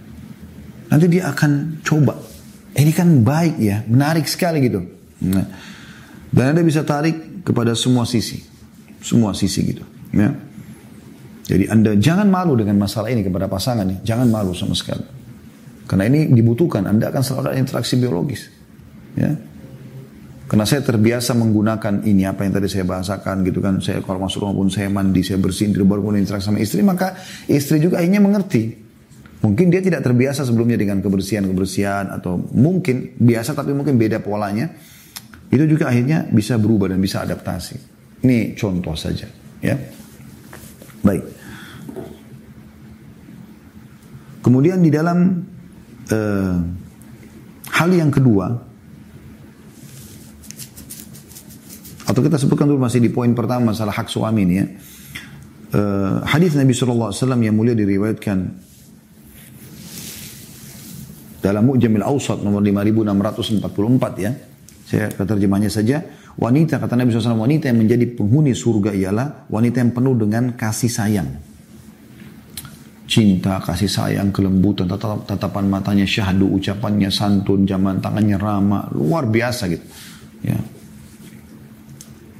Nanti 0.91 1.07
dia 1.11 1.31
akan 1.31 1.83
coba. 1.83 2.18
Ini 2.77 2.93
kan 2.93 3.24
baik 3.24 3.57
ya, 3.57 3.83
menarik 3.89 4.29
sekali 4.29 4.61
gitu. 4.68 4.85
Nah, 5.24 5.49
dan 6.31 6.53
Anda 6.53 6.62
bisa 6.62 6.85
tarik 6.85 7.43
kepada 7.47 7.72
semua 7.72 8.05
sisi. 8.05 8.45
Semua 9.01 9.33
sisi 9.33 9.64
gitu. 9.64 9.83
Ya. 10.12 10.35
Jadi 11.47 11.70
Anda 11.70 11.95
jangan 11.97 12.27
malu 12.27 12.59
dengan 12.59 12.77
masalah 12.77 13.09
ini 13.09 13.22
kepada 13.22 13.49
pasangan. 13.49 13.87
Ya. 13.87 14.14
Jangan 14.14 14.29
malu 14.29 14.53
sama 14.53 14.77
sekali. 14.77 15.03
Karena 15.87 16.11
ini 16.11 16.29
dibutuhkan. 16.35 16.85
Anda 16.85 17.09
akan 17.14 17.22
selalu 17.22 17.43
ada 17.49 17.59
interaksi 17.59 17.95
biologis. 17.97 18.51
Ya. 19.16 19.33
Karena 20.47 20.63
saya 20.63 20.79
terbiasa 20.87 21.35
menggunakan 21.35 22.07
ini 22.07 22.23
apa 22.23 22.47
yang 22.47 22.55
tadi 22.55 22.71
saya 22.71 22.87
bahasakan 22.87 23.43
gitu 23.43 23.59
kan. 23.59 23.83
Saya 23.83 23.99
kalau 23.99 24.23
masuk 24.23 24.47
rumah 24.47 24.55
pun 24.63 24.71
saya 24.71 24.87
mandi, 24.87 25.27
saya 25.27 25.43
bersihin, 25.43 25.75
baru 25.75 26.07
pun 26.07 26.15
interaksi 26.15 26.47
sama 26.47 26.63
istri. 26.63 26.87
Maka 26.87 27.19
istri 27.51 27.83
juga 27.83 27.99
akhirnya 27.99 28.23
mengerti. 28.23 28.87
Mungkin 29.43 29.75
dia 29.75 29.83
tidak 29.83 30.07
terbiasa 30.07 30.47
sebelumnya 30.47 30.79
dengan 30.79 31.03
kebersihan-kebersihan 31.03 32.15
atau 32.15 32.39
mungkin 32.55 33.19
biasa 33.19 33.59
tapi 33.59 33.75
mungkin 33.75 33.99
beda 33.99 34.23
polanya. 34.23 34.71
Itu 35.51 35.67
juga 35.67 35.91
akhirnya 35.91 36.27
bisa 36.31 36.59
berubah 36.59 36.95
dan 36.95 37.03
bisa 37.03 37.27
adaptasi. 37.27 37.77
Ini 38.23 38.55
contoh 38.59 38.95
saja, 38.95 39.27
ya. 39.63 39.75
Baik. 41.03 41.23
Kemudian 44.43 44.79
di 44.79 44.91
dalam 44.95 45.43
uh, 46.11 46.57
hal 47.71 47.91
yang 47.91 48.11
kedua 48.15 48.47
atau 52.07 52.21
kita 52.23 52.39
sebutkan 52.39 52.71
dulu 52.71 52.87
masih 52.87 53.03
di 53.03 53.11
poin 53.11 53.35
pertama 53.35 53.75
masalah 53.75 53.91
hak 53.91 54.07
suami 54.07 54.47
ini 54.47 54.55
ya. 54.55 54.67
uh, 55.75 56.23
hadis 56.23 56.55
Nabi 56.55 56.71
SAW 56.71 57.11
yang 57.43 57.55
mulia 57.59 57.75
diriwayatkan 57.75 58.39
dalam 61.43 61.63
Mu'jamil 61.67 62.03
Awsat 62.03 62.43
nomor 62.43 62.63
5644 62.63 64.23
ya. 64.23 64.31
Saya 64.87 65.11
keterjemahnya 65.11 65.71
saja. 65.71 66.03
Wanita, 66.37 66.83
kata 66.83 66.99
Nabi 66.99 67.11
SAW, 67.15 67.39
wanita 67.39 67.71
yang 67.71 67.81
menjadi 67.81 68.07
penghuni 68.13 68.53
surga 68.53 68.93
ialah 68.93 69.49
wanita 69.51 69.83
yang 69.83 69.91
penuh 69.95 70.15
dengan 70.15 70.53
kasih 70.59 70.91
sayang. 70.91 71.29
Cinta, 73.07 73.63
kasih 73.63 73.87
sayang, 73.89 74.35
kelembutan, 74.35 74.91
tatapan 74.91 75.65
matanya 75.71 76.05
syahdu, 76.05 76.51
ucapannya 76.59 77.09
santun, 77.09 77.63
jaman 77.65 78.03
tangannya 78.03 78.37
ramah, 78.37 78.91
luar 78.93 79.31
biasa 79.31 79.71
gitu. 79.71 79.87
Ya. 80.43 80.59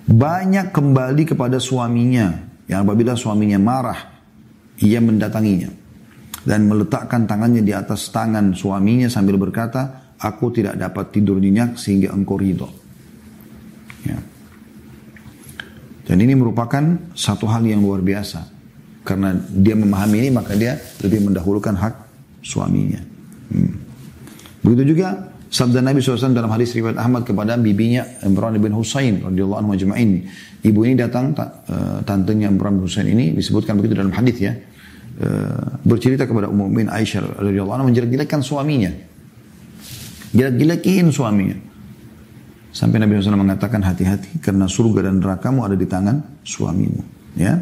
Banyak 0.07 0.71
kembali 0.71 1.23
kepada 1.27 1.59
suaminya, 1.59 2.31
yang 2.71 2.87
apabila 2.87 3.19
suaminya 3.19 3.59
marah, 3.59 4.01
ia 4.79 5.03
mendatanginya 5.03 5.71
dan 6.47 6.71
meletakkan 6.71 7.27
tangannya 7.27 7.67
di 7.67 7.75
atas 7.75 8.15
tangan 8.15 8.55
suaminya 8.55 9.11
sambil 9.11 9.35
berkata, 9.35 10.15
aku 10.23 10.55
tidak 10.55 10.79
dapat 10.79 11.11
tidur 11.11 11.43
nyenyak 11.43 11.75
sehingga 11.75 12.15
engkau 12.15 12.39
ridho. 12.39 12.71
Ya. 14.07 14.19
Dan 16.07 16.23
ini 16.23 16.39
merupakan 16.39 17.11
satu 17.19 17.51
hal 17.51 17.67
yang 17.67 17.83
luar 17.83 17.99
biasa. 17.99 18.55
Karena 19.03 19.35
dia 19.35 19.75
memahami 19.75 20.23
ini 20.23 20.31
maka 20.31 20.55
dia 20.55 20.79
lebih 21.03 21.31
mendahulukan 21.31 21.75
hak 21.75 21.95
suaminya. 22.47 23.03
Hmm. 23.51 23.75
Begitu 24.63 24.95
juga 24.95 25.35
sabda 25.57 25.81
Nabi 25.81 26.05
SAW 26.05 26.37
dalam 26.37 26.53
hadis 26.53 26.77
riwayat 26.77 27.01
Ahmad 27.01 27.25
kepada 27.25 27.57
bibinya 27.57 28.05
Imran 28.29 28.61
bin 28.61 28.77
Husain 28.77 29.25
radhiyallahu 29.25 29.65
anhu 29.65 29.71
majma'in. 29.73 30.29
Ibu 30.61 30.79
ini 30.85 31.01
datang, 31.01 31.33
uh, 31.33 32.05
tantenya 32.05 32.53
Imran 32.53 32.77
bin 32.77 32.85
Husain 32.85 33.09
ini 33.09 33.33
disebutkan 33.33 33.81
begitu 33.81 33.97
dalam 33.97 34.13
hadis 34.13 34.37
ya 34.37 34.53
Eh, 35.17 35.65
bercerita 35.81 36.29
kepada 36.29 36.45
Ummu 36.53 36.69
Mukminin 36.69 36.93
Aisyah 36.93 37.41
radhiyallahu 37.41 37.73
anha 37.73 37.89
menjelek-jelekan 37.89 38.45
suaminya. 38.45 38.93
Jelek-jelekin 40.37 41.09
suaminya. 41.09 41.57
Sampai 42.69 43.01
Nabi 43.01 43.17
SAW 43.17 43.41
mengatakan 43.41 43.81
hati-hati 43.81 44.45
karena 44.45 44.69
surga 44.69 45.09
dan 45.09 45.25
nerakamu 45.25 45.65
ada 45.65 45.73
di 45.73 45.89
tangan 45.89 46.21
suamimu. 46.45 47.01
Ya. 47.41 47.57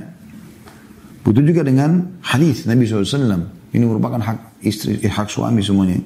Begitu 1.22 1.54
juga 1.54 1.62
dengan 1.62 2.18
hadis 2.26 2.66
Nabi 2.66 2.90
SAW. 2.90 3.46
Ini 3.70 3.86
merupakan 3.86 4.18
hak 4.18 4.58
istri, 4.66 4.98
eh, 4.98 5.06
hak 5.14 5.30
suami 5.30 5.62
semuanya. 5.62 6.02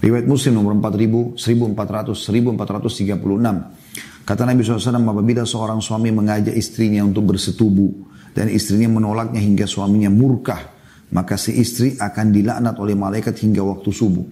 Riwayat 0.00 0.24
Muslim 0.24 0.56
nomor 0.56 0.72
4000, 0.80 1.36
1400, 1.36 2.16
1436. 2.16 4.24
Kata 4.24 4.42
Nabi 4.48 4.64
SAW, 4.64 4.96
apabila 4.96 5.44
seorang 5.44 5.84
suami 5.84 6.08
mengajak 6.08 6.56
istrinya 6.56 7.04
untuk 7.04 7.34
bersetubuh, 7.34 8.08
dan 8.32 8.48
istrinya 8.48 8.88
menolaknya 8.88 9.42
hingga 9.42 9.66
suaminya 9.66 10.08
murkah, 10.08 10.62
maka 11.10 11.34
si 11.34 11.58
istri 11.58 11.98
akan 11.98 12.30
dilaknat 12.30 12.78
oleh 12.78 12.94
malaikat 12.94 13.34
hingga 13.42 13.66
waktu 13.66 13.90
subuh. 13.90 14.26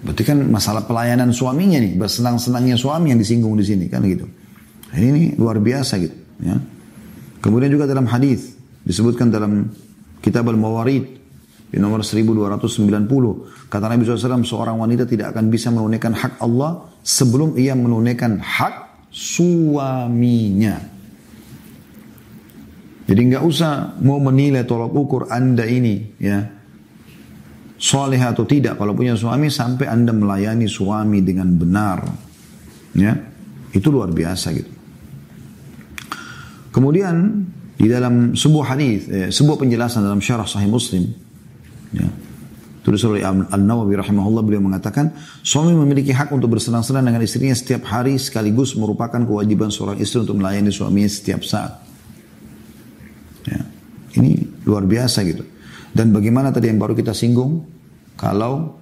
Berarti 0.00 0.22
kan 0.24 0.38
masalah 0.48 0.88
pelayanan 0.88 1.30
suaminya 1.30 1.78
nih, 1.78 1.94
bersenang-senangnya 1.94 2.74
suami 2.74 3.12
yang 3.12 3.20
disinggung 3.20 3.54
di 3.54 3.64
sini 3.64 3.86
kan 3.86 4.00
gitu. 4.02 4.26
Ini, 4.96 5.06
ini 5.06 5.22
luar 5.36 5.60
biasa 5.60 6.00
gitu. 6.00 6.16
Ya. 6.40 6.56
Kemudian 7.44 7.70
juga 7.70 7.86
dalam 7.86 8.08
hadis 8.08 8.56
disebutkan 8.82 9.28
dalam 9.28 9.70
Kitab 10.24 10.48
Al-Mawarid 10.48 11.19
di 11.70 11.78
nomor 11.78 12.02
1290 12.02 13.70
kata 13.70 13.86
Nabi 13.86 14.02
SAW 14.02 14.42
seorang 14.42 14.74
wanita 14.74 15.06
tidak 15.06 15.30
akan 15.30 15.46
bisa 15.46 15.70
menunaikan 15.70 16.10
hak 16.18 16.42
Allah 16.42 16.90
sebelum 17.06 17.54
ia 17.54 17.78
menunaikan 17.78 18.42
hak 18.42 19.06
suaminya. 19.10 20.76
Jadi 23.06 23.20
nggak 23.26 23.42
usah 23.42 23.98
mau 24.02 24.18
menilai 24.22 24.66
tolak 24.66 24.90
ukur 24.94 25.30
anda 25.30 25.66
ini 25.66 26.14
ya 26.18 26.38
soleh 27.80 28.20
atau 28.20 28.44
tidak 28.44 28.78
kalau 28.78 28.94
punya 28.94 29.14
suami 29.14 29.50
sampai 29.50 29.88
anda 29.88 30.12
melayani 30.12 30.68
suami 30.68 31.24
dengan 31.24 31.48
benar 31.56 31.98
ya 32.94 33.14
itu 33.70 33.88
luar 33.90 34.10
biasa 34.10 34.46
gitu. 34.54 34.72
Kemudian 36.70 37.46
di 37.74 37.88
dalam 37.90 38.36
sebuah 38.38 38.76
hadis, 38.76 39.10
eh, 39.10 39.28
sebuah 39.30 39.58
penjelasan 39.58 40.06
dalam 40.06 40.22
syarah 40.22 40.46
Sahih 40.46 40.70
Muslim, 40.70 41.10
ya, 41.94 42.08
tulis 42.80 43.02
oleh 43.04 43.20
Al 43.24 43.62
Nawawi 43.62 43.94
rahimahullah 44.00 44.42
beliau 44.42 44.62
mengatakan 44.64 45.12
suami 45.44 45.76
memiliki 45.76 46.16
hak 46.16 46.32
untuk 46.32 46.56
bersenang-senang 46.56 47.04
dengan 47.04 47.20
istrinya 47.20 47.52
setiap 47.52 47.84
hari 47.86 48.16
sekaligus 48.16 48.72
merupakan 48.74 49.20
kewajiban 49.20 49.68
seorang 49.68 50.00
istri 50.00 50.24
untuk 50.24 50.40
melayani 50.40 50.72
suaminya 50.72 51.10
setiap 51.10 51.44
saat. 51.44 51.76
Ya. 53.44 53.60
Ini 54.16 54.64
luar 54.64 54.88
biasa 54.88 55.22
gitu. 55.28 55.44
Dan 55.90 56.14
bagaimana 56.14 56.54
tadi 56.54 56.70
yang 56.70 56.78
baru 56.78 56.94
kita 56.94 57.10
singgung, 57.10 57.66
kalau 58.14 58.78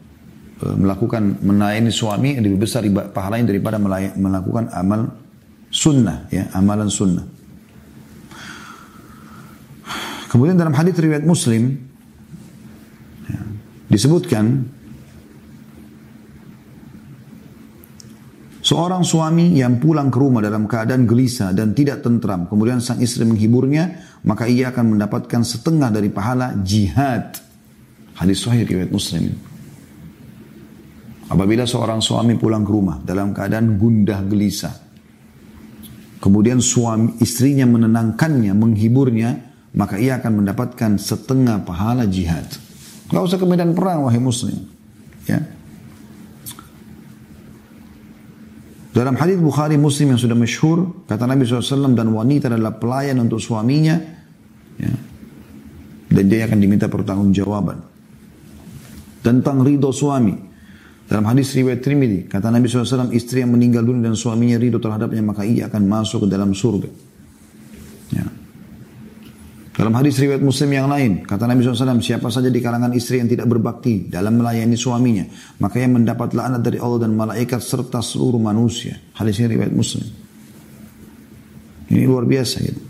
e, 0.60 0.66
melakukan 0.76 1.40
melayani 1.40 1.88
suami 1.88 2.36
lebih 2.36 2.68
besar 2.68 2.84
pahalanya 3.12 3.50
daripada 3.50 3.80
melakukan 4.14 4.68
amal 4.76 5.16
sunnah, 5.72 6.28
ya 6.28 6.52
amalan 6.52 6.92
sunnah. 6.92 7.24
Kemudian 10.28 10.60
dalam 10.60 10.76
hadis 10.76 10.92
riwayat 11.00 11.24
Muslim 11.24 11.87
disebutkan 13.88 14.76
Seorang 18.68 19.00
suami 19.00 19.56
yang 19.56 19.80
pulang 19.80 20.12
ke 20.12 20.20
rumah 20.20 20.44
dalam 20.44 20.68
keadaan 20.68 21.08
gelisah 21.08 21.56
dan 21.56 21.72
tidak 21.72 22.04
tentram, 22.04 22.44
kemudian 22.44 22.84
sang 22.84 23.00
istri 23.00 23.24
menghiburnya, 23.24 23.96
maka 24.28 24.44
ia 24.44 24.68
akan 24.68 24.92
mendapatkan 24.92 25.40
setengah 25.40 25.88
dari 25.88 26.12
pahala 26.12 26.52
jihad. 26.60 27.32
Hadis 28.12 28.44
sahih 28.44 28.68
riwayat 28.68 28.92
Muslim. 28.92 29.32
Apabila 31.32 31.64
seorang 31.64 32.04
suami 32.04 32.36
pulang 32.36 32.60
ke 32.60 32.68
rumah 32.68 33.00
dalam 33.00 33.32
keadaan 33.32 33.80
gundah 33.80 34.20
gelisah, 34.28 34.76
kemudian 36.20 36.60
suami 36.60 37.16
istrinya 37.24 37.64
menenangkannya, 37.64 38.52
menghiburnya, 38.52 39.30
maka 39.80 39.96
ia 39.96 40.20
akan 40.20 40.44
mendapatkan 40.44 41.00
setengah 41.00 41.64
pahala 41.64 42.04
jihad. 42.04 42.67
Gak 43.08 43.22
usah 43.24 43.38
ke 43.40 43.46
medan 43.48 43.72
perang 43.72 44.04
wahai 44.04 44.20
muslim. 44.20 44.56
Ya. 45.24 45.40
Dalam 48.92 49.14
hadis 49.14 49.38
Bukhari 49.38 49.78
Muslim 49.78 50.16
yang 50.16 50.20
sudah 50.20 50.34
masyhur, 50.34 51.06
kata 51.06 51.22
Nabi 51.22 51.46
SAW 51.46 51.94
dan 51.94 52.10
wanita 52.10 52.50
adalah 52.50 52.82
pelayan 52.82 53.22
untuk 53.22 53.38
suaminya, 53.38 53.94
ya, 54.74 54.90
dan 56.10 56.24
dia 56.26 56.50
akan 56.50 56.58
diminta 56.58 56.90
pertanggungjawaban 56.90 57.78
tentang 59.22 59.62
ridho 59.62 59.94
suami. 59.94 60.34
Dalam 61.08 61.24
hadis 61.24 61.54
riwayat 61.56 61.80
Trimidi, 61.80 62.28
kata 62.28 62.52
Nabi 62.52 62.68
SAW, 62.68 63.14
istri 63.16 63.40
yang 63.40 63.54
meninggal 63.54 63.80
dunia 63.80 64.12
dan 64.12 64.18
suaminya 64.18 64.60
ridho 64.60 64.76
terhadapnya, 64.76 65.22
maka 65.24 65.46
ia 65.46 65.70
akan 65.70 65.88
masuk 65.88 66.26
ke 66.26 66.28
dalam 66.28 66.52
surga. 66.52 66.90
Dalam 69.78 69.94
hadis 69.94 70.18
riwayat 70.18 70.42
Muslim 70.42 70.74
yang 70.74 70.90
lain, 70.90 71.22
kata 71.22 71.46
Nabi 71.46 71.62
SAW, 71.62 72.02
siapa 72.02 72.34
saja 72.34 72.50
di 72.50 72.58
kalangan 72.58 72.90
istri 72.98 73.22
yang 73.22 73.30
tidak 73.30 73.46
berbakti 73.46 74.10
dalam 74.10 74.42
melayani 74.42 74.74
suaminya, 74.74 75.22
maka 75.62 75.78
yang 75.78 75.94
mendapat 75.94 76.34
laknat 76.34 76.66
dari 76.66 76.82
Allah 76.82 77.06
dan 77.06 77.14
malaikat 77.14 77.62
serta 77.62 78.02
seluruh 78.02 78.42
manusia. 78.42 78.98
Hadis 79.14 79.38
ini 79.38 79.54
riwayat 79.54 79.70
Muslim. 79.70 80.02
Ini 81.94 82.10
luar 82.10 82.26
biasa 82.26 82.56
gitu. 82.58 82.80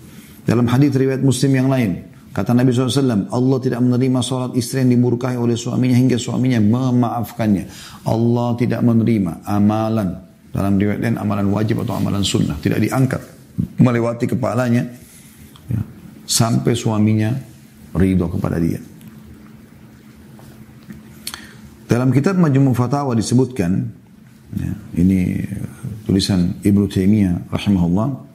Dalam 0.49 0.65
hadis 0.65 0.97
riwayat 0.97 1.21
Muslim 1.21 1.53
yang 1.61 1.69
lain, 1.69 2.09
kata 2.33 2.57
Nabi 2.57 2.73
SAW, 2.73 3.29
Allah 3.29 3.59
tidak 3.61 3.85
menerima 3.85 4.21
sholat 4.25 4.57
istri 4.57 4.81
yang 4.81 4.97
dimurkahi 4.97 5.37
oleh 5.37 5.61
suaminya 5.61 5.93
hingga 5.93 6.17
suaminya 6.17 6.57
memaafkannya. 6.57 7.69
Allah 8.09 8.57
tidak 8.57 8.81
menerima 8.81 9.45
amalan 9.45 10.25
dalam 10.49 10.81
riwayat 10.81 11.01
lain 11.05 11.17
amalan 11.21 11.53
wajib 11.53 11.85
atau 11.85 12.01
amalan 12.01 12.25
sunnah 12.25 12.57
tidak 12.65 12.81
diangkat 12.81 13.21
melewati 13.77 14.25
kepalanya 14.25 14.89
sampai 16.29 16.77
suaminya 16.77 17.33
ridho 17.97 18.29
kepada 18.29 18.61
dia. 18.61 18.79
Dalam 21.89 22.13
kitab 22.13 22.37
Majmu' 22.37 22.77
Fatawa 22.77 23.17
disebutkan, 23.17 23.89
ya, 24.53 24.73
ini 25.01 25.41
tulisan 26.05 26.61
Ibnu 26.61 26.85
Taimiyah 26.85 27.49
rahimahullah, 27.49 28.29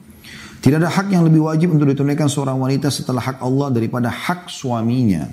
tidak 0.66 0.82
ada 0.82 0.90
hak 0.90 1.14
yang 1.14 1.22
lebih 1.22 1.46
wajib 1.46 1.70
untuk 1.70 1.86
ditunaikan 1.94 2.26
seorang 2.26 2.58
wanita 2.58 2.90
setelah 2.90 3.22
hak 3.22 3.38
Allah 3.46 3.70
daripada 3.70 4.10
hak 4.10 4.50
suaminya. 4.50 5.30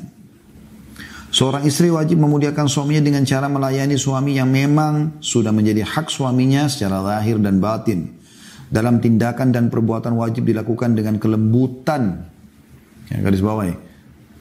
Seorang 1.30 1.62
istri 1.64 1.88
wajib 1.88 2.18
memuliakan 2.20 2.66
suaminya 2.66 3.06
dengan 3.06 3.22
cara 3.22 3.46
melayani 3.46 3.94
suami 3.94 4.36
yang 4.36 4.50
memang 4.50 5.22
sudah 5.22 5.54
menjadi 5.54 5.86
hak 5.86 6.10
suaminya 6.10 6.66
secara 6.66 7.00
lahir 7.00 7.38
dan 7.40 7.62
batin. 7.62 8.20
Dalam 8.66 8.98
tindakan 8.98 9.54
dan 9.54 9.70
perbuatan 9.70 10.18
wajib 10.18 10.44
dilakukan 10.44 10.92
dengan 10.92 11.22
kelembutan 11.22 12.26
Ya, 13.10 13.18
garis 13.18 13.42
bawahi. 13.42 13.74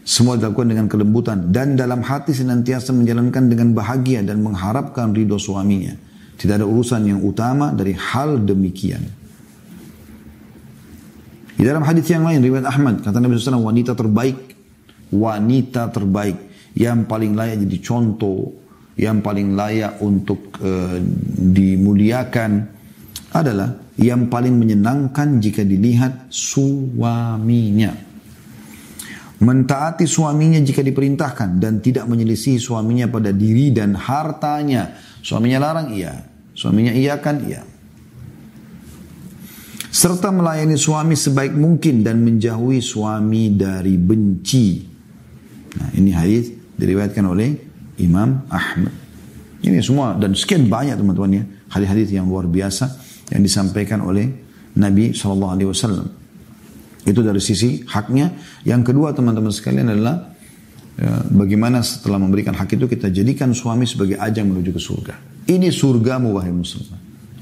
Semua 0.06 0.38
dilakukan 0.38 0.70
dengan 0.74 0.86
kelembutan 0.90 1.54
dan 1.54 1.78
dalam 1.78 2.02
hati 2.02 2.34
senantiasa 2.34 2.94
menjalankan 2.94 3.46
dengan 3.46 3.78
bahagia 3.78 4.26
dan 4.26 4.42
mengharapkan 4.42 5.14
ridho 5.14 5.38
suaminya. 5.38 5.94
Tidak 6.40 6.56
ada 6.56 6.66
urusan 6.66 7.04
yang 7.04 7.20
utama 7.22 7.76
dari 7.76 7.94
hal 7.94 8.42
demikian. 8.42 9.04
Di 11.60 11.68
dalam 11.68 11.84
hadis 11.84 12.08
yang 12.08 12.24
lain 12.24 12.40
riwayat 12.40 12.66
Ahmad 12.72 13.04
kata 13.04 13.20
Nabi 13.20 13.36
SAW 13.36 13.68
wanita 13.68 13.92
terbaik, 13.92 14.56
wanita 15.12 15.92
terbaik 15.92 16.38
yang 16.80 17.04
paling 17.04 17.36
layak 17.36 17.60
jadi 17.68 17.78
contoh, 17.84 18.56
yang 18.96 19.20
paling 19.20 19.60
layak 19.60 20.00
untuk 20.00 20.56
uh, 20.64 20.96
dimuliakan 21.36 22.52
adalah 23.36 23.76
yang 24.00 24.32
paling 24.32 24.56
menyenangkan 24.56 25.44
jika 25.44 25.68
dilihat 25.68 26.32
suaminya. 26.32 28.09
Mentaati 29.40 30.04
suaminya 30.04 30.60
jika 30.60 30.84
diperintahkan 30.84 31.64
dan 31.64 31.80
tidak 31.80 32.12
menyelisih 32.12 32.60
suaminya 32.60 33.08
pada 33.08 33.32
diri 33.32 33.72
dan 33.72 33.96
hartanya. 33.96 35.00
Suaminya 35.24 35.64
larang 35.64 35.96
iya, 35.96 36.28
suaminya 36.52 36.92
iya 36.92 37.20
kan 37.20 37.44
iya 37.44 37.64
serta 39.90 40.30
melayani 40.30 40.78
suami 40.78 41.18
sebaik 41.18 41.58
mungkin 41.58 42.06
dan 42.06 42.22
menjauhi 42.22 42.80
suami 42.80 43.58
dari 43.58 43.98
benci. 43.98 44.86
Nah, 45.76 45.90
ini 45.98 46.14
hadis 46.14 46.54
diriwayatkan 46.78 47.26
oleh 47.26 47.58
Imam 48.00 48.46
Ahmad. 48.48 48.94
Ini 49.60 49.84
semua 49.84 50.16
dan 50.16 50.38
sekian 50.38 50.72
banyak 50.72 50.96
teman-teman 50.96 51.32
ya 51.36 51.44
hadis-hadis 51.74 52.16
yang 52.16 52.32
luar 52.32 52.48
biasa 52.48 52.96
yang 53.36 53.44
disampaikan 53.44 54.00
oleh 54.00 54.32
Nabi 54.80 55.12
Wasallam. 55.12 56.19
Itu 57.10 57.26
dari 57.26 57.42
sisi 57.42 57.82
haknya. 57.90 58.30
Yang 58.62 58.94
kedua 58.94 59.18
teman-teman 59.18 59.50
sekalian 59.50 59.90
adalah 59.90 60.30
ya, 60.94 61.26
bagaimana 61.34 61.82
setelah 61.82 62.22
memberikan 62.22 62.54
hak 62.54 62.78
itu 62.78 62.86
kita 62.86 63.10
jadikan 63.10 63.50
suami 63.58 63.90
sebagai 63.90 64.22
ajang 64.22 64.46
menuju 64.54 64.70
ke 64.70 64.82
surga. 64.82 65.14
Ini 65.50 65.74
surgamu 65.74 66.38
wahai 66.38 66.54
muslim. 66.54 66.86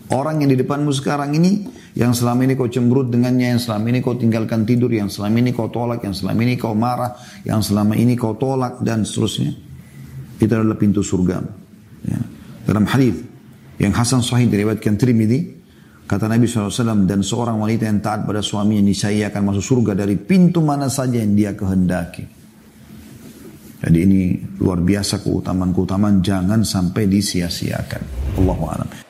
Orang 0.08 0.40
yang 0.40 0.56
di 0.56 0.58
depanmu 0.64 0.96
sekarang 0.96 1.36
ini, 1.36 1.68
yang 1.92 2.16
selama 2.16 2.48
ini 2.48 2.56
kau 2.56 2.72
cemberut 2.72 3.12
dengannya, 3.12 3.52
yang 3.52 3.60
selama 3.60 3.92
ini 3.92 4.00
kau 4.00 4.16
tinggalkan 4.16 4.64
tidur, 4.64 4.88
yang 4.88 5.12
selama 5.12 5.36
ini 5.44 5.52
kau 5.52 5.68
tolak, 5.68 6.00
yang 6.08 6.16
selama 6.16 6.40
ini 6.48 6.56
kau 6.56 6.72
marah, 6.72 7.20
yang 7.44 7.60
selama 7.60 7.92
ini 8.00 8.16
kau 8.16 8.40
tolak, 8.40 8.80
dan 8.80 9.04
seterusnya. 9.04 9.52
Itu 10.40 10.48
adalah 10.48 10.80
pintu 10.80 11.04
surga. 11.04 11.44
Ya. 12.08 12.24
Dalam 12.64 12.88
hadis 12.88 13.20
yang 13.84 13.92
Hasan 13.92 14.24
Sahih 14.24 14.48
diriwayatkan 14.48 14.96
Trimidi, 14.96 15.57
kata 16.08 16.32
Nabi 16.32 16.48
SAW, 16.48 17.04
dan 17.04 17.20
seorang 17.20 17.60
wanita 17.60 17.84
yang 17.86 18.00
taat 18.00 18.24
pada 18.24 18.40
suaminya, 18.40 18.88
niscaya 18.88 19.28
akan 19.28 19.52
masuk 19.52 19.64
surga 19.84 20.08
dari 20.08 20.16
pintu 20.16 20.64
mana 20.64 20.88
saja 20.88 21.20
yang 21.20 21.36
dia 21.36 21.52
kehendaki. 21.54 22.24
Jadi 23.78 23.98
ini 24.02 24.22
luar 24.58 24.82
biasa 24.82 25.22
keutamaan-keutamaan, 25.22 26.26
jangan 26.26 26.66
sampai 26.66 27.06
disia-siakan. 27.06 28.02
Allahu 28.42 28.64
a'lam. 28.66 29.07